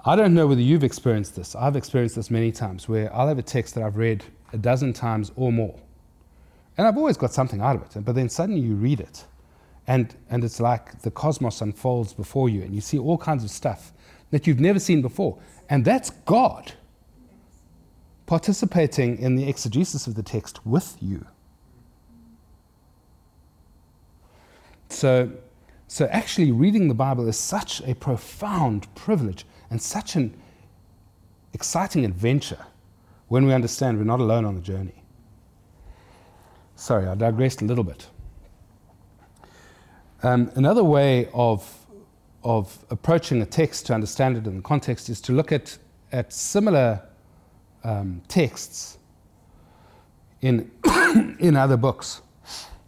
I 0.05 0.15
don't 0.15 0.33
know 0.33 0.47
whether 0.47 0.61
you've 0.61 0.85
experienced 0.85 1.35
this. 1.35 1.55
I've 1.55 1.75
experienced 1.75 2.15
this 2.15 2.31
many 2.31 2.53
times 2.53 2.87
where 2.87 3.13
I'll 3.13 3.27
have 3.27 3.37
a 3.37 3.43
text 3.43 3.75
that 3.75 3.83
I've 3.83 3.97
read 3.97 4.23
a 4.53 4.57
dozen 4.57 4.93
times 4.93 5.31
or 5.35 5.51
more 5.51 5.77
and 6.77 6.87
I've 6.87 6.97
always 6.97 7.17
got 7.17 7.33
something 7.33 7.61
out 7.61 7.75
of 7.75 7.83
it. 7.83 8.05
But 8.05 8.15
then 8.15 8.29
suddenly 8.29 8.61
you 8.61 8.75
read 8.75 8.99
it, 8.99 9.25
and, 9.87 10.15
and 10.29 10.43
it's 10.43 10.59
like 10.59 11.01
the 11.01 11.11
cosmos 11.11 11.61
unfolds 11.61 12.13
before 12.13 12.49
you, 12.49 12.61
and 12.61 12.73
you 12.73 12.81
see 12.81 12.97
all 12.97 13.17
kinds 13.17 13.43
of 13.43 13.49
stuff 13.49 13.91
that 14.31 14.47
you've 14.47 14.59
never 14.59 14.79
seen 14.79 15.01
before. 15.01 15.37
And 15.69 15.85
that's 15.85 16.09
God 16.09 16.73
participating 18.25 19.19
in 19.19 19.35
the 19.35 19.47
exegesis 19.47 20.07
of 20.07 20.15
the 20.15 20.23
text 20.23 20.65
with 20.65 20.97
you. 21.01 21.25
So, 24.89 25.31
so 25.87 26.05
actually, 26.07 26.51
reading 26.51 26.87
the 26.87 26.93
Bible 26.93 27.27
is 27.27 27.37
such 27.37 27.81
a 27.81 27.93
profound 27.95 28.93
privilege 28.95 29.45
and 29.69 29.81
such 29.81 30.15
an 30.15 30.35
exciting 31.53 32.05
adventure 32.05 32.65
when 33.27 33.45
we 33.45 33.53
understand 33.53 33.97
we're 33.97 34.03
not 34.03 34.19
alone 34.19 34.45
on 34.45 34.55
the 34.55 34.61
journey. 34.61 35.02
Sorry, 36.83 37.07
I 37.07 37.15
digressed 37.15 37.61
a 37.61 37.65
little 37.65 37.85
bit. 37.85 38.07
Um, 40.21 40.51
another 40.55 40.83
way 40.83 41.29
of, 41.33 41.65
of 42.43 42.77
approaching 42.89 43.41
a 43.41 43.45
text 43.45 43.85
to 43.85 43.93
understand 43.93 44.35
it 44.35 44.47
in 44.47 44.61
context 44.61 45.07
is 45.07 45.21
to 45.21 45.31
look 45.31 45.53
at, 45.53 45.77
at 46.11 46.33
similar 46.33 47.01
um, 47.85 48.21
texts 48.27 48.97
in, 50.41 50.69
in 51.39 51.55
other 51.55 51.77
books. 51.77 52.21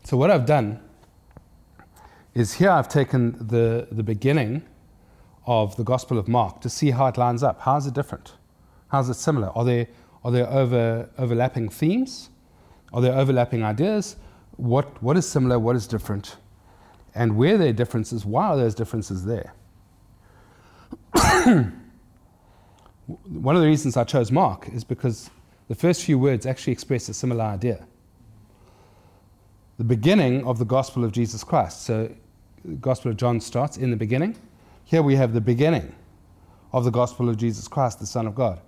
So, 0.03 0.17
what 0.17 0.29
I've 0.29 0.45
done 0.45 0.81
is 2.34 2.55
here 2.55 2.71
I've 2.71 2.89
taken 2.89 3.47
the, 3.47 3.88
the 3.91 4.03
beginning 4.03 4.63
of 5.45 5.77
the 5.77 5.86
Gospel 5.86 6.19
of 6.19 6.27
Mark 6.27 6.60
to 6.60 6.69
see 6.69 6.91
how 6.91 7.08
it 7.08 7.15
lines 7.17 7.43
up. 7.43 7.62
How 7.62 7.77
is 7.77 7.88
it 7.88 7.93
different? 7.93 8.34
How 8.89 8.99
is 8.99 9.08
it 9.08 9.13
similar? 9.13 9.51
Are 9.55 9.63
there, 9.63 9.88
are 10.25 10.31
there 10.31 10.49
over, 10.49 11.10
overlapping 11.17 11.69
themes? 11.69 12.29
Are 12.95 13.01
there 13.01 13.13
overlapping 13.13 13.62
ideas? 13.62 14.15
What, 14.55 15.03
what 15.03 15.17
is 15.17 15.27
similar? 15.27 15.60
What 15.60 15.75
is 15.75 15.86
different? 15.86 16.38
And 17.13 17.36
where 17.36 17.58
there 17.58 17.73
differences, 17.73 18.25
why 18.25 18.47
are 18.47 18.55
those 18.55 18.73
differences 18.73 19.25
there? 19.25 19.53
One 23.05 23.55
of 23.55 23.62
the 23.62 23.67
reasons 23.67 23.97
I 23.97 24.05
chose 24.05 24.31
Mark 24.31 24.69
is 24.69 24.86
because 24.86 25.29
the 25.67 25.75
first 25.75 26.03
few 26.03 26.17
words 26.17 26.45
actually 26.45 26.71
express 26.71 27.10
a 27.10 27.13
similar 27.13 27.43
idea. 27.43 27.86
The 29.77 29.84
beginning 29.84 30.47
of 30.47 30.58
the 30.58 30.65
gospel 30.65 31.03
of 31.03 31.12
Jesus 31.12 31.43
Christ. 31.43 31.84
So, 31.84 32.10
the 32.63 32.75
Gospel 32.75 33.12
of 33.12 33.17
John 33.17 33.41
starts 33.41 33.75
in 33.77 33.91
the 33.91 33.97
beginning. 33.97 34.38
Here 34.86 35.03
we 35.03 35.17
have 35.17 35.34
the 35.34 35.41
beginning 35.41 35.93
of 36.71 36.86
the 36.86 36.91
gospel 36.91 37.27
of 37.29 37.38
Jesus 37.38 37.67
Christ, 37.67 37.99
the 37.99 38.05
Son 38.05 38.25
of 38.25 38.36
God. 38.36 38.62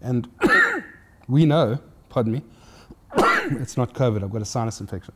And 0.00 0.28
we 1.28 1.44
know, 1.44 1.78
pardon 2.08 2.32
me, 2.32 2.42
it's 3.16 3.76
not 3.76 3.94
COVID, 3.94 4.22
I've 4.22 4.30
got 4.30 4.42
a 4.42 4.46
sinus 4.46 4.80
infection. 4.80 5.14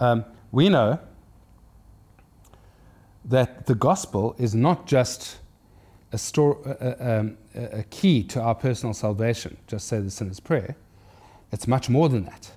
Um, 0.00 0.24
we 0.50 0.68
know 0.68 0.98
that 3.24 3.66
the 3.66 3.74
gospel 3.74 4.34
is 4.38 4.54
not 4.54 4.86
just 4.86 5.38
a, 6.12 6.18
store, 6.18 6.58
a, 6.80 7.18
um, 7.20 7.38
a, 7.54 7.84
key 7.84 8.22
to 8.24 8.40
our 8.40 8.54
personal 8.54 8.92
salvation, 8.92 9.56
just 9.66 9.88
say 9.88 10.00
the 10.00 10.10
sinner's 10.10 10.40
prayer. 10.40 10.76
It's 11.52 11.66
much 11.66 11.88
more 11.88 12.08
than 12.08 12.24
that. 12.24 12.52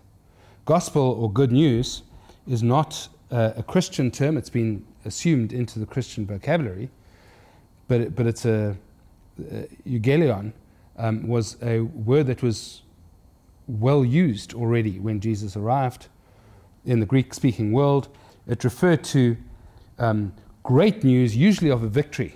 Gospel 0.65 1.01
or 1.01 1.31
good 1.31 1.51
news 1.51 2.03
is 2.47 2.63
not 2.63 3.07
a, 3.31 3.53
a 3.57 3.63
Christian 3.63 4.11
term, 4.11 4.37
it's 4.37 4.49
been 4.49 4.85
assumed 5.05 5.53
into 5.53 5.79
the 5.79 5.85
Christian 5.85 6.25
vocabulary, 6.25 6.89
but, 7.87 8.01
it, 8.01 8.15
but 8.15 8.25
it's 8.25 8.45
a, 8.45 8.75
euangelion 9.87 10.53
um, 10.97 11.27
was 11.27 11.57
a 11.61 11.81
word 11.81 12.27
that 12.27 12.41
was 12.41 12.81
well 13.67 14.05
used 14.05 14.53
already 14.53 14.99
when 14.99 15.19
Jesus 15.19 15.55
arrived 15.55 16.07
in 16.85 16.99
the 16.99 17.05
Greek 17.05 17.33
speaking 17.33 17.71
world. 17.71 18.07
It 18.47 18.63
referred 18.63 19.03
to 19.05 19.37
um, 19.97 20.33
great 20.63 21.03
news, 21.03 21.35
usually 21.35 21.71
of 21.71 21.83
a 21.83 21.87
victory, 21.87 22.35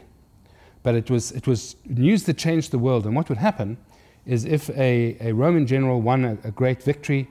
but 0.83 0.95
it 0.95 1.09
was, 1.09 1.31
it 1.31 1.47
was 1.47 1.75
news 1.85 2.23
that 2.23 2.37
changed 2.37 2.71
the 2.71 2.79
world. 2.79 3.05
And 3.05 3.15
what 3.15 3.29
would 3.29 3.37
happen 3.37 3.77
is 4.25 4.45
if 4.45 4.69
a, 4.71 5.17
a 5.19 5.33
Roman 5.33 5.67
general 5.67 6.01
won 6.01 6.25
a, 6.25 6.37
a 6.43 6.51
great 6.51 6.81
victory, 6.83 7.27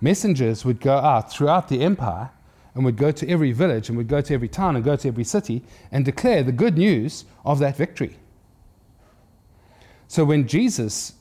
messengers 0.00 0.64
would 0.64 0.80
go 0.80 0.96
out 0.96 1.30
throughout 1.30 1.68
the 1.68 1.82
empire 1.82 2.30
and 2.74 2.84
would 2.84 2.96
go 2.96 3.10
to 3.10 3.28
every 3.28 3.52
village 3.52 3.88
and 3.88 3.98
would 3.98 4.08
go 4.08 4.20
to 4.20 4.34
every 4.34 4.48
town 4.48 4.76
and 4.76 4.84
go 4.84 4.94
to 4.94 5.08
every 5.08 5.24
city 5.24 5.64
and 5.90 6.04
declare 6.04 6.42
the 6.42 6.52
good 6.52 6.78
news 6.78 7.24
of 7.44 7.58
that 7.58 7.76
victory. 7.76 8.16
So 10.06 10.24
when 10.24 10.46
Jesus 10.46 11.14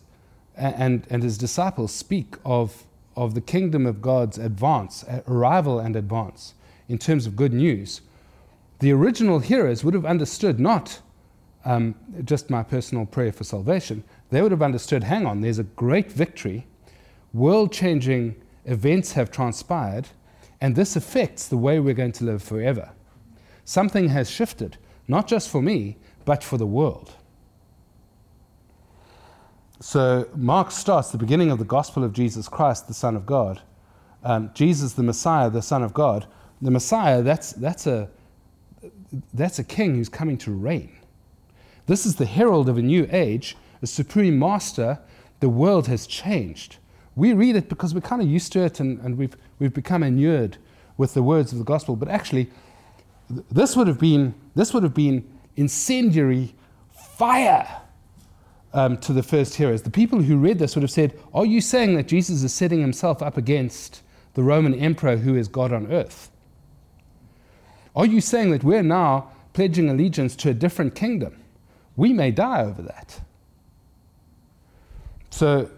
and, 0.58 1.06
and 1.10 1.24
his 1.24 1.38
disciples 1.38 1.94
speak 1.94 2.36
of, 2.44 2.84
of 3.16 3.34
the 3.34 3.42
kingdom 3.42 3.86
of 3.86 4.02
God's 4.02 4.38
advance, 4.38 5.06
arrival 5.28 5.80
and 5.80 5.96
advance, 5.96 6.54
in 6.90 6.98
terms 6.98 7.26
of 7.26 7.36
good 7.36 7.54
news, 7.54 8.02
the 8.80 8.92
original 8.92 9.40
hearers 9.40 9.84
would 9.84 9.94
have 9.94 10.06
understood 10.06 10.60
not 10.60 11.00
um, 11.66 11.96
just 12.24 12.50
my 12.50 12.64
personal 12.64 13.06
prayer 13.06 13.32
for 13.32 13.44
salvation, 13.44 14.04
they 14.30 14.42
would 14.42 14.52
have 14.52 14.62
understood 14.62 15.04
hang 15.04 15.26
on, 15.26 15.42
there's 15.42 15.60
a 15.60 15.64
great 15.64 16.12
victory, 16.12 16.66
world 17.34 17.72
changing 17.72 18.36
events 18.66 19.12
have 19.14 19.32
transpired, 19.32 20.08
and 20.62 20.76
this 20.76 20.96
affects 20.96 21.48
the 21.48 21.58
way 21.58 21.80
we're 21.80 21.94
going 21.94 22.12
to 22.12 22.26
live 22.26 22.42
forever. 22.42 22.90
Something 23.66 24.10
has 24.10 24.30
shifted, 24.30 24.78
not 25.08 25.28
just 25.28 25.50
for 25.50 25.62
me, 25.62 25.98
but 26.26 26.44
for 26.44 26.58
the 26.58 26.66
world. 26.66 27.14
So, 29.80 30.28
Mark 30.36 30.72
starts 30.72 31.12
the 31.12 31.20
beginning 31.20 31.52
of 31.52 31.60
the 31.60 31.66
gospel 31.66 32.04
of 32.04 32.12
Jesus 32.12 32.48
Christ, 32.48 32.88
the 32.88 32.96
Son 32.96 33.16
of 33.16 33.28
God. 33.28 33.62
Um, 34.24 34.50
Jesus, 34.56 34.94
the 34.94 35.04
Messiah, 35.04 35.52
the 35.52 35.62
Son 35.62 35.84
of 35.84 35.94
God. 35.94 36.26
The 36.64 36.72
Messiah, 36.72 37.22
that's, 37.22 37.52
that's, 37.52 37.86
a, 37.86 38.10
that's 39.36 39.60
a 39.60 39.64
king 39.64 39.94
who's 39.94 40.10
coming 40.10 40.36
to 40.40 40.52
reign. 40.52 40.98
This 41.86 42.08
is 42.08 42.16
the 42.16 42.26
herald 42.26 42.70
of 42.70 42.80
a 42.80 42.82
new 42.82 43.08
age, 43.12 43.56
a 43.84 43.88
supreme 43.88 44.40
master. 44.40 44.98
The 45.42 45.50
world 45.50 45.86
has 45.88 46.08
changed. 46.08 46.78
We 47.16 47.34
read 47.34 47.56
it 47.56 47.70
because 47.70 47.94
we're 47.94 48.02
kind 48.02 48.24
of 48.24 48.28
used 48.28 48.52
to 48.54 48.62
it 48.62 48.80
and, 48.80 49.00
and 49.02 49.16
we've, 49.16 49.38
we've 49.60 49.74
become 49.74 50.02
inured 50.02 50.58
with 50.98 51.14
the 51.14 51.22
words 51.22 51.52
of 51.52 51.60
the 51.60 51.64
gospel. 51.64 51.96
But 51.96 52.10
actually, 52.10 52.50
this 53.30 53.76
would 53.76 53.88
have 53.88 54.00
been, 54.00 54.34
this 54.56 54.74
would 54.74 54.82
have 54.82 54.96
been 54.96 55.24
incendiary 55.56 56.56
fire 56.92 57.82
um, 58.74 58.98
to 58.98 59.14
the 59.14 59.24
first 59.24 59.56
hearers. 59.56 59.82
The 59.82 59.90
people 59.90 60.22
who 60.22 60.38
read 60.38 60.60
this 60.60 60.76
would 60.76 60.84
have 60.84 60.92
said, 60.92 61.18
Are 61.34 61.46
you 61.46 61.62
saying 61.62 61.96
that 61.96 62.08
Jesus 62.08 62.44
is 62.44 62.54
setting 62.54 62.82
himself 62.82 63.22
up 63.22 63.38
against 63.38 64.02
the 64.34 64.44
Roman 64.44 64.74
emperor 64.74 65.18
who 65.18 65.36
is 65.36 65.48
God 65.48 65.74
on 65.74 65.92
earth? 65.92 66.30
Are 67.96 68.06
you 68.06 68.22
saying 68.22 68.52
that 68.52 68.64
we're 68.64 68.84
now 68.84 69.32
pledging 69.54 69.90
allegiance 69.90 70.36
to 70.38 70.50
a 70.50 70.54
different 70.54 70.94
kingdom? 70.94 71.42
We 71.96 72.14
may 72.14 72.30
die 72.30 72.62
over 72.62 72.84
that. 72.84 73.20
So, 75.32 75.70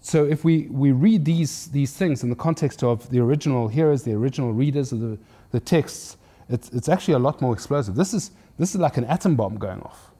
so 0.00 0.24
if 0.24 0.44
we, 0.44 0.66
we 0.70 0.90
read 0.90 1.24
these, 1.24 1.68
these 1.68 1.92
things 1.92 2.24
in 2.24 2.30
the 2.30 2.36
context 2.36 2.82
of 2.82 3.08
the 3.10 3.20
original 3.20 3.68
hearers, 3.68 4.02
the 4.02 4.14
original 4.14 4.52
readers 4.52 4.90
of 4.90 5.00
the, 5.00 5.18
the 5.52 5.60
texts, 5.60 6.16
it's, 6.48 6.68
it's 6.70 6.88
actually 6.88 7.14
a 7.14 7.20
lot 7.20 7.40
more 7.40 7.52
explosive. 7.52 7.94
This 7.94 8.12
is, 8.12 8.32
this 8.58 8.74
is 8.74 8.80
like 8.80 8.96
an 8.96 9.04
atom 9.04 9.36
bomb 9.36 9.56
going 9.56 9.80
off 9.82 10.11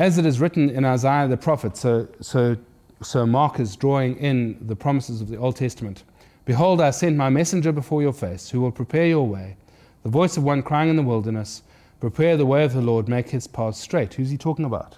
as 0.00 0.16
it 0.16 0.24
is 0.24 0.40
written 0.40 0.70
in 0.70 0.86
Isaiah 0.86 1.28
the 1.28 1.36
prophet, 1.36 1.76
so, 1.76 2.08
so, 2.22 2.56
so 3.02 3.26
Mark 3.26 3.60
is 3.60 3.76
drawing 3.76 4.16
in 4.16 4.56
the 4.66 4.74
promises 4.74 5.20
of 5.20 5.28
the 5.28 5.36
Old 5.36 5.56
Testament. 5.56 6.04
Behold, 6.46 6.80
I 6.80 6.90
send 6.90 7.18
my 7.18 7.28
messenger 7.28 7.70
before 7.70 8.00
your 8.00 8.14
face, 8.14 8.48
who 8.48 8.62
will 8.62 8.72
prepare 8.72 9.04
your 9.04 9.28
way. 9.28 9.58
The 10.02 10.08
voice 10.08 10.38
of 10.38 10.42
one 10.42 10.62
crying 10.62 10.88
in 10.88 10.96
the 10.96 11.02
wilderness, 11.02 11.62
Prepare 12.00 12.38
the 12.38 12.46
way 12.46 12.64
of 12.64 12.72
the 12.72 12.80
Lord, 12.80 13.10
make 13.10 13.28
his 13.28 13.46
paths 13.46 13.78
straight. 13.78 14.14
Who's 14.14 14.30
he 14.30 14.38
talking 14.38 14.64
about? 14.64 14.96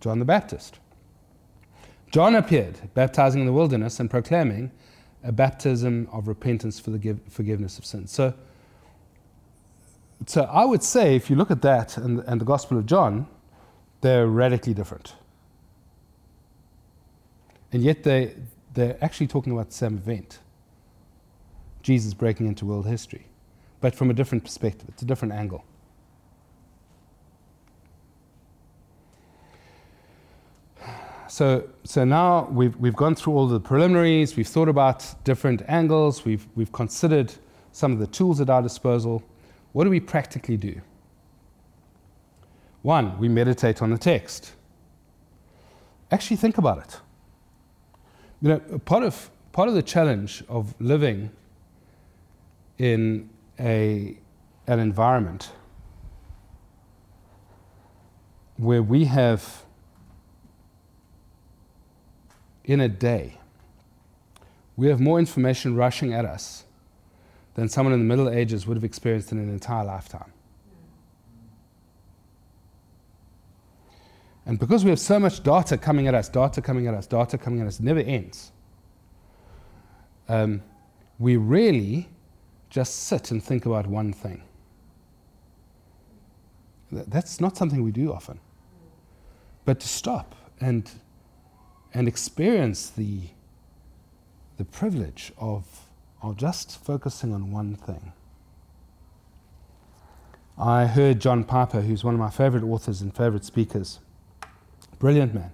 John 0.00 0.20
the 0.20 0.24
Baptist. 0.24 0.78
John 2.12 2.36
appeared, 2.36 2.78
baptizing 2.94 3.40
in 3.40 3.46
the 3.48 3.52
wilderness 3.52 3.98
and 3.98 4.08
proclaiming 4.08 4.70
a 5.24 5.32
baptism 5.32 6.08
of 6.12 6.28
repentance 6.28 6.78
for 6.78 6.90
the 6.90 7.16
forgiveness 7.28 7.78
of 7.78 7.84
sins. 7.84 8.12
So, 8.12 8.32
so 10.26 10.42
I 10.44 10.64
would 10.64 10.82
say, 10.82 11.16
if 11.16 11.30
you 11.30 11.36
look 11.36 11.50
at 11.50 11.62
that 11.62 11.96
and, 11.96 12.20
and 12.26 12.40
the 12.40 12.44
Gospel 12.44 12.78
of 12.78 12.86
John, 12.86 13.26
they're 14.00 14.26
radically 14.26 14.74
different. 14.74 15.14
And 17.72 17.82
yet 17.82 18.02
they, 18.02 18.34
they're 18.74 18.98
actually 19.00 19.28
talking 19.28 19.52
about 19.52 19.68
the 19.68 19.74
same 19.74 19.96
event 19.96 20.38
Jesus 21.82 22.12
breaking 22.12 22.46
into 22.46 22.66
world 22.66 22.86
history, 22.86 23.26
but 23.80 23.94
from 23.94 24.10
a 24.10 24.14
different 24.14 24.44
perspective, 24.44 24.86
it's 24.88 25.02
a 25.02 25.06
different 25.06 25.32
angle. 25.32 25.64
So, 31.26 31.68
so 31.84 32.04
now 32.04 32.48
we've, 32.50 32.76
we've 32.76 32.96
gone 32.96 33.14
through 33.14 33.34
all 33.34 33.46
the 33.46 33.60
preliminaries, 33.60 34.36
we've 34.36 34.48
thought 34.48 34.68
about 34.68 35.14
different 35.24 35.62
angles, 35.68 36.24
we've, 36.24 36.46
we've 36.56 36.72
considered 36.72 37.32
some 37.72 37.92
of 37.92 37.98
the 37.98 38.08
tools 38.08 38.40
at 38.40 38.50
our 38.50 38.60
disposal. 38.60 39.22
What 39.72 39.84
do 39.84 39.90
we 39.90 40.00
practically 40.00 40.56
do? 40.56 40.80
One, 42.82 43.18
we 43.18 43.28
meditate 43.28 43.82
on 43.82 43.90
the 43.90 43.98
text. 43.98 44.52
Actually, 46.10 46.38
think 46.38 46.58
about 46.58 46.78
it. 46.78 47.00
You 48.42 48.48
know, 48.48 48.78
part 48.84 49.04
of, 49.04 49.30
part 49.52 49.68
of 49.68 49.74
the 49.74 49.82
challenge 49.82 50.42
of 50.48 50.74
living 50.80 51.30
in 52.78 53.28
a, 53.58 54.16
an 54.66 54.78
environment 54.78 55.50
where 58.56 58.82
we 58.82 59.04
have, 59.04 59.62
in 62.64 62.80
a 62.80 62.88
day, 62.88 63.38
we 64.76 64.88
have 64.88 65.00
more 65.00 65.18
information 65.18 65.76
rushing 65.76 66.14
at 66.14 66.24
us 66.24 66.64
than 67.54 67.68
someone 67.68 67.92
in 67.92 68.00
the 68.00 68.04
Middle 68.06 68.28
Ages 68.28 68.66
would 68.66 68.76
have 68.76 68.84
experienced 68.84 69.32
in 69.32 69.38
an 69.38 69.50
entire 69.50 69.84
lifetime. 69.84 70.32
And 74.46 74.58
because 74.58 74.84
we 74.84 74.90
have 74.90 74.98
so 74.98 75.20
much 75.20 75.42
data 75.42 75.76
coming 75.76 76.08
at 76.08 76.14
us, 76.14 76.28
data 76.28 76.60
coming 76.60 76.86
at 76.86 76.94
us, 76.94 77.06
data 77.06 77.38
coming 77.38 77.60
at 77.60 77.66
us, 77.66 77.78
never 77.80 78.00
ends. 78.00 78.52
Um, 80.28 80.62
we 81.18 81.36
really 81.36 82.08
just 82.70 83.04
sit 83.04 83.30
and 83.30 83.42
think 83.42 83.66
about 83.66 83.86
one 83.86 84.12
thing. 84.12 84.42
That's 86.90 87.40
not 87.40 87.56
something 87.56 87.82
we 87.82 87.92
do 87.92 88.12
often. 88.12 88.40
But 89.64 89.78
to 89.80 89.88
stop 89.88 90.34
and, 90.60 90.90
and 91.94 92.08
experience 92.08 92.90
the, 92.90 93.20
the 94.56 94.64
privilege 94.64 95.32
of, 95.38 95.79
of 96.22 96.36
just 96.36 96.84
focusing 96.84 97.32
on 97.32 97.50
one 97.50 97.74
thing. 97.74 98.12
I 100.58 100.86
heard 100.86 101.20
John 101.20 101.44
Piper, 101.44 101.80
who's 101.80 102.04
one 102.04 102.14
of 102.14 102.20
my 102.20 102.28
favorite 102.28 102.62
authors 102.62 103.00
and 103.00 103.16
favorite 103.16 103.44
speakers, 103.44 103.98
brilliant 104.98 105.34
man, 105.34 105.52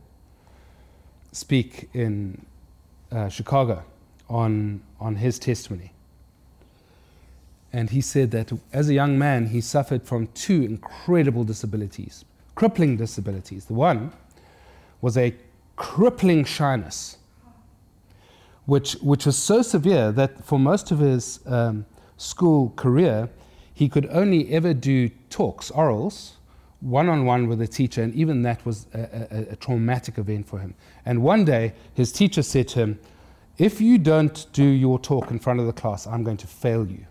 speak 1.30 1.88
in 1.94 2.44
uh, 3.12 3.28
Chicago 3.28 3.84
on, 4.28 4.80
on 4.98 5.16
his 5.16 5.38
testimony. 5.38 5.92
And 7.72 7.90
he 7.90 8.00
said 8.00 8.30
that 8.32 8.52
as 8.72 8.88
a 8.88 8.94
young 8.94 9.18
man, 9.18 9.46
he 9.46 9.60
suffered 9.60 10.02
from 10.02 10.28
two 10.28 10.62
incredible 10.62 11.44
disabilities, 11.44 12.24
crippling 12.54 12.96
disabilities. 12.96 13.66
The 13.66 13.74
one 13.74 14.12
was 15.00 15.16
a 15.16 15.34
crippling 15.76 16.44
shyness, 16.44 17.18
which, 18.66 18.94
which 18.94 19.26
was 19.26 19.38
so 19.38 19.62
severe 19.62 20.12
that 20.12 20.44
for 20.44 20.58
most 20.58 20.90
of 20.90 20.98
his 20.98 21.40
um, 21.46 21.86
school 22.16 22.72
career, 22.76 23.30
he 23.72 23.88
could 23.88 24.06
only 24.10 24.52
ever 24.52 24.74
do 24.74 25.08
talks, 25.30 25.70
orals, 25.70 26.32
one 26.80 27.08
on 27.08 27.24
one 27.24 27.48
with 27.48 27.60
a 27.60 27.66
teacher, 27.66 28.02
and 28.02 28.14
even 28.14 28.42
that 28.42 28.64
was 28.66 28.86
a, 28.92 29.26
a, 29.30 29.52
a, 29.52 29.56
traumatic 29.56 30.18
event 30.18 30.46
for 30.46 30.58
him. 30.58 30.74
And 31.04 31.22
one 31.22 31.44
day, 31.44 31.72
his 31.94 32.12
teacher 32.12 32.42
said 32.42 32.68
to 32.68 32.80
him, 32.80 32.98
If 33.56 33.80
you 33.80 33.98
don't 33.98 34.46
do 34.52 34.64
your 34.64 34.98
talk 34.98 35.30
in 35.30 35.38
front 35.38 35.60
of 35.60 35.66
the 35.66 35.72
class, 35.72 36.06
I'm 36.06 36.22
going 36.22 36.36
to 36.38 36.46
fail 36.46 36.86
you. 36.86 37.06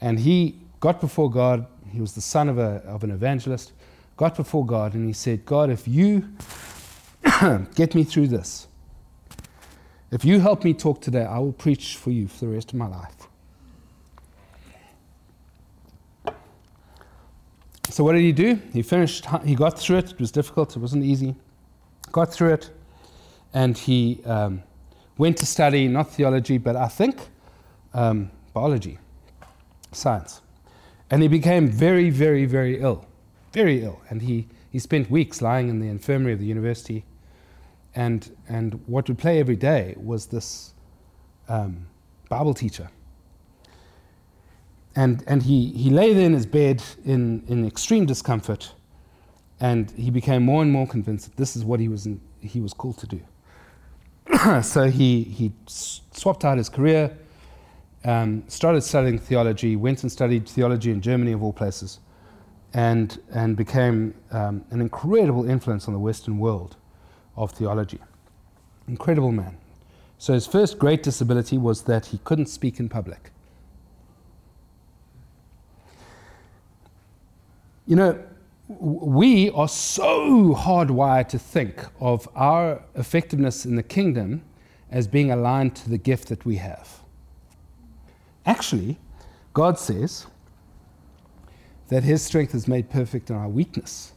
And 0.00 0.18
he 0.20 0.60
got 0.80 1.00
before 1.00 1.30
God, 1.30 1.66
he 1.90 2.00
was 2.00 2.14
the 2.14 2.20
son 2.20 2.48
of, 2.48 2.58
a, 2.58 2.82
of 2.86 3.02
an 3.04 3.10
evangelist, 3.10 3.72
got 4.16 4.36
before 4.36 4.66
God, 4.66 4.94
and 4.94 5.06
he 5.06 5.12
said, 5.12 5.46
God, 5.46 5.70
if 5.70 5.88
you 5.88 6.28
get 7.74 7.94
me 7.94 8.04
through 8.04 8.28
this, 8.28 8.68
if 10.10 10.24
you 10.24 10.40
help 10.40 10.64
me 10.64 10.74
talk 10.74 11.00
today, 11.00 11.24
I 11.24 11.38
will 11.38 11.52
preach 11.52 11.96
for 11.96 12.10
you 12.10 12.28
for 12.28 12.46
the 12.46 12.52
rest 12.52 12.72
of 12.72 12.78
my 12.78 12.86
life. 12.86 13.28
So 17.90 18.02
what 18.02 18.14
did 18.14 18.22
he 18.22 18.32
do? 18.32 18.60
He 18.72 18.82
finished, 18.82 19.26
he 19.44 19.54
got 19.54 19.78
through 19.78 19.98
it. 19.98 20.12
It 20.12 20.20
was 20.20 20.32
difficult, 20.32 20.74
it 20.76 20.80
wasn't 20.80 21.04
easy. 21.04 21.34
Got 22.10 22.32
through 22.32 22.54
it, 22.54 22.70
and 23.52 23.78
he 23.78 24.20
um, 24.24 24.62
went 25.16 25.36
to 25.38 25.46
study 25.46 25.86
not 25.88 26.10
theology, 26.10 26.58
but 26.58 26.76
I 26.76 26.88
think 26.88 27.20
um, 27.92 28.30
biology, 28.52 28.98
science. 29.92 30.40
And 31.10 31.22
he 31.22 31.28
became 31.28 31.68
very, 31.68 32.10
very, 32.10 32.46
very 32.46 32.80
ill, 32.80 33.06
very 33.52 33.84
ill. 33.84 34.00
And 34.10 34.22
he, 34.22 34.48
he 34.70 34.78
spent 34.78 35.10
weeks 35.10 35.40
lying 35.40 35.68
in 35.68 35.78
the 35.78 35.88
infirmary 35.88 36.32
of 36.32 36.40
the 36.40 36.46
university. 36.46 37.04
And, 37.94 38.34
and 38.48 38.80
what 38.86 39.08
would 39.08 39.18
play 39.18 39.38
every 39.38 39.56
day 39.56 39.94
was 39.96 40.26
this 40.26 40.74
um, 41.48 41.86
Bible 42.28 42.54
teacher 42.54 42.90
and, 44.96 45.24
and 45.26 45.42
he, 45.42 45.70
he 45.70 45.90
lay 45.90 46.12
there 46.14 46.26
in 46.26 46.32
his 46.32 46.46
bed 46.46 46.82
in, 47.04 47.42
in 47.48 47.66
extreme 47.66 48.06
discomfort, 48.06 48.72
and 49.60 49.90
he 49.92 50.10
became 50.10 50.44
more 50.44 50.62
and 50.62 50.70
more 50.70 50.86
convinced 50.86 51.26
that 51.26 51.36
this 51.36 51.56
is 51.56 51.64
what 51.64 51.80
he 51.80 51.88
was, 51.88 52.06
in, 52.06 52.20
he 52.40 52.60
was 52.60 52.72
called 52.72 52.98
to 52.98 53.06
do. 53.06 53.20
so 54.62 54.84
he, 54.84 55.22
he 55.22 55.52
swapped 55.66 56.44
out 56.44 56.58
his 56.58 56.68
career, 56.68 57.16
um, 58.04 58.44
started 58.48 58.82
studying 58.82 59.18
theology, 59.18 59.76
went 59.76 60.02
and 60.02 60.12
studied 60.12 60.48
theology 60.48 60.90
in 60.90 61.00
Germany, 61.00 61.32
of 61.32 61.42
all 61.42 61.52
places, 61.52 61.98
and, 62.72 63.20
and 63.32 63.56
became 63.56 64.14
um, 64.30 64.64
an 64.70 64.80
incredible 64.80 65.48
influence 65.48 65.88
on 65.88 65.94
the 65.94 66.00
Western 66.00 66.38
world 66.38 66.76
of 67.36 67.52
theology. 67.52 67.98
Incredible 68.88 69.32
man. 69.32 69.56
So 70.18 70.32
his 70.32 70.46
first 70.46 70.78
great 70.78 71.02
disability 71.02 71.58
was 71.58 71.82
that 71.82 72.06
he 72.06 72.18
couldn't 72.18 72.46
speak 72.46 72.80
in 72.80 72.88
public. 72.88 73.30
You 77.86 77.96
know, 77.96 78.24
we 78.68 79.50
are 79.50 79.68
so 79.68 80.54
hardwired 80.54 81.28
to 81.28 81.38
think 81.38 81.84
of 82.00 82.26
our 82.34 82.82
effectiveness 82.94 83.66
in 83.66 83.76
the 83.76 83.82
kingdom 83.82 84.42
as 84.90 85.06
being 85.06 85.30
aligned 85.30 85.76
to 85.76 85.90
the 85.90 85.98
gift 85.98 86.28
that 86.28 86.46
we 86.46 86.56
have. 86.56 87.00
Actually, 88.46 88.96
God 89.52 89.78
says 89.78 90.26
that 91.88 92.04
His 92.04 92.22
strength 92.22 92.54
is 92.54 92.66
made 92.66 92.88
perfect 92.88 93.28
in 93.28 93.36
our 93.36 93.48
weakness. 93.48 94.13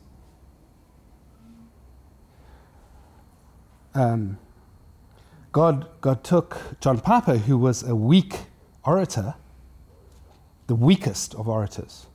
Um, 3.97 4.37
God, 5.51 5.87
God 6.01 6.23
took 6.23 6.79
John 6.79 6.99
Piper, 6.99 7.37
who 7.37 7.57
was 7.57 7.81
a 7.81 7.95
weak 7.95 8.41
orator, 8.85 9.33
the 10.67 10.75
weakest 10.75 11.33
of 11.33 11.49
orators, 11.49 12.05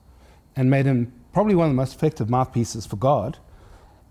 and 0.55 0.69
made 0.69 0.85
him 0.85 1.11
probably 1.33 1.55
one 1.55 1.67
of 1.67 1.71
the 1.71 1.75
most 1.75 1.93
effective 1.93 2.29
mouthpieces 2.29 2.85
for 2.85 2.95
God 2.95 3.37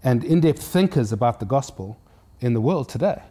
and 0.04 0.22
in 0.22 0.40
depth 0.40 0.62
thinkers 0.62 1.12
about 1.12 1.40
the 1.40 1.46
gospel 1.46 1.98
in 2.40 2.52
the 2.52 2.60
world 2.60 2.90
today. 2.90 3.22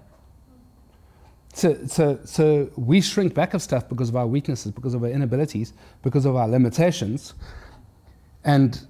So, 1.53 1.85
so, 1.85 2.19
so 2.25 2.71
we 2.75 2.99
shrink 2.99 3.35
back 3.35 3.53
of 3.53 3.61
stuff 3.61 3.87
because 3.89 4.09
of 4.09 4.15
our 4.15 4.25
weaknesses, 4.25 4.71
because 4.71 4.95
of 4.95 5.03
our 5.03 5.09
inabilities, 5.09 5.73
because 6.01 6.25
of 6.25 6.35
our 6.35 6.47
limitations. 6.47 7.35
And, 8.43 8.87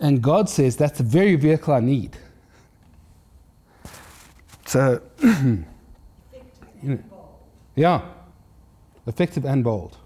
and 0.00 0.20
God 0.20 0.50
says 0.50 0.76
that's 0.76 0.98
the 0.98 1.04
very 1.04 1.36
vehicle 1.36 1.72
I 1.72 1.80
need. 1.80 2.18
So, 4.72 5.02
you 5.22 5.66
know, 6.82 6.98
yeah, 7.76 8.00
effective 9.06 9.44
and 9.44 9.62
bold. 9.62 9.98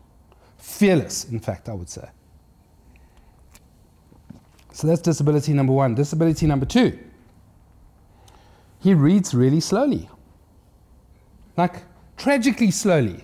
Fearless, 0.58 1.26
in 1.26 1.38
fact, 1.38 1.68
I 1.68 1.72
would 1.72 1.88
say. 1.88 2.08
So 4.72 4.88
that's 4.88 5.00
disability 5.00 5.52
number 5.52 5.72
one. 5.72 5.94
Disability 5.94 6.46
number 6.48 6.66
two, 6.66 6.98
he 8.80 8.92
reads 8.92 9.34
really 9.34 9.60
slowly, 9.60 10.10
like 11.56 11.84
tragically 12.16 12.72
slowly. 12.72 13.22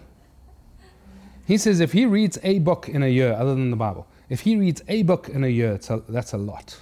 He 1.44 1.58
says 1.58 1.80
if 1.80 1.90
he 1.90 2.06
reads 2.06 2.38
a 2.44 2.60
book 2.60 2.88
in 2.88 3.02
a 3.02 3.08
year, 3.08 3.32
other 3.32 3.56
than 3.56 3.72
the 3.72 3.76
Bible, 3.76 4.06
if 4.28 4.42
he 4.42 4.54
reads 4.54 4.80
a 4.86 5.02
book 5.02 5.28
in 5.28 5.42
a 5.42 5.48
year, 5.48 5.80
a, 5.90 6.02
that's 6.08 6.34
a 6.34 6.38
lot. 6.38 6.80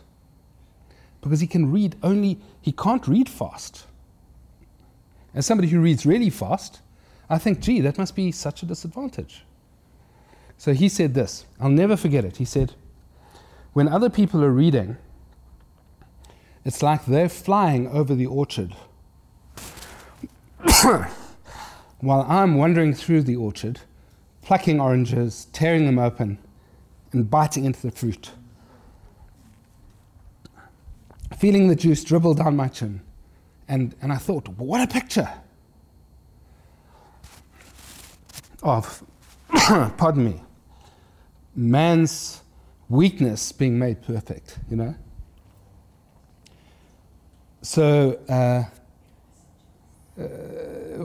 Because 1.23 1.41
he 1.41 1.47
can 1.47 1.73
read 1.73 1.97
only, 2.03 2.39
he 2.61 2.73
can't 2.73 3.09
read 3.09 3.27
fast. 3.27 3.87
As 5.35 5.47
somebody 5.47 5.69
who 5.69 5.81
reads 5.81 6.05
really 6.05 6.31
fast, 6.31 6.81
I 7.29 7.39
think, 7.39 7.61
gee, 7.61 7.81
that 7.81 7.99
must 7.99 8.17
be 8.17 8.33
such 8.33 8.63
a 8.63 8.67
disadvantage. 8.67 9.45
So 10.59 10.75
he 10.75 10.89
said 10.89 11.15
this, 11.15 11.47
I'll 11.61 11.71
never 11.71 11.97
forget 11.97 12.25
it. 12.25 12.39
He 12.39 12.45
said, 12.45 12.75
when 13.73 13.89
other 13.89 14.11
people 14.11 14.45
are 14.45 14.51
reading, 14.51 14.97
it's 16.65 16.83
like 16.83 17.07
they're 17.07 17.29
flying 17.29 17.87
over 17.89 18.15
the 18.15 18.27
orchard. 18.27 18.75
While 22.01 22.27
I'm 22.29 22.57
wandering 22.57 22.95
through 22.95 23.23
the 23.23 23.37
orchard, 23.37 23.81
plucking 24.43 24.81
oranges, 24.81 25.47
tearing 25.53 25.87
them 25.87 25.99
open, 25.99 26.39
and 27.13 27.31
biting 27.31 27.65
into 27.65 27.83
the 27.83 27.91
fruit. 27.91 28.31
Feeling 31.39 31.69
the 31.69 31.77
juice 31.77 32.03
dribble 32.05 32.35
down 32.35 32.57
my 32.57 32.69
chin. 32.69 33.01
And, 33.71 33.95
and 34.03 34.13
I 34.13 34.17
thought, 34.17 34.49
what 34.49 34.81
a 34.81 34.87
picture 34.89 35.31
of, 38.65 39.05
pardon 39.97 40.25
me, 40.25 40.43
man's 41.55 42.43
weakness 42.89 43.53
being 43.53 43.79
made 43.79 44.03
perfect, 44.03 44.59
you 44.69 44.77
know? 44.77 44.97
So 47.63 48.19
uh, 48.29 48.65
uh, 50.21 50.25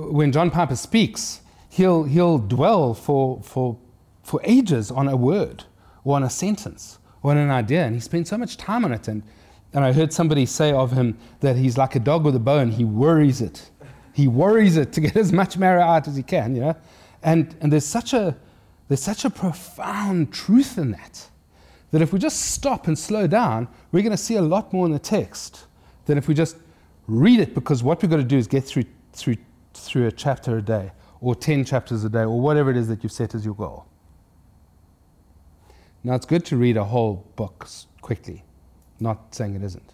when 0.10 0.32
John 0.32 0.50
Piper 0.50 0.76
speaks, 0.76 1.42
he'll, 1.70 2.06
he'll 2.06 2.40
dwell 2.40 2.96
for, 2.96 3.44
for, 3.44 3.78
for 4.24 4.42
ages 4.44 4.90
on 4.90 5.08
a 5.08 5.16
word 5.16 5.66
or 6.04 6.16
on 6.16 6.24
a 6.24 6.32
sentence 6.32 6.98
or 7.22 7.30
on 7.30 7.38
an 7.38 7.52
idea, 7.52 7.86
and 7.86 7.94
he 7.94 8.02
spends 8.02 8.32
so 8.32 8.40
much 8.40 8.58
time 8.58 8.84
on 8.84 8.92
it. 8.92 9.08
And, 9.08 9.22
and 9.76 9.86
I 9.86 9.92
heard 9.92 10.12
somebody 10.12 10.46
say 10.46 10.72
of 10.72 10.94
him 10.94 11.18
that 11.42 11.58
he's 11.58 11.78
like 11.78 11.96
a 11.96 12.00
dog 12.00 12.24
with 12.24 12.36
a 12.36 12.40
bone, 12.40 12.72
he 12.72 12.84
worries 12.86 13.42
it. 13.42 13.70
He 14.14 14.28
worries 14.28 14.78
it 14.78 14.94
to 14.94 15.02
get 15.02 15.16
as 15.18 15.32
much 15.32 15.58
marrow 15.58 15.84
out 15.84 16.08
as 16.08 16.16
he 16.16 16.24
can, 16.24 16.56
you 16.56 16.62
know? 16.62 16.76
And, 17.22 17.54
and 17.60 17.72
there's, 17.72 17.86
such 17.86 18.14
a, 18.14 18.38
there's 18.88 19.02
such 19.02 19.26
a 19.26 19.30
profound 19.30 20.34
truth 20.34 20.78
in 20.78 20.92
that 20.92 21.30
that 21.92 22.02
if 22.02 22.12
we 22.14 22.20
just 22.20 22.54
stop 22.54 22.88
and 22.88 22.98
slow 22.98 23.28
down, 23.28 23.68
we're 23.92 24.02
going 24.02 24.12
to 24.12 24.18
see 24.18 24.36
a 24.36 24.42
lot 24.42 24.72
more 24.72 24.86
in 24.86 24.92
the 24.92 25.00
text 25.00 25.66
than 26.06 26.18
if 26.18 26.28
we 26.28 26.34
just 26.34 26.56
read 27.08 27.40
it, 27.40 27.54
because 27.54 27.84
what 27.84 28.02
we've 28.02 28.10
got 28.10 28.18
to 28.18 28.24
do 28.24 28.38
is 28.38 28.48
get 28.48 28.64
through, 28.64 28.86
through, 29.14 29.36
through 29.74 30.08
a 30.08 30.12
chapter 30.12 30.58
a 30.58 30.62
day, 30.62 30.92
or 31.22 31.36
10 31.36 31.66
chapters 31.66 32.04
a 32.04 32.10
day, 32.10 32.22
or 32.22 32.40
whatever 32.40 32.72
it 32.72 32.78
is 32.78 32.88
that 32.88 33.04
you've 33.04 33.12
set 33.12 33.36
as 33.36 33.46
your 33.46 33.56
goal. 33.56 33.86
Now, 36.04 36.16
it's 36.16 36.26
good 36.26 36.46
to 36.46 36.58
read 36.58 36.78
a 36.78 36.84
whole 36.84 37.26
book 37.36 37.68
quickly, 38.02 38.45
not 39.00 39.34
saying 39.34 39.56
it 39.56 39.64
isn't. 39.64 39.92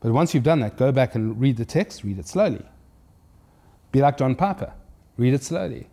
But 0.00 0.12
once 0.12 0.34
you've 0.34 0.44
done 0.44 0.60
that, 0.60 0.76
go 0.76 0.92
back 0.92 1.14
and 1.14 1.40
read 1.40 1.56
the 1.56 1.64
text, 1.64 2.04
read 2.04 2.18
it 2.18 2.28
slowly. 2.28 2.64
Be 3.92 4.00
like 4.00 4.18
John 4.18 4.34
Piper. 4.34 4.72
Read 5.16 5.34
it 5.34 5.42
slowly. 5.42 5.88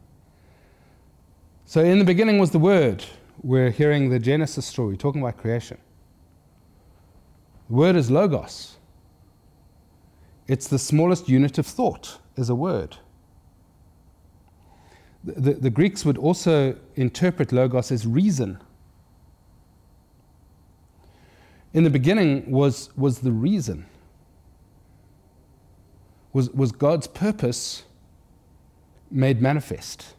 So, 1.65 1.81
in 1.81 1.99
the 1.99 2.05
beginning 2.05 2.39
was 2.39 2.51
the 2.51 2.59
Word. 2.59 3.05
We're 3.43 3.69
hearing 3.69 4.09
the 4.09 4.19
Genesis 4.19 4.65
story, 4.65 4.97
talking 4.97 5.21
about 5.21 5.37
creation. 5.37 5.77
The 7.69 7.75
word 7.75 7.95
is 7.95 8.11
logos. 8.11 8.75
It's 10.47 10.67
the 10.67 10.77
smallest 10.77 11.29
unit 11.29 11.57
of 11.57 11.65
thought, 11.65 12.19
is 12.35 12.49
a 12.49 12.55
word. 12.55 12.97
The, 15.23 15.33
the, 15.39 15.53
the 15.53 15.69
Greeks 15.69 16.03
would 16.03 16.17
also 16.17 16.75
interpret 16.95 17.51
logos 17.51 17.91
as 17.91 18.05
reason. 18.05 18.59
In 21.73 21.83
the 21.83 21.89
beginning 21.89 22.51
was, 22.51 22.89
was 22.97 23.19
the 23.19 23.31
reason, 23.31 23.85
was, 26.33 26.49
was 26.51 26.71
God's 26.71 27.07
purpose 27.07 27.83
made 29.09 29.41
manifest. 29.41 30.13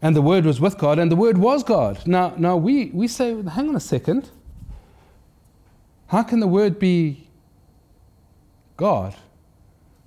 And 0.00 0.14
the 0.14 0.22
Word 0.22 0.44
was 0.44 0.60
with 0.60 0.78
God, 0.78 0.98
and 0.98 1.10
the 1.10 1.16
Word 1.16 1.38
was 1.38 1.62
God. 1.62 2.06
Now, 2.06 2.34
now 2.36 2.56
we, 2.56 2.86
we 2.92 3.08
say, 3.08 3.42
hang 3.42 3.68
on 3.68 3.76
a 3.76 3.80
second. 3.80 4.30
How 6.08 6.22
can 6.22 6.40
the 6.40 6.46
Word 6.46 6.78
be 6.78 7.28
God? 8.76 9.14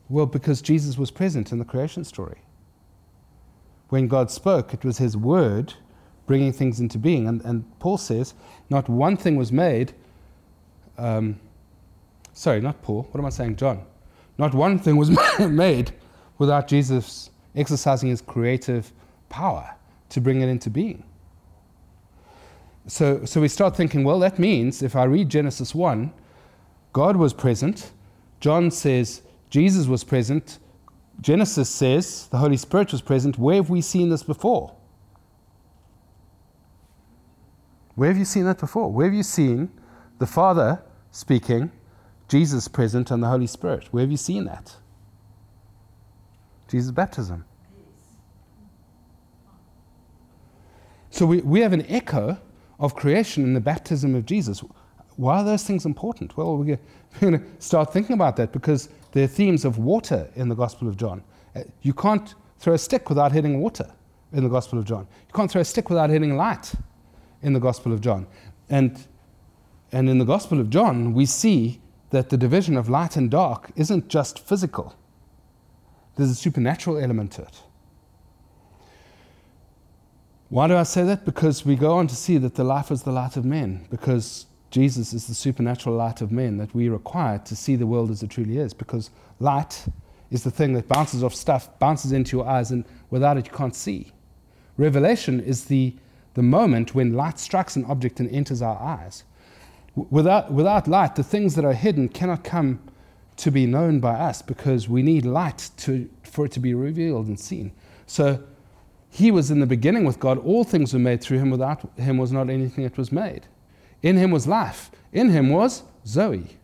Well, 0.07 0.25
because 0.25 0.61
Jesus 0.61 0.97
was 0.97 1.11
present 1.11 1.51
in 1.51 1.59
the 1.59 1.65
creation 1.65 2.03
story. 2.03 2.39
When 3.89 4.07
God 4.07 4.31
spoke, 4.31 4.73
it 4.73 4.83
was 4.83 4.99
His 4.99 5.17
Word 5.17 5.73
bringing 6.29 6.53
things 6.53 6.79
into 6.79 6.99
being. 6.99 7.27
And, 7.27 7.43
and 7.43 7.65
Paul 7.79 7.97
says, 7.97 8.35
not 8.69 8.87
one 8.87 9.17
thing 9.17 9.35
was 9.35 9.51
made. 9.51 9.93
Um, 10.95 11.39
sorry, 12.33 12.61
not 12.61 12.79
Paul. 12.83 13.07
What 13.09 13.19
am 13.19 13.25
I 13.25 13.29
saying? 13.29 13.55
John. 13.55 13.83
Not 14.37 14.53
one 14.53 14.77
thing 14.77 14.95
was 14.95 15.09
made 15.39 15.91
without 16.37 16.67
Jesus 16.67 17.31
exercising 17.55 18.09
His 18.09 18.21
creative 18.21 18.93
power 19.29 19.73
to 20.09 20.21
bring 20.21 20.41
it 20.41 20.49
into 20.49 20.69
being. 20.69 21.03
So, 22.85 23.25
so 23.25 23.41
we 23.41 23.47
start 23.47 23.75
thinking, 23.75 24.03
well, 24.03 24.19
that 24.19 24.37
means 24.37 24.83
if 24.83 24.95
I 24.95 25.05
read 25.05 25.29
Genesis 25.29 25.73
1, 25.73 26.13
God 26.93 27.15
was 27.15 27.33
present. 27.33 27.91
John 28.39 28.69
says 28.69 29.23
Jesus 29.49 29.87
was 29.87 30.03
present. 30.03 30.59
Genesis 31.21 31.71
says 31.71 32.27
the 32.27 32.37
Holy 32.37 32.57
Spirit 32.57 32.91
was 32.91 33.01
present. 33.01 33.39
Where 33.39 33.55
have 33.55 33.71
we 33.71 33.81
seen 33.81 34.11
this 34.11 34.21
before? 34.21 34.75
Where 37.99 38.07
have 38.07 38.17
you 38.17 38.23
seen 38.23 38.45
that 38.45 38.59
before? 38.59 38.89
Where 38.89 39.07
have 39.07 39.13
you 39.13 39.23
seen 39.23 39.69
the 40.19 40.25
Father 40.25 40.81
speaking, 41.11 41.69
Jesus 42.29 42.69
present, 42.69 43.11
and 43.11 43.21
the 43.21 43.27
Holy 43.27 43.45
Spirit? 43.45 43.89
Where 43.91 43.99
have 43.99 44.09
you 44.09 44.15
seen 44.15 44.45
that? 44.45 44.73
Jesus' 46.69 46.91
baptism. 46.91 47.43
So 51.09 51.25
we, 51.25 51.41
we 51.41 51.59
have 51.59 51.73
an 51.73 51.85
echo 51.89 52.37
of 52.79 52.95
creation 52.95 53.43
in 53.43 53.53
the 53.53 53.59
baptism 53.59 54.15
of 54.15 54.25
Jesus. 54.25 54.63
Why 55.17 55.39
are 55.39 55.43
those 55.43 55.65
things 55.65 55.85
important? 55.85 56.37
Well, 56.37 56.55
we're 56.55 56.79
going 57.19 57.39
to 57.39 57.45
start 57.61 57.91
thinking 57.91 58.13
about 58.13 58.37
that 58.37 58.53
because 58.53 58.87
there 59.11 59.25
are 59.25 59.27
themes 59.27 59.65
of 59.65 59.77
water 59.77 60.29
in 60.37 60.47
the 60.47 60.55
Gospel 60.55 60.87
of 60.87 60.95
John. 60.95 61.21
Uh, 61.53 61.63
you 61.81 61.93
can't 61.93 62.33
throw 62.59 62.75
a 62.75 62.77
stick 62.77 63.09
without 63.09 63.33
hitting 63.33 63.59
water 63.59 63.91
in 64.31 64.43
the 64.43 64.49
Gospel 64.49 64.79
of 64.79 64.85
John. 64.85 65.05
You 65.27 65.33
can't 65.33 65.51
throw 65.51 65.59
a 65.59 65.65
stick 65.65 65.89
without 65.89 66.09
hitting 66.09 66.37
light 66.37 66.73
in 67.41 67.53
the 67.53 67.59
Gospel 67.59 67.93
of 67.93 68.01
John. 68.01 68.27
And, 68.69 69.05
and 69.91 70.09
in 70.09 70.17
the 70.17 70.25
Gospel 70.25 70.59
of 70.59 70.69
John, 70.69 71.13
we 71.13 71.25
see 71.25 71.81
that 72.11 72.29
the 72.29 72.37
division 72.37 72.77
of 72.77 72.89
light 72.89 73.15
and 73.15 73.29
dark 73.29 73.71
isn't 73.75 74.07
just 74.07 74.39
physical, 74.39 74.95
there's 76.15 76.31
a 76.31 76.35
supernatural 76.35 76.97
element 76.97 77.31
to 77.33 77.43
it. 77.43 77.61
Why 80.49 80.67
do 80.67 80.75
I 80.75 80.83
say 80.83 81.03
that? 81.03 81.25
Because 81.25 81.63
we 81.63 81.75
go 81.75 81.93
on 81.93 82.07
to 82.07 82.15
see 82.15 82.37
that 82.39 82.55
the 82.55 82.63
life 82.63 82.89
is 82.89 83.03
the 83.03 83.11
light 83.11 83.37
of 83.37 83.45
men, 83.45 83.85
because 83.91 84.47
Jesus 84.71 85.13
is 85.13 85.27
the 85.27 85.35
supernatural 85.35 85.95
light 85.95 86.21
of 86.21 86.31
men 86.31 86.57
that 86.57 86.73
we 86.73 86.89
require 86.89 87.37
to 87.39 87.55
see 87.55 87.75
the 87.75 87.87
world 87.87 88.09
as 88.09 88.23
it 88.23 88.31
truly 88.31 88.57
is. 88.57 88.73
Because 88.73 89.11
light 89.39 89.85
is 90.31 90.43
the 90.43 90.51
thing 90.51 90.73
that 90.73 90.87
bounces 90.87 91.23
off 91.23 91.35
stuff, 91.35 91.77
bounces 91.79 92.11
into 92.11 92.37
your 92.37 92.47
eyes, 92.47 92.71
and 92.71 92.83
without 93.11 93.37
it 93.37 93.45
you 93.45 93.53
can't 93.53 93.75
see. 93.75 94.11
Revelation 94.77 95.39
is 95.39 95.65
the, 95.65 95.95
the 96.39 96.43
moment 96.43 96.95
when 96.95 97.15
light 97.15 97.37
strikes 97.37 97.75
an 97.75 97.83
object 97.83 98.21
and 98.21 98.31
enters 98.31 98.61
our 98.61 98.81
eyes. 98.81 99.25
Without, 100.09 100.53
without 100.53 100.87
light, 100.87 101.17
the 101.17 101.23
things 101.23 101.55
that 101.55 101.65
are 101.65 101.73
hidden 101.73 102.07
cannot 102.07 102.45
come 102.45 102.79
to 103.35 103.51
be 103.51 103.65
known 103.65 103.99
by 103.99 104.13
us 104.13 104.41
because 104.41 104.87
we 104.87 105.03
need 105.03 105.25
light 105.25 105.69
to, 105.75 106.09
for 106.23 106.45
it 106.45 106.53
to 106.53 106.61
be 106.61 106.73
revealed 106.73 107.27
and 107.27 107.37
seen. 107.37 107.73
So 108.07 108.41
he 109.09 109.31
was 109.31 109.51
in 109.51 109.59
the 109.59 109.65
beginning 109.65 110.05
with 110.05 110.17
God. 110.17 110.37
All 110.37 110.63
things 110.63 110.93
were 110.93 110.99
made 110.99 111.19
through 111.19 111.39
him. 111.39 111.49
Without 111.49 111.81
him 111.97 112.17
was 112.17 112.31
not 112.31 112.49
anything 112.49 112.85
that 112.85 112.97
was 112.97 113.11
made. 113.11 113.45
In 114.01 114.15
him 114.15 114.31
was 114.31 114.47
life. 114.47 114.91
In 115.11 115.31
him 115.31 115.49
was 115.49 115.83
Zoe. 116.07 116.57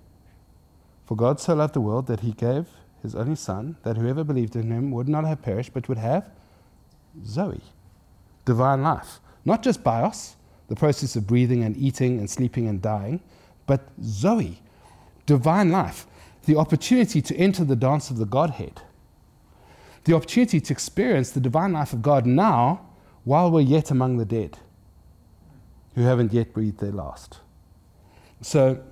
For 1.03 1.17
God 1.17 1.41
so 1.41 1.53
loved 1.53 1.73
the 1.73 1.81
world 1.81 2.07
that 2.07 2.21
he 2.21 2.31
gave 2.31 2.67
his 3.01 3.13
only 3.13 3.35
Son, 3.35 3.75
that 3.83 3.97
whoever 3.97 4.23
believed 4.23 4.55
in 4.55 4.71
him 4.71 4.91
would 4.91 5.09
not 5.09 5.25
have 5.25 5.41
perished, 5.41 5.73
but 5.73 5.89
would 5.89 5.97
have 5.97 6.29
Zoe, 7.25 7.61
divine 8.45 8.81
life. 8.81 9.19
Not 9.45 9.63
just 9.63 9.83
bios, 9.83 10.35
the 10.67 10.75
process 10.75 11.15
of 11.15 11.27
breathing 11.27 11.63
and 11.63 11.77
eating 11.77 12.19
and 12.19 12.29
sleeping 12.29 12.67
and 12.67 12.81
dying, 12.81 13.21
but 13.67 13.87
Zoe, 14.03 14.59
divine 15.25 15.71
life, 15.71 16.07
the 16.45 16.57
opportunity 16.57 17.21
to 17.21 17.35
enter 17.37 17.63
the 17.63 17.75
dance 17.75 18.09
of 18.09 18.17
the 18.17 18.25
Godhead 18.25 18.81
the 20.05 20.13
opportunity 20.13 20.61
to 20.61 20.73
experience 20.73 21.31
the 21.31 21.39
divine 21.39 21.73
life 21.73 21.91
of 21.91 22.01
God 22.01 22.25
now 22.25 22.87
while 23.23 23.51
we're 23.51 23.61
yet 23.61 23.91
among 23.91 24.17
the 24.17 24.25
dead 24.25 24.57
who 25.95 26.01
haven't 26.01 26.31
yet 26.31 26.53
breathed 26.53 26.79
their 26.79 26.91
last. 26.91 27.39
So, 28.41 28.83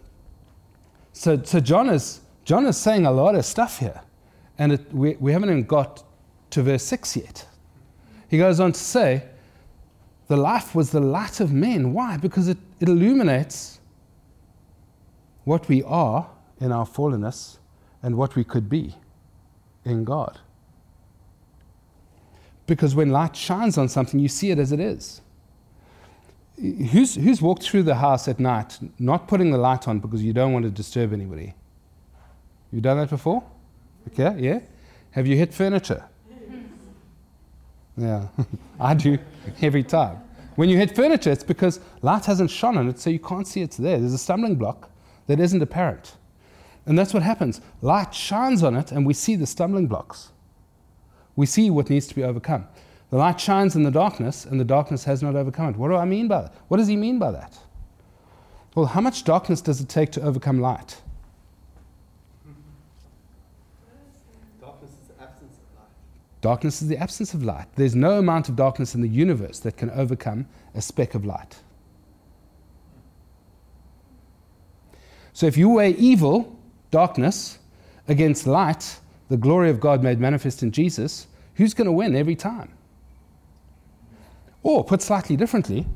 so, 1.11 1.41
so 1.43 1.59
John, 1.59 1.89
is, 1.89 2.21
John 2.45 2.65
is 2.65 2.77
saying 2.77 3.05
a 3.05 3.11
lot 3.11 3.35
of 3.35 3.45
stuff 3.45 3.79
here, 3.79 4.01
and 4.57 4.73
it, 4.73 4.93
we, 4.93 5.15
we 5.19 5.31
haven't 5.31 5.49
even 5.49 5.65
got 5.65 6.03
to 6.49 6.63
verse 6.63 6.83
6 6.83 7.17
yet. 7.17 7.47
He 8.27 8.39
goes 8.39 8.59
on 8.59 8.71
to 8.71 8.79
say, 8.79 9.25
The 10.33 10.37
life 10.37 10.73
was 10.73 10.89
the 10.89 10.99
light 10.99 11.39
of 11.41 11.53
men. 11.53 11.93
Why? 11.93 12.17
Because 12.17 12.47
it, 12.47 12.57
it 12.79 12.89
illuminates 12.89 13.79
what 15.43 15.69
we 15.69 15.83
are 15.83 16.27
in 16.59 16.71
our 16.71 16.87
fallenness 16.87 17.59
and 18.01 18.17
what 18.17 18.35
we 18.35 18.43
could 18.43 18.67
be 18.67 18.95
in 19.85 20.03
God. 20.03 20.39
Because 22.65 22.95
when 22.95 23.11
light 23.11 23.35
shines 23.35 23.77
on 23.77 23.87
something, 23.87 24.19
you 24.19 24.27
see 24.27 24.49
it 24.49 24.57
as 24.57 24.71
it 24.71 24.79
is. 24.79 25.21
Who's, 26.57 27.13
who's 27.13 27.39
walked 27.39 27.61
through 27.61 27.83
the 27.83 27.93
house 27.93 28.27
at 28.27 28.39
night 28.39 28.79
not 28.97 29.27
putting 29.27 29.51
the 29.51 29.59
light 29.59 29.87
on 29.87 29.99
because 29.99 30.23
you 30.23 30.33
don't 30.33 30.51
want 30.51 30.65
to 30.65 30.71
disturb 30.71 31.13
anybody? 31.13 31.53
You've 32.71 32.81
done 32.81 32.97
that 32.97 33.11
before? 33.11 33.43
Okay, 34.07 34.35
yeah? 34.39 34.61
Have 35.11 35.27
you 35.27 35.37
hit 35.37 35.53
furniture? 35.53 36.05
Yeah, 37.97 38.27
I 38.79 38.93
do 38.93 39.17
every 39.61 39.83
time. 39.83 40.17
When 40.55 40.69
you 40.69 40.77
hit 40.77 40.95
furniture, 40.95 41.31
it's 41.31 41.43
because 41.43 41.79
light 42.01 42.25
hasn't 42.25 42.51
shone 42.51 42.77
on 42.77 42.87
it, 42.87 42.99
so 42.99 43.09
you 43.09 43.19
can't 43.19 43.47
see 43.47 43.61
it's 43.61 43.77
there. 43.77 43.97
There's 43.99 44.13
a 44.13 44.17
stumbling 44.17 44.55
block 44.55 44.89
that 45.27 45.39
isn't 45.39 45.61
apparent. 45.61 46.15
And 46.85 46.97
that's 46.97 47.13
what 47.13 47.23
happens. 47.23 47.61
Light 47.81 48.13
shines 48.13 48.61
on 48.61 48.75
it, 48.75 48.91
and 48.91 49.05
we 49.05 49.13
see 49.13 49.35
the 49.35 49.47
stumbling 49.47 49.87
blocks 49.87 50.33
we 51.35 51.45
see 51.45 51.69
what 51.69 51.89
needs 51.89 52.07
to 52.07 52.15
be 52.15 52.23
overcome. 52.23 52.67
The 53.09 53.17
light 53.17 53.39
shines 53.39 53.75
in 53.75 53.83
the 53.83 53.91
darkness, 53.91 54.45
and 54.45 54.59
the 54.59 54.65
darkness 54.65 55.03
has 55.03 55.21
not 55.21 55.35
overcome 55.35 55.69
it. 55.69 55.77
What 55.77 55.89
do 55.89 55.95
I 55.95 56.05
mean 56.05 56.27
by 56.27 56.43
that? 56.43 56.53
What 56.67 56.77
does 56.77 56.87
he 56.87 56.95
mean 56.95 57.19
by 57.19 57.31
that? 57.31 57.57
Well, 58.75 58.87
how 58.87 59.01
much 59.01 59.23
darkness 59.23 59.61
does 59.61 59.81
it 59.81 59.89
take 59.89 60.11
to 60.13 60.21
overcome 60.21 60.59
light? 60.59 61.01
Darkness 64.59 64.91
is 64.91 65.07
the 65.15 65.23
absence 65.23 65.57
of 65.57 65.79
light. 65.79 65.91
Darkness 66.43 66.81
is 66.81 66.89
the 66.89 66.97
absence 66.97 67.33
of 67.33 67.41
light. 67.41 67.67
There's 67.77 67.95
no 67.95 68.19
amount 68.19 68.49
of 68.49 68.57
darkness 68.57 68.95
in 68.95 69.01
the 69.01 69.07
universe 69.07 69.59
that 69.59 69.77
can 69.77 69.89
overcome 69.91 70.45
a 70.75 70.81
speck 70.81 71.15
of 71.15 71.23
light. 71.23 71.55
So 75.31 75.45
if 75.45 75.55
you 75.55 75.69
weigh 75.69 75.91
evil, 75.91 76.59
darkness, 76.91 77.59
against 78.09 78.45
light, 78.45 78.99
the 79.29 79.37
glory 79.37 79.69
of 79.69 79.79
God 79.79 80.03
made 80.03 80.19
manifest 80.19 80.63
in 80.63 80.73
Jesus, 80.73 81.27
who's 81.55 81.73
going 81.73 81.85
to 81.85 81.93
win 81.93 82.13
every 82.13 82.35
time? 82.35 82.73
Or, 84.63 84.83
put 84.83 85.01
slightly 85.01 85.37
differently, 85.37 85.87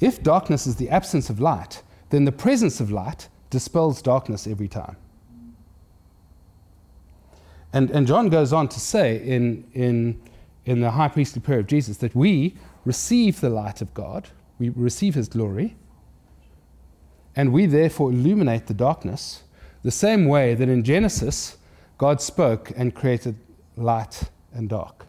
if 0.00 0.22
darkness 0.22 0.66
is 0.66 0.76
the 0.76 0.88
absence 0.88 1.28
of 1.28 1.38
light, 1.38 1.82
then 2.08 2.24
the 2.24 2.32
presence 2.32 2.80
of 2.80 2.90
light 2.90 3.28
dispels 3.50 4.00
darkness 4.00 4.46
every 4.46 4.68
time. 4.68 4.96
And, 7.72 7.90
and 7.90 8.06
John 8.06 8.28
goes 8.28 8.52
on 8.52 8.68
to 8.68 8.80
say 8.80 9.16
in, 9.16 9.64
in, 9.72 10.20
in 10.64 10.80
the 10.80 10.90
high 10.90 11.08
priestly 11.08 11.40
prayer 11.40 11.60
of 11.60 11.66
Jesus 11.66 11.96
that 11.98 12.14
we 12.14 12.54
receive 12.84 13.40
the 13.40 13.48
light 13.48 13.80
of 13.80 13.94
God, 13.94 14.28
we 14.58 14.68
receive 14.68 15.14
his 15.14 15.28
glory, 15.28 15.76
and 17.34 17.52
we 17.52 17.66
therefore 17.66 18.10
illuminate 18.10 18.66
the 18.66 18.74
darkness 18.74 19.44
the 19.82 19.90
same 19.90 20.26
way 20.26 20.54
that 20.54 20.68
in 20.68 20.84
Genesis 20.84 21.56
God 21.98 22.20
spoke 22.20 22.72
and 22.76 22.94
created 22.94 23.36
light 23.76 24.24
and 24.52 24.68
dark, 24.68 25.06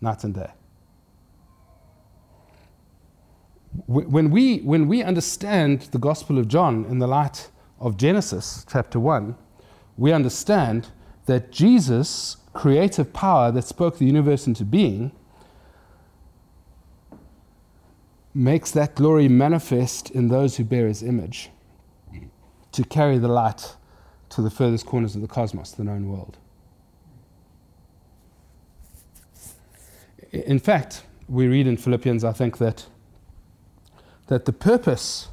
night 0.00 0.24
and 0.24 0.34
day. 0.34 0.50
When 3.86 4.30
we, 4.30 4.58
when 4.58 4.88
we 4.88 5.02
understand 5.02 5.82
the 5.92 5.98
Gospel 5.98 6.38
of 6.38 6.48
John 6.48 6.86
in 6.86 6.98
the 6.98 7.06
light 7.06 7.50
of 7.78 7.96
Genesis 7.96 8.64
chapter 8.70 8.98
1, 8.98 9.36
we 9.98 10.12
understand 10.12 10.88
that 11.26 11.52
Jesus' 11.52 12.36
creative 12.52 13.12
power 13.12 13.52
that 13.52 13.62
spoke 13.62 13.98
the 13.98 14.06
universe 14.06 14.46
into 14.46 14.64
being 14.64 15.12
makes 18.34 18.70
that 18.70 18.94
glory 18.94 19.28
manifest 19.28 20.10
in 20.10 20.28
those 20.28 20.56
who 20.56 20.64
bear 20.64 20.86
his 20.86 21.02
image 21.02 21.50
to 22.72 22.84
carry 22.84 23.18
the 23.18 23.28
light 23.28 23.76
to 24.28 24.42
the 24.42 24.50
furthest 24.50 24.84
corners 24.84 25.14
of 25.14 25.22
the 25.22 25.28
cosmos, 25.28 25.70
the 25.70 25.84
known 25.84 26.10
world. 26.10 26.36
In 30.32 30.58
fact, 30.58 31.04
we 31.28 31.46
read 31.46 31.66
in 31.66 31.76
Philippians, 31.76 32.24
I 32.24 32.32
think, 32.32 32.58
that, 32.58 32.86
that 34.26 34.44
the 34.44 34.52
purpose, 34.52 35.28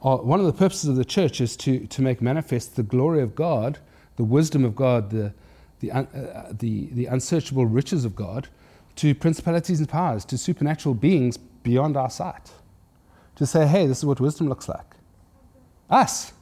one 0.00 0.38
of 0.38 0.46
the 0.46 0.52
purposes 0.52 0.88
of 0.88 0.96
the 0.96 1.04
church 1.04 1.40
is 1.40 1.56
to, 1.58 1.86
to 1.88 2.02
make 2.02 2.22
manifest 2.22 2.76
the 2.76 2.82
glory 2.82 3.22
of 3.22 3.34
God, 3.34 3.78
the 4.16 4.24
wisdom 4.24 4.64
of 4.64 4.74
God, 4.74 5.10
the, 5.10 5.32
the, 5.80 5.92
uh, 5.92 6.04
the, 6.52 6.88
the 6.92 7.06
unsearchable 7.06 7.66
riches 7.66 8.04
of 8.04 8.16
God 8.16 8.48
to 8.96 9.14
principalities 9.14 9.78
and 9.78 9.88
powers, 9.88 10.24
to 10.24 10.38
supernatural 10.38 10.94
beings 10.94 11.36
beyond 11.36 11.96
our 11.96 12.10
sight. 12.10 12.50
To 13.36 13.46
say, 13.46 13.66
hey, 13.66 13.86
this 13.86 13.98
is 13.98 14.04
what 14.04 14.20
wisdom 14.20 14.48
looks 14.48 14.68
like. 14.68 14.94
Us. 15.90 16.32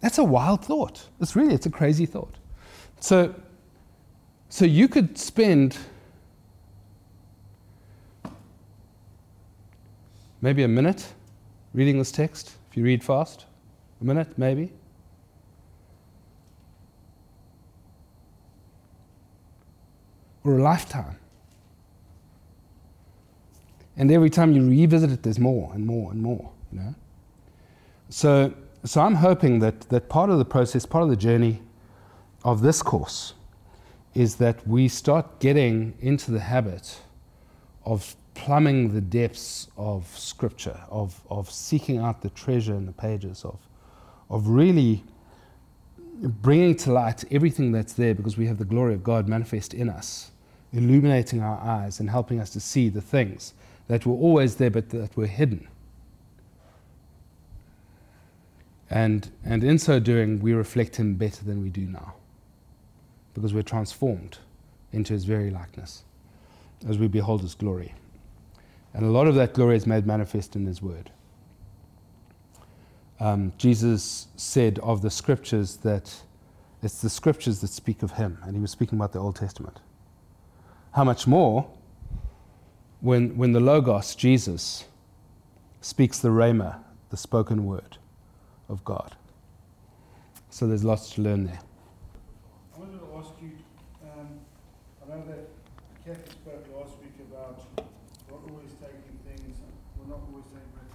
That's 0.00 0.18
a 0.18 0.24
wild 0.24 0.64
thought. 0.64 1.08
It's 1.20 1.36
really, 1.36 1.54
it's 1.54 1.66
a 1.66 1.70
crazy 1.70 2.06
thought. 2.06 2.34
So, 2.98 3.34
so 4.48 4.64
you 4.64 4.88
could 4.88 5.18
spend 5.18 5.76
maybe 10.40 10.62
a 10.62 10.68
minute 10.68 11.06
reading 11.74 11.98
this 11.98 12.10
text, 12.10 12.56
if 12.70 12.76
you 12.76 12.84
read 12.84 13.04
fast. 13.04 13.46
A 14.00 14.04
minute, 14.04 14.36
maybe. 14.36 14.72
Or 20.44 20.58
a 20.58 20.62
lifetime. 20.62 21.16
And 23.96 24.10
every 24.10 24.30
time 24.30 24.52
you 24.52 24.68
revisit 24.68 25.10
it, 25.10 25.22
there's 25.22 25.38
more 25.38 25.70
and 25.74 25.86
more 25.86 26.10
and 26.10 26.22
more, 26.22 26.50
you 26.72 26.80
know? 26.80 26.94
So, 28.08 28.54
so 28.84 29.00
I'm 29.00 29.14
hoping 29.14 29.60
that, 29.60 29.82
that 29.90 30.08
part 30.08 30.30
of 30.30 30.38
the 30.38 30.44
process, 30.44 30.86
part 30.86 31.04
of 31.04 31.10
the 31.10 31.16
journey 31.16 31.60
of 32.44 32.62
this 32.62 32.82
course 32.82 33.34
is 34.14 34.36
that 34.36 34.66
we 34.66 34.88
start 34.88 35.40
getting 35.40 35.94
into 36.00 36.30
the 36.30 36.40
habit 36.40 37.00
of 37.84 38.16
plumbing 38.34 38.92
the 38.92 39.00
depths 39.00 39.68
of 39.76 40.06
Scripture, 40.18 40.78
of, 40.90 41.20
of 41.30 41.50
seeking 41.50 41.98
out 41.98 42.22
the 42.22 42.30
treasure 42.30 42.74
in 42.74 42.86
the 42.86 42.92
pages, 42.92 43.44
of, 43.44 43.58
of 44.30 44.48
really 44.48 45.04
bringing 46.22 46.76
to 46.76 46.92
light 46.92 47.24
everything 47.32 47.72
that's 47.72 47.94
there 47.94 48.14
because 48.14 48.36
we 48.36 48.46
have 48.46 48.58
the 48.58 48.64
glory 48.64 48.94
of 48.94 49.02
God 49.02 49.28
manifest 49.28 49.74
in 49.74 49.88
us, 49.88 50.30
illuminating 50.72 51.42
our 51.42 51.60
eyes 51.60 51.98
and 51.98 52.08
helping 52.10 52.40
us 52.40 52.50
to 52.50 52.60
see 52.60 52.88
the 52.88 53.00
things 53.00 53.54
that 53.88 54.06
were 54.06 54.14
always 54.14 54.56
there 54.56 54.70
but 54.70 54.90
that 54.90 55.16
were 55.16 55.26
hidden. 55.26 55.66
And, 58.88 59.30
and 59.44 59.64
in 59.64 59.78
so 59.78 59.98
doing, 59.98 60.40
we 60.40 60.52
reflect 60.52 60.96
Him 60.96 61.14
better 61.14 61.44
than 61.44 61.62
we 61.62 61.70
do 61.70 61.82
now 61.82 62.14
because 63.34 63.54
we're 63.54 63.62
transformed 63.62 64.38
into 64.92 65.14
His 65.14 65.24
very 65.24 65.50
likeness 65.50 66.04
as 66.88 66.98
we 66.98 67.08
behold 67.08 67.40
His 67.40 67.54
glory. 67.54 67.94
And 68.94 69.04
a 69.04 69.08
lot 69.08 69.26
of 69.26 69.34
that 69.36 69.54
glory 69.54 69.76
is 69.76 69.86
made 69.86 70.06
manifest 70.06 70.54
in 70.54 70.66
His 70.66 70.82
Word. 70.82 71.10
Um, 73.22 73.52
Jesus 73.56 74.26
said 74.34 74.80
of 74.80 75.00
the 75.00 75.10
Scriptures 75.10 75.76
that 75.76 76.12
it's 76.82 77.00
the 77.00 77.08
Scriptures 77.08 77.60
that 77.60 77.68
speak 77.68 78.02
of 78.02 78.10
Him, 78.10 78.36
and 78.42 78.56
He 78.56 78.60
was 78.60 78.72
speaking 78.72 78.98
about 78.98 79.12
the 79.12 79.20
Old 79.20 79.36
Testament. 79.36 79.78
How 80.90 81.04
much 81.04 81.28
more 81.28 81.70
when, 83.00 83.36
when 83.36 83.52
the 83.52 83.60
Logos, 83.60 84.16
Jesus, 84.16 84.86
speaks 85.80 86.18
the 86.18 86.30
Rhema, 86.30 86.80
the 87.10 87.16
spoken 87.16 87.64
word 87.64 87.96
of 88.68 88.84
God. 88.84 89.14
So 90.50 90.66
there's 90.66 90.82
lots 90.82 91.10
to 91.14 91.22
learn 91.22 91.44
there. 91.44 91.60
I 92.74 92.80
wanted 92.80 92.98
to 92.98 93.06
ask 93.16 93.30
you, 93.40 93.52
um, 94.02 94.26
I 95.04 95.14
know 95.14 95.24
that 95.28 95.48
Kathy 96.04 96.28
spoke 96.28 96.66
last 96.74 96.94
week 96.98 97.14
about 97.30 97.62
not 97.76 98.40
always 98.50 98.72
taking 98.82 99.16
things, 99.24 99.58
we're 99.96 100.08
not 100.08 100.22
always 100.28 100.46
taking, 100.46 100.72
but 100.74 100.90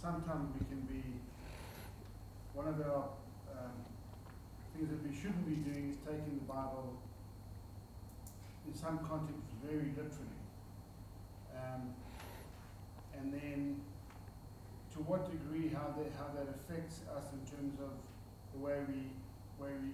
sometimes 0.00 0.54
we 0.54 0.63
one 2.64 2.80
of 2.80 2.80
our 2.80 3.04
um, 3.52 3.76
things 4.72 4.88
that 4.88 4.96
we 5.04 5.12
shouldn't 5.14 5.44
be 5.44 5.60
doing 5.68 5.90
is 5.90 5.98
taking 6.00 6.40
the 6.40 6.48
Bible 6.48 6.96
in 8.66 8.72
some 8.72 9.04
context 9.04 9.52
very 9.60 9.92
literally. 9.92 10.40
Um, 11.52 11.92
and 13.12 13.34
then 13.34 13.80
to 14.94 14.98
what 15.00 15.30
degree 15.30 15.68
how 15.68 15.92
that, 15.92 16.08
how 16.16 16.32
that 16.32 16.48
affects 16.56 17.04
us 17.12 17.36
in 17.36 17.44
terms 17.44 17.76
of 17.84 17.92
the 18.56 18.64
way 18.64 18.80
we, 18.88 19.12
way 19.60 19.76
we, 19.84 19.92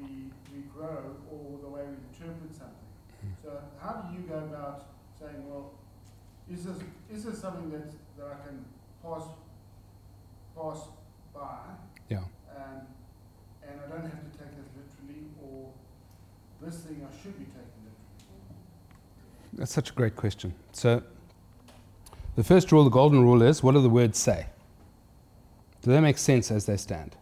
we, 0.00 0.08
we 0.48 0.62
grow 0.72 1.12
or 1.28 1.60
the 1.60 1.68
way 1.68 1.82
we 1.84 2.00
interpret 2.08 2.56
something. 2.56 2.88
So 3.44 3.60
how 3.78 4.08
do 4.08 4.16
you 4.16 4.26
go 4.26 4.38
about 4.38 4.96
saying, 5.20 5.44
well, 5.46 5.74
is 6.50 6.64
this, 6.64 6.78
is 7.12 7.24
this 7.24 7.38
something 7.38 7.70
that, 7.70 7.92
that 8.16 8.26
I 8.32 8.46
can 8.48 8.64
pass, 9.04 9.28
pass 10.56 10.88
by? 11.34 11.58
Yeah. 12.08 12.18
Um, 12.18 12.24
and 13.62 13.80
I 13.84 13.90
don't 13.90 14.02
have 14.02 14.32
to 14.32 14.38
take 14.38 14.48
it 14.48 14.66
literally, 14.76 15.26
or 15.42 15.70
this 16.60 16.80
thing 16.80 17.06
I 17.06 17.22
should 17.22 17.38
be 17.38 17.44
taking 17.44 17.82
literally? 17.84 18.56
That's 19.54 19.72
such 19.72 19.90
a 19.90 19.92
great 19.92 20.16
question. 20.16 20.54
So, 20.72 21.02
the 22.36 22.44
first 22.44 22.72
rule, 22.72 22.84
the 22.84 22.90
golden 22.90 23.22
rule, 23.22 23.42
is 23.42 23.62
what 23.62 23.72
do 23.72 23.82
the 23.82 23.90
words 23.90 24.18
say? 24.18 24.46
Do 25.82 25.90
they 25.90 26.00
make 26.00 26.18
sense 26.18 26.50
as 26.50 26.66
they 26.66 26.76
stand? 26.76 27.16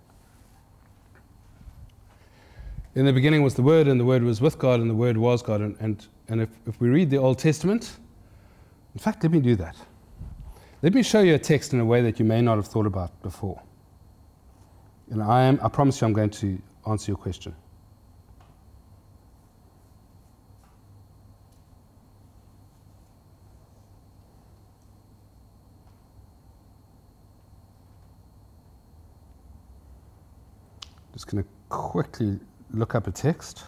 In 2.95 3.07
the 3.07 3.13
beginning 3.13 3.43
was 3.43 3.55
the 3.55 3.63
Word, 3.63 3.89
and 3.89 3.99
the 3.99 4.05
Word 4.05 4.23
was 4.23 4.41
with 4.41 4.59
God, 4.59 4.81
and 4.81 4.91
the 4.91 4.95
Word 4.95 5.17
was 5.17 5.43
God. 5.43 5.61
And, 5.61 5.77
and, 5.81 6.07
and 6.29 6.41
if, 6.41 6.49
if 6.67 6.81
we 6.81 6.89
read 6.89 7.09
the 7.09 7.19
Old 7.19 7.39
Testament, 7.39 7.99
in 8.95 9.01
fact, 9.01 9.23
let 9.23 9.33
me 9.33 9.41
do 9.41 9.57
that. 9.57 9.77
Let 10.83 10.95
me 10.95 11.03
show 11.03 11.21
you 11.21 11.35
a 11.35 11.39
text 11.39 11.73
in 11.73 11.81
a 11.81 11.85
way 11.85 12.03
that 12.03 12.19
you 12.19 12.25
may 12.25 12.41
not 12.41 12.57
have 12.57 12.67
thought 12.67 12.87
about 12.87 13.23
before. 13.23 13.63
And 15.11 15.23
I, 15.23 15.43
am, 15.43 15.59
I 15.63 15.69
promise 15.69 16.01
you, 16.01 16.07
I'm 16.07 16.13
going 16.13 16.31
to 16.31 16.61
answer 16.87 17.11
your 17.11 17.19
question. 17.19 17.55
Just 31.13 31.27
going 31.27 31.43
to 31.43 31.51
quickly 31.69 32.39
look 32.71 32.95
up 32.95 33.09
a 33.09 33.11
text. 33.11 33.65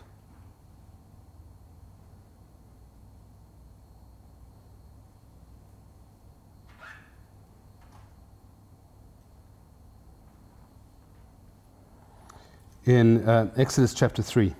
In 12.85 13.29
uh, 13.29 13.49
Exodus 13.57 13.95
chapter 13.95 14.23
3. 14.23 14.55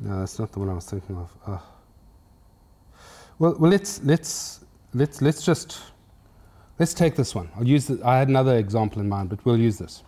No, 0.00 0.20
that's 0.20 0.38
not 0.38 0.52
the 0.52 0.60
one 0.60 0.70
I 0.70 0.74
was 0.74 0.86
thinking 0.90 1.16
of. 1.16 1.32
Well, 3.38 3.56
well, 3.58 3.70
let's 3.70 4.02
let's 4.04 4.64
let's 4.94 5.22
let's 5.22 5.44
just 5.44 5.80
let's 6.78 6.94
take 6.94 7.16
this 7.16 7.34
one. 7.34 7.50
I'll 7.56 7.66
use. 7.68 7.86
The, 7.86 8.00
I 8.04 8.18
had 8.18 8.28
another 8.28 8.56
example 8.58 9.00
in 9.02 9.08
mind, 9.08 9.30
but 9.30 9.44
we'll 9.44 9.58
use 9.58 9.78
this. 9.78 10.02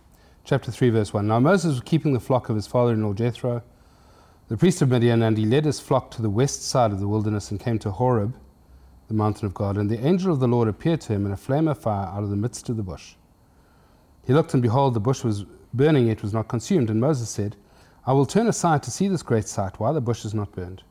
chapter 0.45 0.71
3, 0.71 0.89
verse 0.91 1.13
1. 1.13 1.27
Now 1.27 1.39
Moses 1.39 1.73
was 1.73 1.81
keeping 1.81 2.13
the 2.13 2.19
flock 2.19 2.49
of 2.49 2.55
his 2.55 2.67
father 2.67 2.93
in 2.93 3.03
law 3.03 3.13
Jethro, 3.13 3.63
the 4.49 4.57
priest 4.57 4.81
of 4.81 4.89
Midian, 4.89 5.23
and 5.23 5.37
he 5.37 5.45
led 5.45 5.65
his 5.65 5.79
flock 5.79 6.11
to 6.11 6.21
the 6.23 6.29
west 6.29 6.63
side 6.67 6.91
of 6.91 6.99
the 6.99 7.07
wilderness 7.07 7.51
and 7.51 7.59
came 7.59 7.79
to 7.79 7.91
Horeb, 7.91 8.35
the 9.07 9.13
mountain 9.13 9.45
of 9.47 9.53
God. 9.53 9.77
And 9.77 9.89
the 9.89 10.05
angel 10.05 10.33
of 10.33 10.39
the 10.39 10.47
Lord 10.47 10.67
appeared 10.67 11.01
to 11.01 11.13
him 11.13 11.25
in 11.25 11.31
a 11.33 11.37
flame 11.37 11.67
of 11.67 11.79
fire 11.79 12.07
out 12.07 12.23
of 12.23 12.29
the 12.31 12.35
midst 12.35 12.69
of 12.69 12.77
the 12.77 12.83
bush. 12.83 13.15
He 14.25 14.33
looked, 14.33 14.53
and 14.53 14.63
behold, 14.63 14.95
the 14.95 14.99
bush 14.99 15.23
was 15.23 15.45
burning, 15.73 16.09
it 16.09 16.23
was 16.23 16.33
not 16.33 16.47
consumed. 16.47 16.89
And 16.89 17.01
Moses 17.01 17.29
said, 17.29 17.55
I 18.09 18.11
will 18.11 18.25
turn 18.25 18.47
aside 18.47 18.81
to 18.83 18.89
see 18.89 19.07
this 19.07 19.21
great 19.21 19.47
sight, 19.47 19.79
why 19.79 19.91
the 19.91 20.01
bush 20.01 20.25
is 20.25 20.33
not 20.33 20.51
burned. 20.53 20.81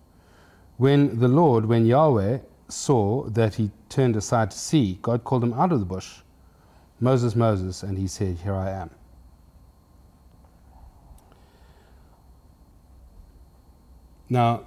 When 0.76 1.18
the 1.18 1.26
Lord, 1.26 1.66
when 1.66 1.84
Yahweh 1.84 2.38
saw 2.68 3.24
that 3.30 3.56
he 3.56 3.72
turned 3.88 4.14
aside 4.14 4.52
to 4.52 4.56
see, 4.56 5.00
God 5.02 5.24
called 5.24 5.42
him 5.42 5.52
out 5.52 5.72
of 5.72 5.80
the 5.80 5.84
bush, 5.84 6.20
Moses, 7.00 7.34
Moses, 7.34 7.82
and 7.82 7.98
he 7.98 8.06
said, 8.06 8.36
Here 8.36 8.54
I 8.54 8.70
am. 8.70 8.90
Now, 14.28 14.62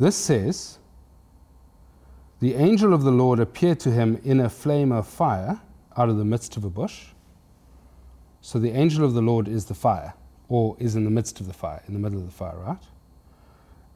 this 0.00 0.16
says, 0.16 0.80
the 2.40 2.54
angel 2.54 2.92
of 2.92 3.04
the 3.04 3.12
Lord 3.12 3.38
appeared 3.38 3.78
to 3.80 3.92
him 3.92 4.20
in 4.24 4.40
a 4.40 4.48
flame 4.48 4.90
of 4.90 5.06
fire 5.06 5.60
out 5.96 6.08
of 6.08 6.16
the 6.16 6.24
midst 6.24 6.56
of 6.56 6.64
a 6.64 6.70
bush. 6.70 7.10
So 8.46 8.60
the 8.60 8.70
angel 8.70 9.04
of 9.04 9.12
the 9.12 9.22
Lord 9.22 9.48
is 9.48 9.64
the 9.64 9.74
fire, 9.74 10.14
or 10.48 10.76
is 10.78 10.94
in 10.94 11.02
the 11.02 11.10
midst 11.10 11.40
of 11.40 11.48
the 11.48 11.52
fire, 11.52 11.82
in 11.88 11.94
the 11.94 11.98
middle 11.98 12.16
of 12.16 12.26
the 12.26 12.30
fire, 12.30 12.56
right? 12.56 12.82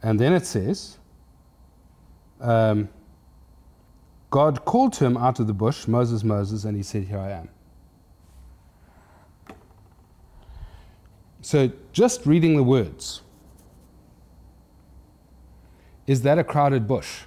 And 0.02 0.18
then 0.18 0.32
it 0.32 0.44
says, 0.44 0.98
um, 2.40 2.88
God 4.28 4.64
called 4.64 4.92
to 4.94 5.04
him 5.06 5.16
out 5.16 5.38
of 5.38 5.46
the 5.46 5.52
bush, 5.52 5.86
Moses, 5.86 6.24
Moses, 6.24 6.64
and 6.64 6.76
he 6.76 6.82
said, 6.82 7.04
Here 7.04 7.20
I 7.20 7.30
am. 7.30 7.48
So 11.42 11.70
just 11.92 12.26
reading 12.26 12.56
the 12.56 12.64
words, 12.64 13.22
is 16.08 16.22
that 16.22 16.40
a 16.40 16.44
crowded 16.44 16.88
bush? 16.88 17.20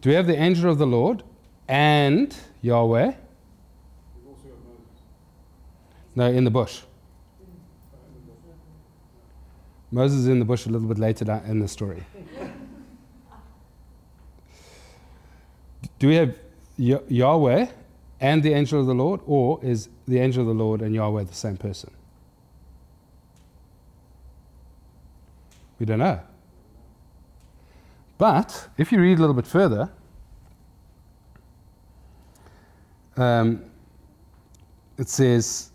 Do 0.00 0.08
we 0.08 0.14
have 0.14 0.26
the 0.26 0.40
angel 0.40 0.70
of 0.70 0.78
the 0.78 0.86
Lord 0.86 1.24
and 1.68 2.34
Yahweh? 2.62 3.16
No, 6.14 6.26
in 6.26 6.44
the 6.44 6.50
bush. 6.50 6.82
Moses 9.90 10.20
is 10.20 10.28
in 10.28 10.38
the 10.38 10.44
bush 10.44 10.66
a 10.66 10.70
little 10.70 10.88
bit 10.88 10.98
later 10.98 11.42
in 11.46 11.60
the 11.60 11.68
story. 11.68 12.02
Do 15.98 16.08
we 16.08 16.14
have 16.16 16.36
Yahweh 16.78 17.66
and 18.20 18.42
the 18.42 18.52
angel 18.52 18.80
of 18.80 18.86
the 18.86 18.94
Lord, 18.94 19.20
or 19.26 19.60
is 19.62 19.88
the 20.08 20.18
angel 20.18 20.42
of 20.42 20.48
the 20.48 20.54
Lord 20.54 20.80
and 20.80 20.94
Yahweh 20.94 21.24
the 21.24 21.34
same 21.34 21.56
person? 21.56 21.90
We 25.78 25.86
don't 25.86 25.98
know. 25.98 26.20
But 28.18 28.68
if 28.78 28.92
you 28.92 29.00
read 29.00 29.18
a 29.18 29.20
little 29.20 29.34
bit 29.34 29.46
further, 29.46 29.90
um, 33.16 33.64
it 34.96 35.08
says, 35.08 35.71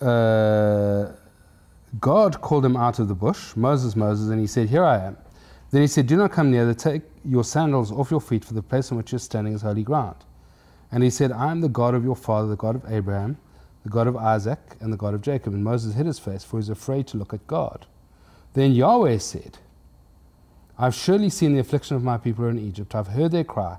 uh, 0.00 1.12
God 2.00 2.40
called 2.40 2.64
him 2.64 2.76
out 2.76 2.98
of 2.98 3.08
the 3.08 3.14
bush, 3.14 3.56
Moses, 3.56 3.96
Moses, 3.96 4.30
and 4.30 4.40
he 4.40 4.46
said, 4.46 4.68
Here 4.68 4.84
I 4.84 5.04
am. 5.06 5.16
Then 5.70 5.82
he 5.82 5.86
said, 5.86 6.06
Do 6.06 6.16
not 6.16 6.32
come 6.32 6.50
near, 6.50 6.72
take 6.74 7.02
your 7.24 7.44
sandals 7.44 7.92
off 7.92 8.10
your 8.10 8.20
feet, 8.20 8.44
for 8.44 8.54
the 8.54 8.62
place 8.62 8.90
on 8.90 8.98
which 8.98 9.12
you're 9.12 9.18
standing 9.18 9.52
is 9.52 9.62
holy 9.62 9.82
ground. 9.82 10.16
And 10.90 11.02
he 11.02 11.10
said, 11.10 11.32
I 11.32 11.50
am 11.50 11.60
the 11.60 11.68
God 11.68 11.94
of 11.94 12.04
your 12.04 12.16
father, 12.16 12.48
the 12.48 12.56
God 12.56 12.76
of 12.76 12.90
Abraham, 12.90 13.36
the 13.82 13.90
God 13.90 14.06
of 14.06 14.16
Isaac, 14.16 14.58
and 14.80 14.92
the 14.92 14.96
God 14.96 15.14
of 15.14 15.20
Jacob. 15.20 15.52
And 15.52 15.62
Moses 15.62 15.94
hid 15.94 16.06
his 16.06 16.18
face, 16.18 16.44
for 16.44 16.52
he 16.52 16.58
was 16.58 16.70
afraid 16.70 17.06
to 17.08 17.16
look 17.16 17.34
at 17.34 17.46
God. 17.46 17.86
Then 18.54 18.72
Yahweh 18.72 19.18
said, 19.18 19.58
I've 20.78 20.94
surely 20.94 21.28
seen 21.28 21.54
the 21.54 21.58
affliction 21.58 21.96
of 21.96 22.04
my 22.04 22.16
people 22.16 22.46
in 22.46 22.58
Egypt. 22.58 22.94
I've 22.94 23.08
heard 23.08 23.32
their 23.32 23.44
cry 23.44 23.78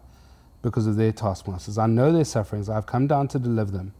because 0.61 0.85
of 0.85 0.97
their 0.97 1.11
taskmasters. 1.11 1.77
I 1.77 1.87
know 1.87 2.11
their 2.11 2.25
sufferings. 2.25 2.69
I've 2.69 2.85
come 2.85 3.07
down 3.07 3.29
to 3.29 3.39
deliver 3.39 3.71
them. 3.71 3.93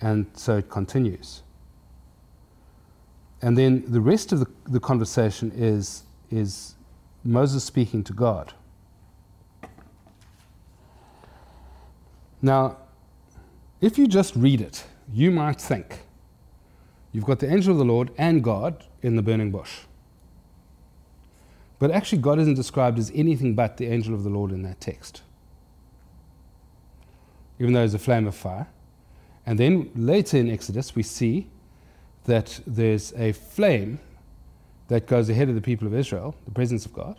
And 0.00 0.26
so 0.34 0.58
it 0.58 0.68
continues. 0.68 1.42
And 3.40 3.58
then 3.58 3.84
the 3.86 4.00
rest 4.00 4.32
of 4.32 4.40
the, 4.40 4.46
the 4.68 4.80
conversation 4.80 5.52
is, 5.54 6.04
is 6.30 6.74
Moses 7.24 7.64
speaking 7.64 8.02
to 8.04 8.12
God. 8.12 8.54
Now, 12.40 12.76
if 13.80 13.98
you 13.98 14.06
just 14.06 14.34
read 14.36 14.60
it, 14.60 14.84
you 15.12 15.30
might 15.30 15.60
think 15.60 16.00
you've 17.12 17.24
got 17.24 17.38
the 17.38 17.50
angel 17.50 17.72
of 17.72 17.78
the 17.78 17.84
Lord 17.84 18.10
and 18.18 18.42
God 18.42 18.84
in 19.02 19.16
the 19.16 19.22
burning 19.22 19.50
bush. 19.50 19.80
But 21.78 21.90
actually, 21.90 22.22
God 22.22 22.38
isn't 22.38 22.54
described 22.54 22.98
as 22.98 23.12
anything 23.14 23.54
but 23.54 23.76
the 23.76 23.86
angel 23.86 24.14
of 24.14 24.24
the 24.24 24.30
Lord 24.30 24.52
in 24.52 24.62
that 24.62 24.80
text, 24.80 25.22
even 27.58 27.74
though 27.74 27.84
it's 27.84 27.94
a 27.94 27.98
flame 27.98 28.26
of 28.26 28.34
fire. 28.34 28.68
And 29.46 29.58
then 29.58 29.90
later 29.94 30.38
in 30.38 30.50
Exodus, 30.50 30.94
we 30.94 31.02
see 31.02 31.48
that 32.24 32.60
there's 32.66 33.12
a 33.14 33.32
flame 33.32 34.00
that 34.88 35.06
goes 35.06 35.28
ahead 35.28 35.48
of 35.48 35.54
the 35.54 35.60
people 35.60 35.86
of 35.86 35.94
Israel, 35.94 36.34
the 36.44 36.50
presence 36.50 36.86
of 36.86 36.92
God. 36.92 37.18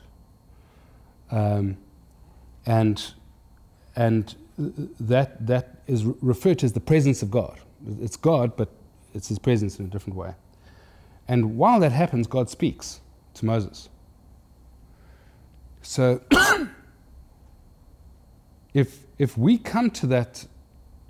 Um, 1.31 1.77
and, 2.65 3.13
and 3.95 4.35
that, 4.57 5.45
that 5.45 5.81
is 5.87 6.05
referred 6.05 6.59
to 6.59 6.65
as 6.65 6.73
the 6.73 6.79
presence 6.79 7.21
of 7.21 7.29
God. 7.29 7.59
It's 8.01 8.17
God, 8.17 8.55
but 8.55 8.69
it's 9.13 9.27
his 9.27 9.39
presence 9.39 9.79
in 9.79 9.85
a 9.85 9.89
different 9.89 10.17
way. 10.17 10.33
And 11.27 11.57
while 11.57 11.79
that 11.79 11.91
happens, 11.91 12.27
God 12.27 12.49
speaks 12.49 13.01
to 13.35 13.45
Moses. 13.45 13.89
So, 15.81 16.21
if, 18.73 19.03
if 19.17 19.37
we 19.37 19.57
come 19.57 19.89
to 19.91 20.07
that, 20.07 20.45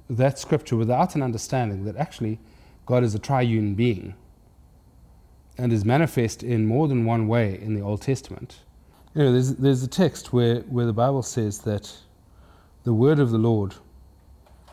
that 0.10 0.38
scripture 0.38 0.76
without 0.76 1.16
an 1.16 1.22
understanding 1.22 1.86
that 1.86 1.96
actually 1.98 2.40
God 2.86 3.04
is 3.04 3.16
a 3.16 3.20
triune 3.20 3.76
being 3.76 4.16
and 5.58 5.72
is 5.72 5.86
manifest 5.86 6.44
in 6.44 6.66
more 6.66 6.88
than 6.88 7.06
one 7.06 7.28
way 7.28 7.60
in 7.60 7.74
the 7.74 7.82
Old 7.82 8.02
Testament, 8.02 8.60
you 9.14 9.24
know, 9.24 9.32
there's, 9.32 9.56
there's 9.56 9.84
a 9.84 9.88
text 9.88 10.34
where, 10.34 10.60
where 10.62 10.86
the 10.86 10.94
Bible 10.94 11.24
says 11.24 11.60
that 11.60 11.92
the 12.84 12.94
word 12.94 13.20
of 13.20 13.32
the 13.32 13.38
Lord 13.38 13.74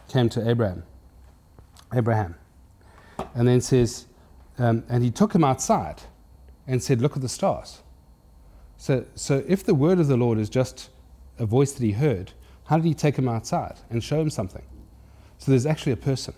came 0.08 0.28
to 0.30 0.48
Abraham, 0.48 0.82
Abraham, 1.94 2.34
and 3.34 3.46
then 3.46 3.60
says, 3.60 4.06
um, 4.58 4.82
and 4.88 5.04
he 5.04 5.10
took 5.10 5.32
him 5.32 5.44
outside 5.44 6.02
and 6.66 6.82
said, 6.82 7.00
Look 7.00 7.16
at 7.16 7.22
the 7.22 7.28
stars. 7.28 7.82
So, 8.76 9.06
so 9.14 9.44
if 9.46 9.64
the 9.64 9.74
word 9.74 10.00
of 10.00 10.08
the 10.08 10.16
Lord 10.16 10.38
is 10.38 10.50
just 10.50 10.90
a 11.38 11.46
voice 11.46 11.72
that 11.72 11.84
he 11.84 11.92
heard, 11.92 12.32
how 12.64 12.76
did 12.76 12.84
he 12.84 12.94
take 12.94 13.16
him 13.16 13.28
outside 13.28 13.76
and 13.90 14.02
show 14.02 14.20
him 14.20 14.28
something? 14.28 14.62
So 15.42 15.50
there's 15.50 15.66
actually 15.66 15.90
a 15.90 15.96
person. 15.96 16.34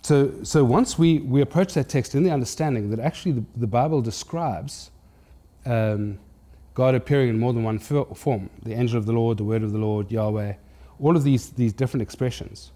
So, 0.00 0.32
so 0.44 0.64
once 0.64 0.98
we, 0.98 1.18
we 1.18 1.42
approach 1.42 1.74
that 1.74 1.90
text 1.90 2.14
in 2.14 2.22
the 2.22 2.30
understanding 2.30 2.88
that 2.88 2.98
actually 2.98 3.32
the, 3.32 3.44
the 3.54 3.66
Bible 3.66 4.00
describes 4.00 4.90
um, 5.66 6.18
God 6.72 6.94
appearing 6.94 7.28
in 7.28 7.38
more 7.38 7.52
than 7.52 7.62
one 7.62 7.78
form 7.78 8.48
the 8.62 8.72
angel 8.72 8.96
of 8.96 9.04
the 9.04 9.12
Lord, 9.12 9.36
the 9.36 9.44
word 9.44 9.62
of 9.62 9.72
the 9.72 9.78
Lord, 9.78 10.10
Yahweh, 10.10 10.54
all 11.00 11.14
of 11.14 11.22
these, 11.22 11.50
these 11.50 11.74
different 11.74 12.00
expressions. 12.00 12.72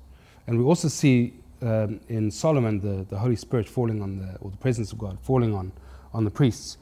And 0.46 0.58
we 0.58 0.64
also 0.64 0.88
see 0.88 1.32
um, 1.62 1.98
in 2.10 2.30
Solomon 2.30 2.78
the, 2.78 3.06
the 3.08 3.18
Holy 3.18 3.36
Spirit 3.36 3.66
falling 3.66 4.02
on 4.02 4.18
the, 4.18 4.36
or 4.42 4.50
the 4.50 4.58
presence 4.58 4.92
of 4.92 4.98
God 4.98 5.16
falling 5.22 5.54
on, 5.54 5.72
on 6.12 6.24
the 6.24 6.30
priests. 6.30 6.76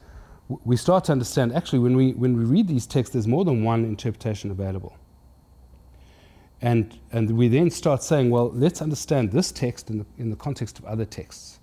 We 0.65 0.75
start 0.75 1.05
to 1.05 1.13
understand 1.13 1.53
actually 1.53 1.79
when 1.79 1.95
we, 1.95 2.11
when 2.11 2.35
we 2.35 2.43
read 2.43 2.67
these 2.67 2.85
texts, 2.85 3.13
there's 3.13 3.27
more 3.29 3.45
than 3.45 3.63
one 3.63 3.85
interpretation 3.85 4.51
available. 4.51 4.97
And, 6.63 6.97
and 7.11 7.29
we 7.37 7.49
then 7.49 7.69
start 7.69 8.01
saying, 8.03 8.29
well, 8.29 8.49
let's 8.53 8.81
understand 8.81 9.33
this 9.33 9.51
text 9.51 9.89
in 9.89 9.97
the, 9.97 10.05
in 10.17 10.29
the 10.29 10.37
context 10.37 10.79
of 10.79 10.85
other 10.85 11.03
texts. 11.03 11.59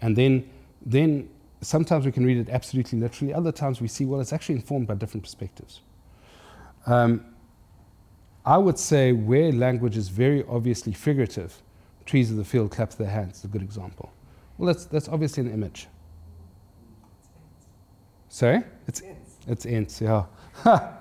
And 0.00 0.14
then, 0.14 0.48
then 0.86 1.28
sometimes 1.60 2.06
we 2.06 2.12
can 2.12 2.24
read 2.24 2.38
it 2.38 2.48
absolutely 2.48 3.00
literally, 3.00 3.34
other 3.34 3.50
times 3.50 3.80
we 3.80 3.88
see, 3.88 4.04
well, 4.04 4.20
it's 4.20 4.32
actually 4.32 4.54
informed 4.54 4.86
by 4.86 4.94
different 4.94 5.24
perspectives. 5.24 5.80
Um, 6.86 7.24
I 8.46 8.56
would 8.56 8.78
say 8.78 9.10
where 9.10 9.50
language 9.50 9.96
is 9.96 10.08
very 10.08 10.44
obviously 10.48 10.92
figurative, 10.92 11.60
trees 12.06 12.30
of 12.30 12.36
the 12.36 12.44
field 12.44 12.70
clap 12.70 12.90
their 12.90 13.10
hands 13.10 13.38
is 13.38 13.44
a 13.46 13.48
good 13.48 13.62
example. 13.62 14.12
Well, 14.56 14.72
that's, 14.72 14.84
that's 14.84 15.08
obviously 15.08 15.42
an 15.42 15.52
image. 15.52 15.88
Sorry? 18.28 18.62
It's 18.86 19.02
It's 19.48 19.66
ents, 19.66 20.00
yeah. 20.00 20.26
uh, 20.64 20.92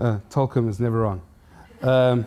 Tolkien 0.00 0.68
is 0.68 0.80
never 0.80 1.02
wrong. 1.02 1.22
Um, 1.82 2.26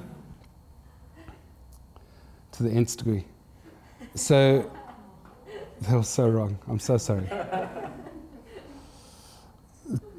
to 2.52 2.64
the 2.64 2.70
nth 2.72 2.98
degree. 2.98 3.26
So, 4.16 4.70
that 5.82 5.96
was 5.96 6.10
so 6.10 6.28
wrong. 6.28 6.60
I'm 6.68 6.80
so 6.80 6.98
sorry. 6.98 7.28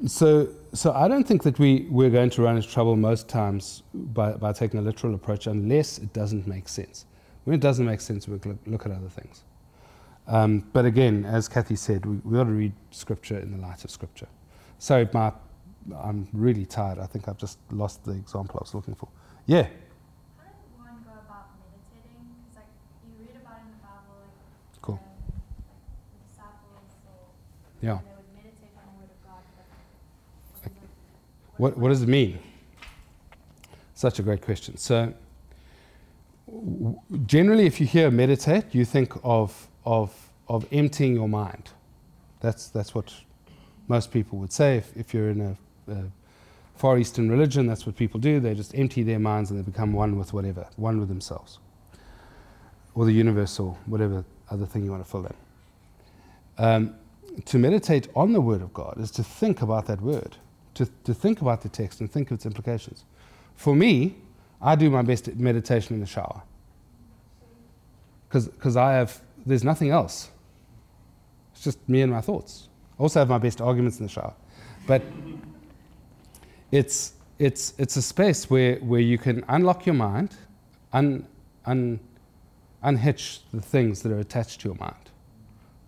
so, 0.07 0.49
so 0.73 0.91
I 0.93 1.07
don't 1.07 1.27
think 1.27 1.43
that 1.43 1.59
we, 1.59 1.87
we're 1.89 2.09
going 2.09 2.29
to 2.31 2.41
run 2.41 2.55
into 2.55 2.67
trouble 2.67 2.95
most 2.95 3.29
times 3.29 3.83
by, 3.93 4.31
by 4.33 4.53
taking 4.53 4.79
a 4.79 4.83
literal 4.83 5.13
approach 5.13 5.47
unless 5.47 5.99
it 5.99 6.13
doesn't 6.13 6.47
make 6.47 6.67
sense. 6.67 7.05
When 7.43 7.53
it 7.53 7.61
doesn't 7.61 7.85
make 7.85 8.01
sense, 8.01 8.27
we 8.27 8.37
look, 8.37 8.57
look 8.65 8.85
at 8.85 8.91
other 8.91 9.09
things. 9.09 9.43
Um, 10.27 10.65
but 10.73 10.85
again, 10.85 11.25
as 11.25 11.47
Kathy 11.47 11.75
said, 11.75 12.05
we, 12.05 12.17
we 12.23 12.39
ought 12.39 12.45
to 12.45 12.51
read 12.51 12.73
Scripture 12.91 13.39
in 13.39 13.51
the 13.51 13.57
light 13.57 13.83
of 13.83 13.91
Scripture. 13.91 14.27
Sorry, 14.79 15.07
my, 15.13 15.31
I'm 15.95 16.27
really 16.33 16.65
tired. 16.65 16.99
I 16.99 17.05
think 17.05 17.27
I've 17.27 17.37
just 17.37 17.59
lost 17.71 18.03
the 18.03 18.13
example 18.13 18.57
I 18.59 18.63
was 18.63 18.73
looking 18.73 18.95
for. 18.95 19.09
Yeah. 19.51 19.63
How 19.63 20.47
did 20.47 20.79
one 20.79 21.03
go 21.03 21.11
about 21.11 21.47
meditating? 21.59 22.23
Because 22.39 22.55
like 22.55 22.71
you 23.03 23.11
read 23.19 23.35
about 23.35 23.59
in 23.59 23.67
the 23.75 23.79
Bible, 23.83 24.23
like 24.23 24.81
Cool. 24.81 24.95
um, 24.95 25.01
like 25.67 25.83
the 26.13 26.19
disciples, 26.25 26.87
or 27.05 27.19
Yeah. 27.81 27.99
they 27.99 28.15
would 28.15 28.31
meditate 28.33 28.71
on 28.79 28.83
the 28.87 28.95
Word 28.99 29.11
of 29.11 29.19
God. 29.27 29.43
But 30.63 30.71
Okay. 30.71 30.87
What, 31.57 31.77
what 31.77 31.89
does 31.89 32.01
it 32.01 32.07
mean? 32.07 32.39
Such 33.93 34.19
a 34.19 34.23
great 34.23 34.41
question. 34.41 34.77
So, 34.77 35.13
w- 36.47 36.97
generally, 37.25 37.65
if 37.65 37.81
you 37.81 37.87
hear 37.87 38.09
meditate, 38.09 38.73
you 38.73 38.85
think 38.85 39.11
of, 39.21 39.67
of, 39.85 40.13
of 40.47 40.65
emptying 40.71 41.13
your 41.13 41.27
mind. 41.27 41.71
That's, 42.39 42.69
that's 42.69 42.95
what 42.95 43.13
most 43.89 44.11
people 44.11 44.39
would 44.39 44.53
say. 44.53 44.77
If, 44.77 44.95
if 44.95 45.13
you're 45.13 45.29
in 45.29 45.41
a, 45.41 45.57
a 45.91 46.05
Far 46.81 46.97
Eastern 46.97 47.29
religion, 47.29 47.67
that's 47.67 47.85
what 47.85 47.95
people 47.95 48.19
do. 48.19 48.39
They 48.39 48.55
just 48.55 48.73
empty 48.73 49.03
their 49.03 49.19
minds 49.19 49.51
and 49.51 49.59
they 49.59 49.63
become 49.63 49.93
one 49.93 50.17
with 50.17 50.33
whatever, 50.33 50.65
one 50.77 50.99
with 50.99 51.09
themselves, 51.09 51.59
or 52.95 53.05
the 53.05 53.11
universe, 53.11 53.59
or 53.59 53.77
whatever 53.85 54.25
other 54.49 54.65
thing 54.65 54.83
you 54.83 54.89
want 54.89 55.05
to 55.05 55.11
fill 55.11 55.27
in. 55.27 55.35
Um, 56.57 56.95
to 57.45 57.59
meditate 57.59 58.07
on 58.15 58.33
the 58.33 58.41
Word 58.41 58.63
of 58.63 58.73
God 58.73 58.99
is 58.99 59.11
to 59.11 59.23
think 59.23 59.61
about 59.61 59.85
that 59.85 60.01
Word 60.01 60.37
to, 60.73 60.87
to 61.03 61.13
think 61.13 61.41
about 61.41 61.61
the 61.61 61.69
text 61.69 61.99
and 62.01 62.11
think 62.11 62.31
of 62.31 62.35
its 62.35 62.47
implications. 62.47 63.05
For 63.55 63.75
me, 63.75 64.15
I 64.59 64.75
do 64.75 64.89
my 64.89 65.03
best 65.03 65.27
at 65.27 65.37
meditation 65.37 65.93
in 65.93 65.99
the 65.99 66.07
shower. 66.07 66.41
Because 68.27 68.75
I 68.75 68.93
have, 68.93 69.21
there's 69.45 69.63
nothing 69.63 69.91
else. 69.91 70.31
It's 71.53 71.63
just 71.63 71.77
me 71.87 72.01
and 72.01 72.11
my 72.11 72.21
thoughts. 72.21 72.69
I 72.97 73.03
also 73.03 73.19
have 73.19 73.29
my 73.29 73.37
best 73.37 73.61
arguments 73.61 73.99
in 73.99 74.07
the 74.07 74.11
shower. 74.11 74.33
But 74.87 75.03
it's, 76.71 77.13
it's, 77.39 77.73
it's 77.77 77.97
a 77.97 78.01
space 78.01 78.49
where, 78.49 78.75
where 78.77 78.99
you 79.01 79.17
can 79.17 79.43
unlock 79.47 79.85
your 79.85 79.95
mind, 79.95 80.35
un, 80.93 81.27
un, 81.65 81.99
unhitch 82.83 83.39
the 83.53 83.61
things 83.61 84.01
that 84.01 84.11
are 84.11 84.19
attached 84.19 84.61
to 84.61 84.69
your 84.69 84.77
mind, 84.77 85.09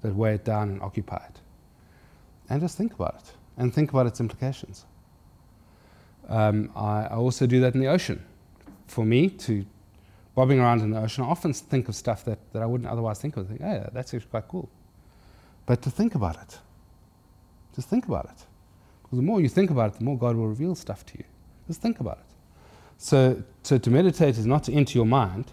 that 0.02 0.14
weigh 0.14 0.36
it 0.36 0.44
down 0.44 0.70
and 0.70 0.82
occupy 0.82 1.24
it, 1.30 1.40
and 2.50 2.62
just 2.62 2.78
think 2.78 2.94
about 2.94 3.16
it 3.16 3.32
and 3.58 3.74
think 3.74 3.92
about 3.92 4.08
its 4.08 4.20
implications. 4.20 4.86
Um, 6.28 6.72
I, 6.76 7.04
I 7.04 7.16
also 7.16 7.46
do 7.48 7.60
that 7.62 7.74
in 7.74 7.80
the 7.80 7.88
ocean. 7.88 8.24
For 8.88 9.06
me, 9.06 9.30
to 9.30 9.66
bobbing 10.36 10.60
around 10.60 10.82
in 10.82 10.92
the 10.92 11.00
ocean, 11.00 11.24
I 11.24 11.28
often 11.28 11.54
think 11.54 11.88
of 11.90 11.96
stuff 11.96 12.26
that, 12.26 12.40
that 12.54 12.62
I 12.62 12.66
wouldn't 12.66 12.90
otherwise 12.90 13.20
think 13.20 13.38
of. 13.38 13.46
I 13.46 13.50
think, 13.50 13.62
oh, 13.64 13.74
yeah, 13.74 13.90
that's 13.92 14.14
actually 14.14 14.30
quite 14.30 14.48
cool. 14.48 14.70
But 15.66 15.82
to 15.84 15.90
think 15.90 16.16
about 16.16 16.36
it, 16.42 16.60
just 17.76 17.90
think 17.90 18.08
about 18.08 18.26
it. 18.26 18.46
Because 19.14 19.22
the 19.22 19.28
more 19.28 19.42
you 19.42 19.48
think 19.48 19.70
about 19.70 19.94
it, 19.94 20.00
the 20.00 20.06
more 20.06 20.18
God 20.18 20.36
will 20.36 20.48
reveal 20.48 20.74
stuff 20.74 21.06
to 21.06 21.20
you. 21.20 21.24
Just 21.68 21.82
think 21.82 22.00
about 22.00 22.18
it. 22.18 22.26
So, 22.98 23.44
so 23.62 23.78
to 23.78 23.92
meditate 23.92 24.40
is 24.40 24.48
not 24.48 24.64
to 24.64 24.74
enter 24.74 24.98
your 24.98 25.06
mind, 25.06 25.52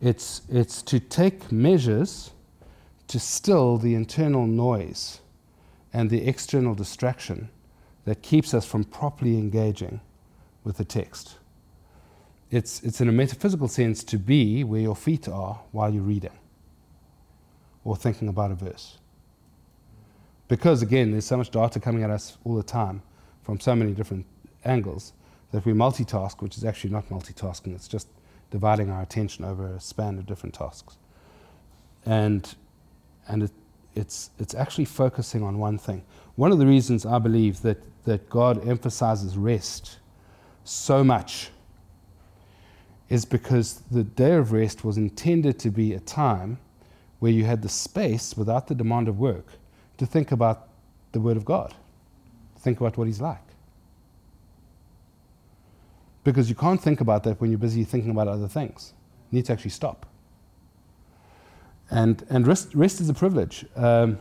it's, 0.00 0.42
it's 0.48 0.80
to 0.82 1.00
take 1.00 1.50
measures 1.50 2.30
to 3.08 3.18
still 3.18 3.78
the 3.78 3.96
internal 3.96 4.46
noise 4.46 5.18
and 5.92 6.08
the 6.08 6.24
external 6.24 6.76
distraction 6.76 7.48
that 8.04 8.22
keeps 8.22 8.54
us 8.54 8.64
from 8.64 8.84
properly 8.84 9.36
engaging 9.38 10.00
with 10.62 10.76
the 10.76 10.84
text. 10.84 11.38
It's, 12.52 12.80
it's 12.84 13.00
in 13.00 13.08
a 13.08 13.12
metaphysical 13.12 13.66
sense 13.66 14.04
to 14.04 14.18
be 14.18 14.62
where 14.62 14.82
your 14.82 14.94
feet 14.94 15.26
are 15.26 15.62
while 15.72 15.92
you're 15.92 16.04
reading 16.04 16.38
or 17.82 17.96
thinking 17.96 18.28
about 18.28 18.52
a 18.52 18.54
verse. 18.54 18.98
Because, 20.48 20.82
again, 20.82 21.10
there's 21.10 21.26
so 21.26 21.36
much 21.36 21.50
data 21.50 21.78
coming 21.78 22.02
at 22.02 22.10
us 22.10 22.38
all 22.44 22.56
the 22.56 22.62
time 22.62 23.02
from 23.42 23.60
so 23.60 23.76
many 23.76 23.92
different 23.92 24.26
angles 24.64 25.12
that 25.52 25.64
we 25.64 25.72
multitask, 25.72 26.40
which 26.42 26.56
is 26.56 26.64
actually 26.64 26.90
not 26.90 27.08
multitasking, 27.08 27.74
it's 27.74 27.88
just 27.88 28.08
dividing 28.50 28.90
our 28.90 29.02
attention 29.02 29.44
over 29.44 29.74
a 29.74 29.80
span 29.80 30.18
of 30.18 30.26
different 30.26 30.54
tasks. 30.54 30.96
And, 32.06 32.54
and 33.26 33.44
it, 33.44 33.50
it's, 33.94 34.30
it's 34.38 34.54
actually 34.54 34.86
focusing 34.86 35.42
on 35.42 35.58
one 35.58 35.78
thing. 35.78 36.02
One 36.36 36.52
of 36.52 36.58
the 36.58 36.66
reasons 36.66 37.04
I 37.04 37.18
believe 37.18 37.62
that, 37.62 37.78
that 38.04 38.28
God 38.30 38.66
emphasizes 38.66 39.36
rest 39.36 39.98
so 40.64 41.04
much 41.04 41.50
is 43.08 43.24
because 43.24 43.82
the 43.90 44.04
day 44.04 44.34
of 44.34 44.52
rest 44.52 44.84
was 44.84 44.96
intended 44.98 45.58
to 45.60 45.70
be 45.70 45.94
a 45.94 46.00
time 46.00 46.58
where 47.18 47.32
you 47.32 47.44
had 47.44 47.62
the 47.62 47.68
space 47.68 48.36
without 48.36 48.66
the 48.66 48.74
demand 48.74 49.08
of 49.08 49.18
work 49.18 49.46
to 49.98 50.06
think 50.06 50.32
about 50.32 50.68
the 51.12 51.20
Word 51.20 51.36
of 51.36 51.44
God, 51.44 51.74
think 52.58 52.80
about 52.80 52.96
what 52.96 53.06
He's 53.06 53.20
like. 53.20 53.42
Because 56.24 56.48
you 56.48 56.54
can't 56.54 56.80
think 56.80 57.00
about 57.00 57.24
that 57.24 57.40
when 57.40 57.50
you're 57.50 57.58
busy 57.58 57.84
thinking 57.84 58.10
about 58.10 58.28
other 58.28 58.48
things. 58.48 58.92
You 59.30 59.36
need 59.36 59.46
to 59.46 59.52
actually 59.52 59.70
stop. 59.70 60.06
And, 61.90 62.24
and 62.28 62.46
rest, 62.46 62.74
rest 62.74 63.00
is 63.00 63.08
a 63.08 63.14
privilege. 63.14 63.64
Um, 63.76 64.18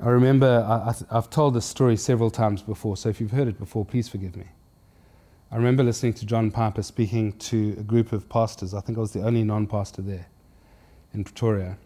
I 0.00 0.08
remember, 0.08 0.64
I, 0.68 0.94
I've 1.16 1.30
told 1.30 1.54
this 1.54 1.64
story 1.64 1.96
several 1.96 2.30
times 2.30 2.62
before, 2.62 2.96
so 2.96 3.08
if 3.08 3.20
you've 3.20 3.30
heard 3.30 3.48
it 3.48 3.58
before, 3.58 3.84
please 3.84 4.08
forgive 4.08 4.36
me. 4.36 4.46
I 5.50 5.56
remember 5.56 5.82
listening 5.82 6.14
to 6.14 6.26
John 6.26 6.50
Piper 6.50 6.82
speaking 6.82 7.32
to 7.38 7.76
a 7.78 7.82
group 7.82 8.12
of 8.12 8.28
pastors. 8.28 8.74
I 8.74 8.80
think 8.80 8.98
I 8.98 9.00
was 9.00 9.12
the 9.12 9.22
only 9.22 9.44
non 9.44 9.66
pastor 9.66 10.02
there 10.02 10.26
in 11.14 11.24
Pretoria. 11.24 11.78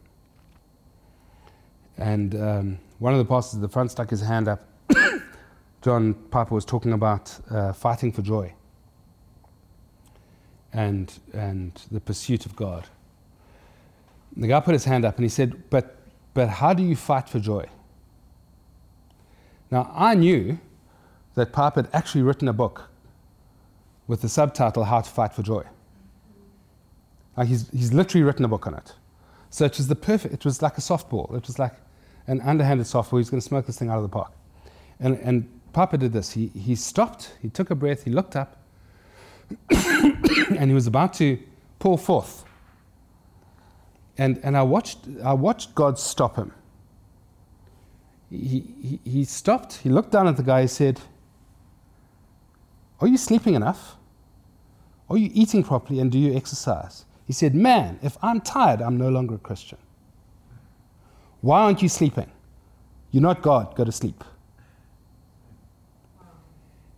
And 1.99 2.34
um, 2.34 2.78
one 2.99 3.12
of 3.12 3.18
the 3.18 3.24
pastors 3.24 3.57
at 3.57 3.61
the 3.61 3.68
front 3.68 3.90
stuck 3.90 4.11
his 4.11 4.20
hand 4.20 4.49
up. 4.49 4.64
John 5.82 6.14
Piper 6.14 6.55
was 6.55 6.64
talking 6.64 6.92
about 6.92 7.36
uh, 7.51 7.72
fighting 7.72 8.12
for 8.12 8.22
joy 8.22 8.53
and, 10.72 11.12
and 11.32 11.80
the 11.90 12.01
pursuit 12.01 12.46
of 12.46 12.57
God. 12.57 12.88
The 14.36 14.46
guy 14.46 14.61
put 14.61 14.74
his 14.74 14.84
hand 14.84 15.05
up 15.05 15.16
and 15.16 15.24
he 15.24 15.28
said, 15.28 15.70
But, 15.70 15.96
but 16.34 16.49
how 16.49 16.72
do 16.72 16.82
you 16.82 16.96
fight 16.96 17.28
for 17.28 17.40
joy? 17.40 17.66
Now, 19.70 19.90
I 19.94 20.14
knew 20.14 20.59
that 21.34 21.53
Piper 21.53 21.82
had 21.82 21.90
actually 21.92 22.22
written 22.22 22.49
a 22.49 22.53
book 22.53 22.88
with 24.07 24.22
the 24.22 24.28
subtitle 24.28 24.84
How 24.84 25.01
to 25.01 25.11
Fight 25.11 25.34
for 25.34 25.42
Joy. 25.42 25.64
Like 27.36 27.49
he's, 27.49 27.68
he's 27.70 27.92
literally 27.92 28.24
written 28.24 28.44
a 28.44 28.49
book 28.49 28.66
on 28.66 28.74
it. 28.74 28.94
So 29.51 29.64
it 29.64 29.76
was 29.76 29.88
the 29.88 29.94
perfect, 29.94 30.34
it 30.34 30.44
was 30.44 30.62
like 30.62 30.78
a 30.78 30.80
softball. 30.80 31.34
It 31.36 31.46
was 31.46 31.59
like 31.59 31.74
an 32.29 32.41
underhanded 32.43 32.87
softball. 32.87 33.18
He's 33.18 33.31
going 33.31 33.41
to 33.41 33.47
smoke 33.47 33.66
this 33.66 33.79
thing 33.79 33.89
out 33.89 33.97
of 33.97 34.03
the 34.03 34.09
park. 34.09 34.33
And, 35.01 35.18
and 35.18 35.49
Piper 35.72 35.97
did 35.97 36.12
this. 36.12 36.31
He, 36.33 36.49
he 36.49 36.76
stopped, 36.76 37.35
he 37.43 37.49
took 37.49 37.70
a 37.70 37.74
breath, 37.74 38.05
he 38.05 38.11
looked 38.11 38.37
up, 38.37 38.62
and 39.70 40.64
he 40.64 40.74
was 40.74 40.87
about 40.87 41.14
to 41.14 41.39
pour 41.79 41.99
forth. 41.99 42.45
And, 44.16 44.41
and 44.43 44.57
I, 44.57 44.62
watched, 44.62 44.99
I 45.24 45.33
watched 45.33 45.74
God 45.74 45.99
stop 45.99 46.37
him. 46.37 46.53
He, 48.31 48.74
he, 48.83 49.01
he 49.05 49.24
stopped, 49.24 49.79
he 49.79 49.89
looked 49.89 50.12
down 50.12 50.29
at 50.29 50.37
the 50.37 50.43
guy, 50.43 50.62
he 50.62 50.66
said, 50.68 51.01
Are 53.01 53.09
you 53.09 53.16
sleeping 53.16 53.55
enough? 53.55 53.97
Are 55.09 55.16
you 55.16 55.31
eating 55.33 55.62
properly 55.62 56.01
and 56.01 56.12
do 56.12 56.18
you 56.18 56.35
exercise? 56.35 57.07
He 57.26 57.33
said, 57.33 57.55
Man, 57.55 57.99
if 58.03 58.18
I'm 58.20 58.41
tired, 58.41 58.83
I'm 58.83 58.99
no 58.99 59.09
longer 59.09 59.37
a 59.37 59.39
Christian. 59.39 59.79
Why 61.41 61.62
aren't 61.62 61.82
you 61.82 61.89
sleeping? 61.89 62.30
You're 63.11 63.22
not 63.22 63.43
God, 63.43 63.74
go 63.74 63.84
to 63.84 63.93
sleep. 63.93 64.22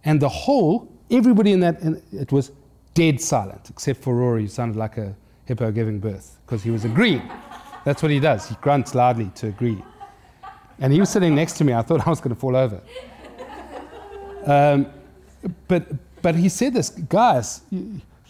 And 0.04 0.20
the 0.20 0.28
whole, 0.28 0.90
everybody 1.10 1.52
in 1.52 1.60
that, 1.60 1.80
in, 1.80 2.02
it 2.12 2.32
was 2.32 2.52
dead 2.94 3.20
silent, 3.20 3.70
except 3.70 4.02
for 4.02 4.14
Rory, 4.14 4.42
who 4.42 4.48
sounded 4.48 4.76
like 4.76 4.96
a 4.96 5.14
hippo 5.44 5.70
giving 5.70 5.98
birth, 5.98 6.38
because 6.46 6.62
he 6.62 6.70
was 6.70 6.84
agreeing. 6.84 7.30
That's 7.84 8.02
what 8.02 8.10
he 8.10 8.20
does. 8.20 8.48
He 8.48 8.54
grunts 8.56 8.94
loudly 8.94 9.30
to 9.36 9.48
agree. 9.48 9.82
And 10.78 10.92
he 10.92 11.00
was 11.00 11.10
sitting 11.10 11.34
next 11.34 11.54
to 11.54 11.64
me. 11.64 11.74
I 11.74 11.82
thought 11.82 12.06
I 12.06 12.10
was 12.10 12.20
going 12.20 12.34
to 12.34 12.40
fall 12.40 12.56
over. 12.56 12.80
Um, 14.46 14.86
but, 15.68 15.86
but 16.22 16.34
he 16.34 16.48
said 16.48 16.72
this, 16.72 16.90
guys, 16.90 17.62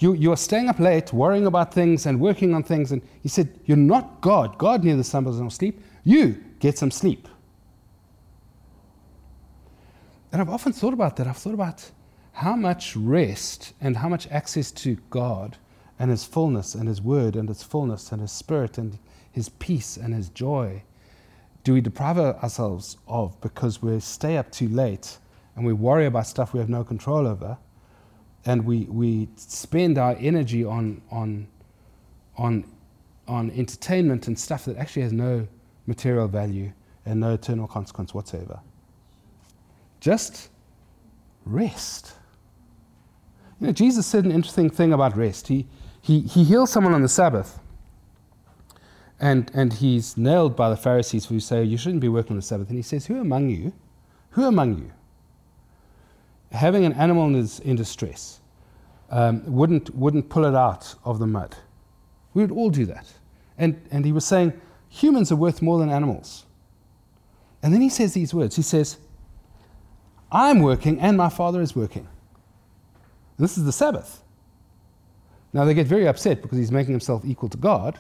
you, 0.01 0.15
you, 0.15 0.33
are 0.33 0.37
staying 0.37 0.69
up 0.69 0.81
late, 0.81 1.13
worrying 1.13 1.47
about 1.47 1.75
things 1.75 2.07
and 2.07 2.19
working 2.19 2.55
on 2.55 2.63
things. 2.63 2.91
And 2.91 3.03
he 3.23 3.29
said, 3.29 3.49
You're 3.67 3.77
not 3.77 4.21
God. 4.21 4.57
God 4.57 4.83
neither 4.83 5.03
slumbers 5.03 5.39
nor 5.39 5.51
sleep. 5.51 5.81
You 6.11 6.43
get 6.59 6.77
some 6.77 6.91
sleep. 6.91 7.29
And 10.33 10.43
I've 10.43 10.49
often 10.49 10.73
thought 10.73 10.93
about 10.93 11.15
that. 11.17 11.29
I've 11.29 11.37
thought 11.37 11.55
about 11.55 11.89
how 12.33 12.57
much 12.57 12.97
rest 12.97 13.75
and 13.81 13.97
how 13.97 14.09
much 14.09 14.27
access 14.29 14.73
to 14.73 14.97
God 15.11 15.57
and 16.01 16.11
His 16.11 16.25
fullness 16.25 16.75
and 16.75 16.89
His 16.89 17.01
Word 17.01 17.37
and 17.37 17.49
His 17.49 17.63
fullness 17.63 18.11
and 18.11 18.21
His 18.21 18.33
Spirit 18.33 18.77
and 18.77 18.99
His 19.31 19.51
peace 19.51 19.97
and 19.97 20.13
His 20.13 20.31
joy 20.31 20.83
do 21.63 21.75
we 21.75 21.81
deprive 21.81 22.19
ourselves 22.19 22.97
of 23.07 23.41
because 23.41 23.81
we 23.81 24.01
stay 24.01 24.37
up 24.37 24.51
too 24.51 24.67
late 24.67 25.19
and 25.55 25.65
we 25.65 25.73
worry 25.73 26.07
about 26.07 26.27
stuff 26.27 26.53
we 26.53 26.59
have 26.59 26.69
no 26.69 26.83
control 26.83 27.25
over 27.25 27.57
and 28.47 28.65
we, 28.67 28.87
we 28.87 29.29
spend 29.37 29.97
our 29.97 30.17
energy 30.19 30.65
on, 30.65 31.03
on, 31.13 31.47
on, 32.37 32.65
on 33.29 33.53
entertainment 33.53 34.27
and 34.27 34.37
stuff 34.37 34.65
that 34.65 34.77
actually 34.77 35.03
has 35.03 35.13
no 35.13 35.47
material 35.87 36.29
value 36.29 36.73
and 37.07 37.21
no 37.21 37.35
eternal 37.35 37.67
consequence 37.67 38.15
whatsoever. 38.15 38.61
Just 40.01 40.49
rest. 41.45 42.13
You 43.61 43.69
know, 43.69 43.73
Jesus 43.73 44.07
said 44.07 44.25
an 44.25 44.33
interesting 44.33 44.71
thing 44.71 44.93
about 44.93 45.17
rest. 45.17 45.49
He, 45.49 45.67
he, 46.01 46.21
he 46.21 46.45
heals 46.45 46.71
someone 46.71 46.95
on 46.95 47.03
the 47.03 47.09
Sabbath, 47.09 47.59
and, 49.21 49.51
and 49.53 49.73
he's 49.75 50.17
nailed 50.17 50.57
by 50.57 50.71
the 50.71 50.77
Pharisees 50.77 51.27
who 51.27 51.41
say, 51.41 51.63
You 51.63 51.77
shouldn't 51.77 52.01
be 52.01 52.09
working 52.09 52.33
on 52.33 52.37
the 52.37 52.43
Sabbath. 52.43 52.69
And 52.69 52.79
he 52.79 52.83
says, 52.83 53.07
Who 53.07 53.21
among 53.21 53.51
you, 53.51 53.73
who 54.31 54.45
among 54.45 54.79
you, 54.79 54.93
having 56.53 56.85
an 56.85 56.95
animal 56.95 57.27
in, 57.27 57.49
in 57.65 57.77
distress, 57.77 58.41
um, 59.11 59.43
wouldn't, 59.45 59.95
wouldn't 59.95 60.31
pull 60.31 60.47
it 60.47 60.55
out 60.55 60.95
of 61.05 61.19
the 61.19 61.27
mud? 61.27 61.55
We 62.33 62.43
would 62.43 62.53
all 62.53 62.71
do 62.71 62.87
that. 62.87 63.13
And, 63.59 63.81
and 63.91 64.07
he 64.07 64.13
was 64.13 64.25
saying, 64.25 64.59
Humans 64.91 65.33
are 65.33 65.37
worth 65.37 65.63
more 65.63 65.79
than 65.79 65.89
animals. 65.89 66.45
And 67.63 67.73
then 67.73 67.81
he 67.81 67.89
says 67.89 68.13
these 68.13 68.35
words 68.35 68.57
He 68.57 68.63
says, 68.63 68.99
I'm 70.31 70.61
working 70.61 71.01
and 71.01 71.17
my 71.17 71.29
Father 71.29 71.61
is 71.61 71.75
working. 71.75 72.07
This 73.39 73.57
is 73.57 73.65
the 73.65 73.73
Sabbath. 73.73 74.23
Now 75.53 75.65
they 75.65 75.75
get 75.75 75.87
very 75.87 76.07
upset 76.07 76.43
because 76.43 76.59
he's 76.59 76.71
making 76.71 76.93
himself 76.93 77.25
equal 77.25 77.49
to 77.49 77.57
God, 77.57 77.99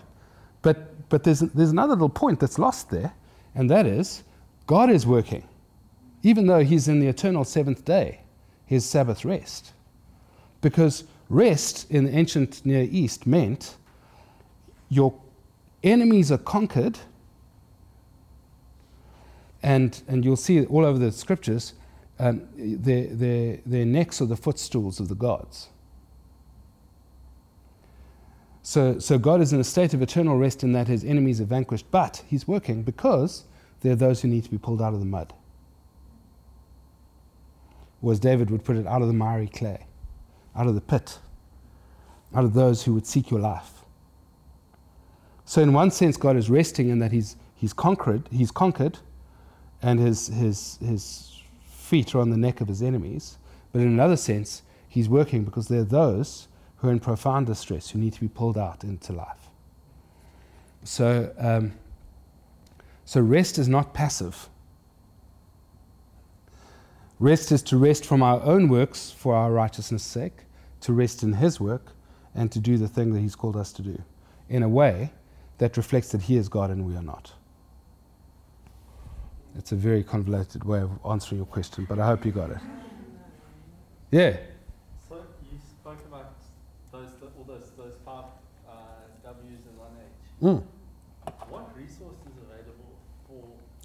but, 0.63 1.09
but 1.09 1.25
there's, 1.25 1.41
there's 1.41 1.71
another 1.71 1.95
little 1.95 2.09
point 2.09 2.39
that's 2.39 2.59
lost 2.59 2.91
there, 2.91 3.13
and 3.55 3.69
that 3.71 3.87
is 3.87 4.23
God 4.67 4.91
is 4.91 5.07
working. 5.07 5.49
Even 6.23 6.47
though 6.47 6.63
he's 6.63 6.87
in 6.87 7.01
the 7.01 7.09
eternal 7.09 7.45
seventh 7.45 7.85
day, 7.85 8.21
his 8.67 8.85
Sabbath 8.85 9.25
rest. 9.25 9.73
Because 10.61 11.05
rest 11.29 11.91
in 11.91 12.05
the 12.05 12.17
ancient 12.17 12.65
Near 12.65 12.87
East 12.91 13.27
meant 13.27 13.77
your 14.91 15.19
enemies 15.83 16.31
are 16.31 16.39
conquered, 16.39 16.99
and, 19.63 20.03
and 20.09 20.25
you'll 20.25 20.37
see 20.37 20.65
all 20.67 20.85
over 20.85 20.99
the 20.99 21.13
scriptures 21.13 21.75
um, 22.21 22.47
their, 22.55 23.07
their, 23.07 23.59
their 23.65 23.87
necks 23.87 24.21
are 24.21 24.27
the 24.27 24.37
footstools 24.37 25.01
of 25.01 25.09
the 25.09 25.15
gods. 25.15 25.69
So, 28.63 28.99
so 28.99 29.19
God 29.19 29.41
is 29.41 29.55
in 29.55 29.61
a 29.61 29.65
state 29.65 29.95
of 29.95 30.03
eternal 30.03 30.37
rest 30.37 30.63
in 30.63 30.73
that 30.73 30.87
his 30.87 31.03
enemies 31.03 31.41
are 31.41 31.47
vanquished, 31.47 31.91
but 31.91 32.23
he's 32.29 32.47
working 32.47 32.83
because 32.83 33.45
there 33.81 33.93
are 33.93 33.97
those 33.97 34.21
who 34.21 34.29
need 34.29 34.45
to 34.45 34.51
be 34.51 34.59
pulled 34.59 34.83
out 34.83 34.93
of 34.93 35.01
the 35.01 35.07
mud. 35.07 35.33
Or 38.03 38.13
as 38.13 38.21
David 38.21 38.51
would 38.51 38.65
put 38.65 38.77
it, 38.77 38.87
out 38.87 39.01
of 39.01 39.09
the 39.09 39.15
miry 39.15 39.49
clay, 39.49 39.87
out 40.55 40.67
of 40.67 40.75
the 40.75 40.81
pit, 40.83 41.19
out 42.35 42.45
of 42.45 42.53
those 42.53 42.85
who 42.85 42.93
would 42.93 43.07
seek 43.07 43.31
your 43.31 43.41
life. 43.41 43.80
So 45.51 45.61
in 45.61 45.73
one 45.73 45.91
sense, 45.91 46.17
God 46.17 46.37
is 46.37 46.49
resting 46.49 46.91
in 46.91 47.01
that 47.01 47.11
he's, 47.11 47.35
he's 47.57 47.73
conquered, 47.73 48.29
he's 48.31 48.53
conquered, 48.53 49.01
and 49.83 49.99
his, 49.99 50.29
his, 50.29 50.79
his 50.81 51.43
feet 51.69 52.15
are 52.15 52.21
on 52.21 52.31
the 52.31 52.37
neck 52.37 52.61
of 52.61 52.69
his 52.69 52.85
enemies. 52.85 53.37
But 53.73 53.81
in 53.81 53.89
another 53.89 54.15
sense, 54.15 54.63
he's 54.89 55.09
working 55.09 55.43
because 55.43 55.67
there 55.67 55.81
are 55.81 55.85
those 55.85 56.47
who 56.77 56.89
are 56.89 56.93
in 56.93 57.01
profound 57.01 57.49
distress 57.49 57.91
who 57.91 57.99
need 57.99 58.13
to 58.13 58.21
be 58.21 58.29
pulled 58.29 58.57
out 58.57 58.85
into 58.85 59.13
life. 59.13 59.49
So, 60.85 61.35
um, 61.37 61.73
so 63.05 63.21
rest 63.21 63.59
is 63.59 63.69
not 63.69 63.93
passive. 63.93 64.49
Rest 67.19 67.51
is 67.51 67.61
to 67.65 67.77
rest 67.77 68.07
from 68.07 68.23
our 68.23 68.41
own 68.45 68.69
works 68.69 69.11
for 69.11 69.35
our 69.35 69.51
righteousness' 69.51 70.05
sake, 70.05 70.45
to 70.83 70.93
rest 70.93 71.25
in 71.25 71.33
His 71.33 71.59
work, 71.59 71.91
and 72.37 72.53
to 72.53 72.61
do 72.61 72.79
the 72.79 72.87
thing 72.87 73.13
that 73.15 73.19
He's 73.21 73.35
called 73.35 73.57
us 73.57 73.73
to 73.73 73.83
do 73.83 74.01
in 74.49 74.63
a 74.63 74.69
way 74.69 75.11
that 75.61 75.77
reflects 75.77 76.09
that 76.13 76.23
He 76.23 76.37
is 76.37 76.49
God 76.49 76.71
and 76.71 76.87
we 76.87 76.97
are 76.97 77.03
not. 77.03 77.33
It's 79.59 79.73
a 79.73 79.77
very 79.77 80.03
convoluted 80.03 80.65
way 80.65 80.81
of 80.81 80.91
answering 81.05 81.39
your 81.39 81.47
question, 81.47 81.85
but 81.87 81.99
I 81.99 82.07
hope 82.07 82.25
you 82.25 82.33
got 82.33 82.51
it. 82.51 82.59
Yeah. 84.11 84.39
So 85.07 85.17
you 85.53 85.59
spoke 85.61 86.01
about 86.09 86.33
those 86.93 87.11
all 87.37 87.45
those 87.45 87.71
those 87.77 87.95
five 88.07 88.25
uh, 88.67 88.73
W's 89.23 89.61
and 89.69 89.79
one 89.79 89.93
H. 90.01 90.43
Mm. 90.43 90.63
What 91.51 91.77
resources 91.77 92.33
are 92.41 92.55
available 92.55 92.97
for 93.29 93.45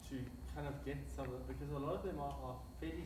to 0.10 0.16
kind 0.56 0.68
of 0.68 0.86
get 0.86 0.98
some 1.14 1.26
of 1.26 1.34
it? 1.34 1.48
Because 1.48 1.74
a 1.76 1.78
lot 1.78 1.96
of 1.96 2.04
them 2.04 2.20
are, 2.20 2.36
are 2.46 2.56
fairly 2.80 3.04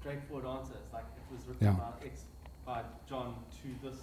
straightforward 0.00 0.46
answers. 0.46 0.84
Like 0.92 1.06
it 1.16 1.34
was 1.34 1.46
written 1.48 1.66
Yeah. 1.66 1.80
by 1.80 2.06
X 2.06 2.24
by 2.66 2.82
John 3.08 3.36
to 3.62 3.88
this. 3.88 4.00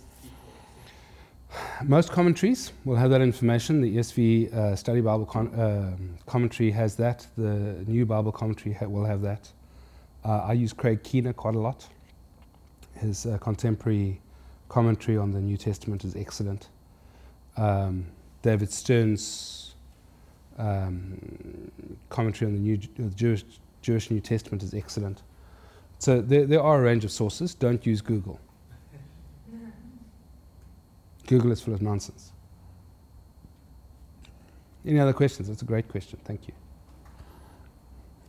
Most 1.83 2.11
commentaries 2.11 2.71
will 2.85 2.95
have 2.95 3.09
that 3.09 3.21
information. 3.21 3.81
The 3.81 3.97
ESV 3.97 4.53
uh, 4.53 4.75
Study 4.75 5.01
Bible 5.01 5.25
con- 5.25 5.51
um 5.59 6.17
commentary 6.25 6.71
has 6.71 6.95
that. 6.97 7.25
The 7.37 7.83
New 7.87 8.05
Bible 8.05 8.31
Commentary 8.31 8.75
ha- 8.75 8.85
will 8.85 9.05
have 9.05 9.21
that. 9.21 9.51
Uh, 10.23 10.39
I 10.39 10.53
use 10.53 10.73
Craig 10.73 11.01
Keener 11.03 11.33
quite 11.33 11.55
a 11.55 11.59
lot. 11.59 11.87
His 12.95 13.25
uh, 13.25 13.37
contemporary 13.39 14.21
commentary 14.67 15.17
on 15.17 15.31
the 15.31 15.39
New 15.41 15.57
Testament 15.57 16.03
is 16.03 16.15
excellent. 16.15 16.69
Um, 17.57 18.05
David 18.41 18.71
Stern's 18.71 19.75
um, 20.57 21.71
commentary 22.09 22.51
on 22.51 22.55
the 22.55 22.61
New 22.61 22.79
uh, 22.99 23.09
Jewish, 23.15 23.43
Jewish 23.81 24.11
New 24.11 24.19
Testament 24.19 24.61
is 24.61 24.73
excellent. 24.73 25.23
So 25.97 26.21
there, 26.21 26.45
there 26.45 26.61
are 26.61 26.79
a 26.79 26.81
range 26.81 27.05
of 27.05 27.11
sources. 27.11 27.55
Don't 27.55 27.85
use 27.85 28.01
Google. 28.01 28.39
Google 31.29 31.51
is 31.51 31.61
full 31.61 31.75
of 31.75 31.81
nonsense. 31.83 32.31
Any 34.83 34.99
other 34.99 35.13
questions? 35.13 35.47
That's 35.47 35.61
a 35.61 35.65
great 35.65 35.87
question. 35.87 36.17
Thank 36.25 36.47
you. 36.47 36.55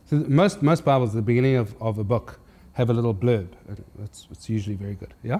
So 0.05 0.17
most, 0.27 0.61
most 0.61 0.85
Bibles, 0.85 1.09
at 1.09 1.15
the 1.15 1.23
beginning 1.23 1.55
of, 1.55 1.73
of 1.81 1.97
a 1.97 2.03
book, 2.03 2.39
have 2.73 2.91
a 2.91 2.93
little 2.93 3.15
blurb. 3.15 3.47
and 3.67 3.83
It's, 4.03 4.27
it's 4.29 4.49
usually 4.49 4.75
very 4.75 4.93
good. 4.93 5.15
Yeah? 5.23 5.39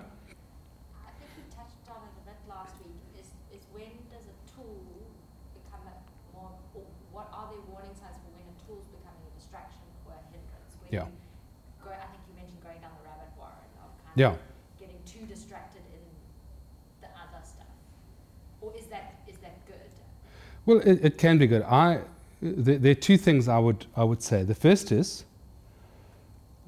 I 14.26 14.50
Well, 20.66 20.80
it, 20.80 21.03
it 21.03 21.18
can 21.18 21.38
be 21.38 21.47
good. 21.47 21.64
I, 21.64 22.01
there, 22.41 22.78
there 22.78 22.91
are 22.91 22.95
two 22.95 23.18
things 23.18 23.47
I 23.47 23.59
would, 23.59 23.86
I 23.95 24.03
would 24.03 24.22
say. 24.22 24.43
The 24.43 24.55
first 24.55 24.91
is 24.91 25.26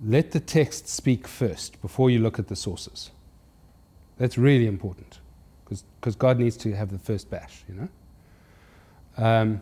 let 0.06 0.32
the 0.32 0.40
text 0.40 0.88
speak 0.88 1.28
first 1.28 1.82
before 1.82 2.10
you 2.10 2.20
look 2.20 2.40
at 2.40 2.48
the 2.48 2.56
sources. 2.56 3.12
That's 4.18 4.38
really 4.38 4.68
important 4.68 5.20
because 6.00 6.16
God 6.16 6.38
needs 6.38 6.58
to 6.58 6.74
have 6.74 6.92
the 6.92 7.00
first 7.00 7.30
bash, 7.30 7.64
you 7.68 7.76
know? 7.76 9.26
Um, 9.26 9.62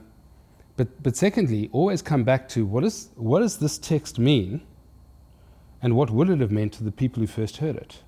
but, 0.76 1.04
but 1.04 1.16
secondly, 1.16 1.70
always 1.72 2.02
come 2.02 2.24
back 2.24 2.50
to 2.50 2.66
what, 2.66 2.84
is, 2.84 3.10
what 3.16 3.42
does 3.42 3.58
this 3.58 3.78
text 3.78 4.18
mean 4.18 4.62
and 5.82 5.96
what 5.96 6.10
would 6.10 6.30
it 6.30 6.40
have 6.40 6.52
meant 6.52 6.74
to 6.74 6.84
the 6.84 6.92
people 6.92 7.22
who 7.22 7.28
first 7.28 7.58
heard 7.58 7.76
it? 7.76 8.00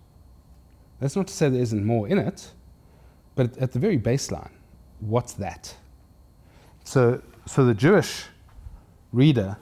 That's 0.99 1.15
not 1.15 1.27
to 1.27 1.33
say 1.33 1.49
there 1.49 1.61
isn't 1.61 1.85
more 1.85 2.07
in 2.07 2.17
it, 2.17 2.51
but 3.35 3.57
at 3.57 3.71
the 3.71 3.79
very 3.79 3.97
baseline, 3.97 4.51
what's 4.99 5.33
that? 5.33 5.75
So, 6.83 7.21
so 7.45 7.65
the 7.65 7.73
Jewish 7.73 8.25
reader 9.11 9.57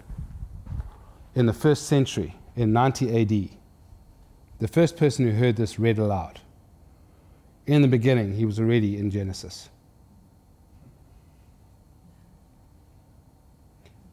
in 1.35 1.45
the 1.45 1.53
first 1.53 1.87
century, 1.87 2.35
in 2.55 2.73
90 2.73 3.21
AD, 3.21 3.49
the 4.59 4.67
first 4.67 4.97
person 4.97 5.25
who 5.25 5.35
heard 5.35 5.55
this 5.55 5.79
read 5.79 5.97
aloud. 5.97 6.39
In 7.67 7.81
the 7.81 7.87
beginning, 7.87 8.33
he 8.33 8.45
was 8.45 8.59
already 8.59 8.97
in 8.97 9.09
Genesis. 9.09 9.69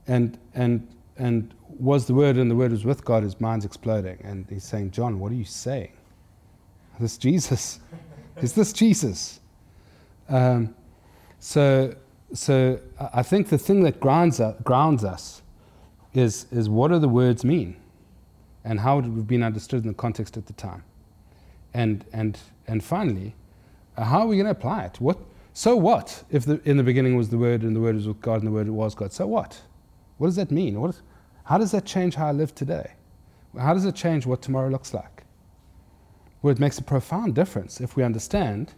And, 0.07 0.39
and, 0.55 0.89
and 1.17 1.53
was 1.79 2.07
the 2.07 2.15
Word, 2.15 2.37
and 2.37 2.51
the 2.51 2.55
Word 2.57 2.71
was 2.71 2.85
with 2.85 3.05
God, 3.05 3.23
his 3.23 3.41
mind's 3.41 3.65
exploding. 3.65 4.19
And 4.23 4.47
he's 4.49 4.65
saying, 4.65 4.93
John, 4.93 5.19
what 5.19 5.33
are 5.33 5.37
you 5.37 5.45
saying? 5.45 5.93
Is 6.95 7.01
This 7.01 7.19
Jesus. 7.19 7.81
Is 8.41 8.53
this 8.53 8.73
Jesus? 8.73 9.41
Um, 10.29 10.75
so, 11.41 11.95
so 12.33 12.79
I 12.99 13.23
think 13.23 13.49
the 13.49 13.59
thing 13.59 13.83
that 13.85 14.01
grounds, 14.01 14.41
grounds 14.63 15.05
us 15.05 15.43
is, 16.15 16.47
is 16.51 16.69
what 16.69 16.89
do 16.89 16.99
the 16.99 17.09
words 17.09 17.45
mean? 17.45 17.77
And 18.65 18.81
how 18.81 18.97
would 18.97 19.07
it 19.07 19.13
have 19.13 19.27
been 19.27 19.43
understood 19.43 19.83
in 19.83 19.89
the 19.89 19.95
context 19.95 20.37
at 20.37 20.47
the 20.47 20.53
time? 20.53 20.85
And, 21.73 22.05
and, 22.13 22.39
and 22.67 22.83
finally, 22.83 23.35
uh, 23.97 24.05
how 24.05 24.21
are 24.21 24.27
we 24.27 24.37
going 24.37 24.47
to 24.47 24.53
apply 24.53 24.85
it? 24.85 25.01
What, 25.01 25.19
so 25.55 25.77
what 25.77 26.23
if 26.31 26.45
the, 26.45 26.61
in 26.65 26.77
the 26.77 26.83
beginning 26.83 27.17
was 27.17 27.31
the 27.31 27.39
Word 27.39 27.63
and 27.63 27.75
the 27.75 27.81
Word 27.81 27.95
was 27.95 28.07
with 28.07 28.21
God 28.21 28.41
and 28.41 28.47
the 28.47 28.51
Word 28.51 28.69
was 28.69 28.95
God? 28.95 29.13
So 29.13 29.27
what? 29.27 29.61
What 30.19 30.29
does 30.29 30.37
that 30.37 30.51
mean? 30.51 30.93
How 31.45 31.59
does 31.59 31.71
that 31.73 31.85
change 31.85 32.15
how 32.15 32.29
I 32.29 32.33
live 32.33 32.55
today? 32.55 32.93
How 33.59 33.73
does 33.73 33.87
it 33.87 33.95
change 33.95 34.27
what 34.27 34.43
tomorrow 34.43 34.69
looks 34.69 34.93
like? 34.93 35.25
Well, 36.43 36.53
it 36.53 36.61
makes 36.61 36.79
a 36.79 36.83
profound 36.83 37.35
difference 37.35 37.81
if 37.81 37.97
we 37.97 38.03
understand 38.03 38.75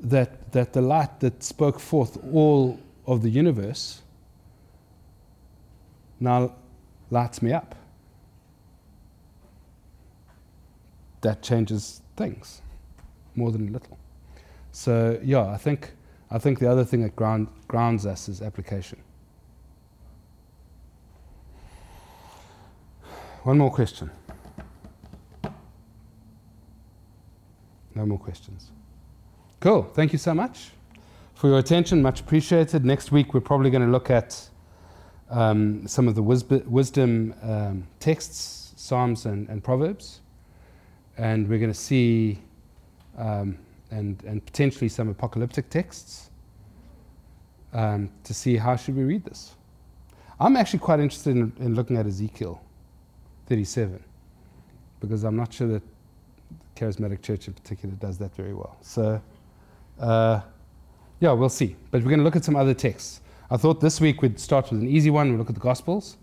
that, 0.00 0.52
that 0.52 0.72
the 0.72 0.80
light 0.80 1.20
that 1.20 1.42
spoke 1.42 1.80
forth 1.80 2.18
all 2.32 2.78
of 3.06 3.22
the 3.22 3.30
universe 3.30 4.02
now 6.20 6.54
lights 7.10 7.42
me 7.42 7.52
up. 7.52 7.74
That 11.20 11.42
changes 11.42 12.02
things 12.16 12.60
more 13.34 13.50
than 13.50 13.68
a 13.68 13.70
little. 13.70 13.98
So 14.72 15.18
yeah, 15.22 15.46
I 15.46 15.56
think 15.56 15.92
I 16.30 16.38
think 16.38 16.58
the 16.58 16.68
other 16.70 16.84
thing 16.84 17.02
that 17.02 17.14
ground, 17.14 17.48
grounds 17.68 18.06
us 18.06 18.28
is 18.28 18.42
application. 18.42 19.00
One 23.44 23.58
more 23.58 23.70
question. 23.70 24.10
No 27.94 28.06
more 28.06 28.18
questions. 28.18 28.72
Cool. 29.64 29.84
Thank 29.94 30.12
you 30.12 30.18
so 30.18 30.34
much 30.34 30.72
for 31.34 31.48
your 31.48 31.58
attention. 31.58 32.02
Much 32.02 32.20
appreciated. 32.20 32.84
Next 32.84 33.10
week, 33.10 33.32
we're 33.32 33.40
probably 33.40 33.70
going 33.70 33.82
to 33.82 33.90
look 33.90 34.10
at 34.10 34.50
um, 35.30 35.88
some 35.88 36.06
of 36.06 36.14
the 36.14 36.22
wisb- 36.22 36.66
wisdom 36.66 37.34
um, 37.40 37.86
texts, 37.98 38.74
Psalms 38.76 39.24
and, 39.24 39.48
and 39.48 39.64
Proverbs. 39.64 40.20
And 41.16 41.48
we're 41.48 41.58
going 41.58 41.72
to 41.72 41.78
see, 41.78 42.42
um, 43.16 43.56
and, 43.90 44.22
and 44.24 44.44
potentially 44.44 44.90
some 44.90 45.08
apocalyptic 45.08 45.70
texts 45.70 46.28
um, 47.72 48.10
to 48.24 48.34
see 48.34 48.58
how 48.58 48.76
should 48.76 48.96
we 48.96 49.04
read 49.04 49.24
this. 49.24 49.54
I'm 50.40 50.58
actually 50.58 50.80
quite 50.80 51.00
interested 51.00 51.30
in, 51.30 51.54
in 51.58 51.74
looking 51.74 51.96
at 51.96 52.06
Ezekiel 52.06 52.60
37 53.46 54.04
because 55.00 55.24
I'm 55.24 55.36
not 55.36 55.54
sure 55.54 55.68
that 55.68 55.82
the 56.50 56.78
charismatic 56.78 57.22
church 57.22 57.48
in 57.48 57.54
particular 57.54 57.94
does 57.94 58.18
that 58.18 58.36
very 58.36 58.52
well. 58.52 58.76
So, 58.82 59.22
uh, 60.00 60.40
yeah, 61.20 61.32
we'll 61.32 61.48
see. 61.48 61.76
But 61.90 62.02
we're 62.02 62.08
going 62.08 62.18
to 62.18 62.24
look 62.24 62.36
at 62.36 62.44
some 62.44 62.56
other 62.56 62.74
texts. 62.74 63.20
I 63.50 63.56
thought 63.56 63.80
this 63.80 64.00
week 64.00 64.22
we'd 64.22 64.40
start 64.40 64.70
with 64.70 64.80
an 64.80 64.88
easy 64.88 65.10
one. 65.10 65.30
We'll 65.30 65.38
look 65.38 65.48
at 65.48 65.54
the 65.54 65.60
Gospels, 65.60 66.16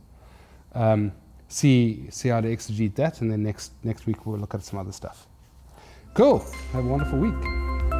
um, 0.73 1.11
see 1.47 2.07
see 2.09 2.29
how 2.29 2.41
to 2.41 2.47
exegete 2.47 2.95
that, 2.95 3.21
and 3.21 3.31
then 3.31 3.43
next 3.43 3.73
next 3.83 4.05
week 4.05 4.25
we'll 4.25 4.39
look 4.39 4.53
at 4.53 4.63
some 4.63 4.79
other 4.79 4.91
stuff. 4.91 5.27
Cool. 6.13 6.39
Have 6.73 6.85
a 6.85 6.87
wonderful 6.87 7.19
week. 7.19 7.90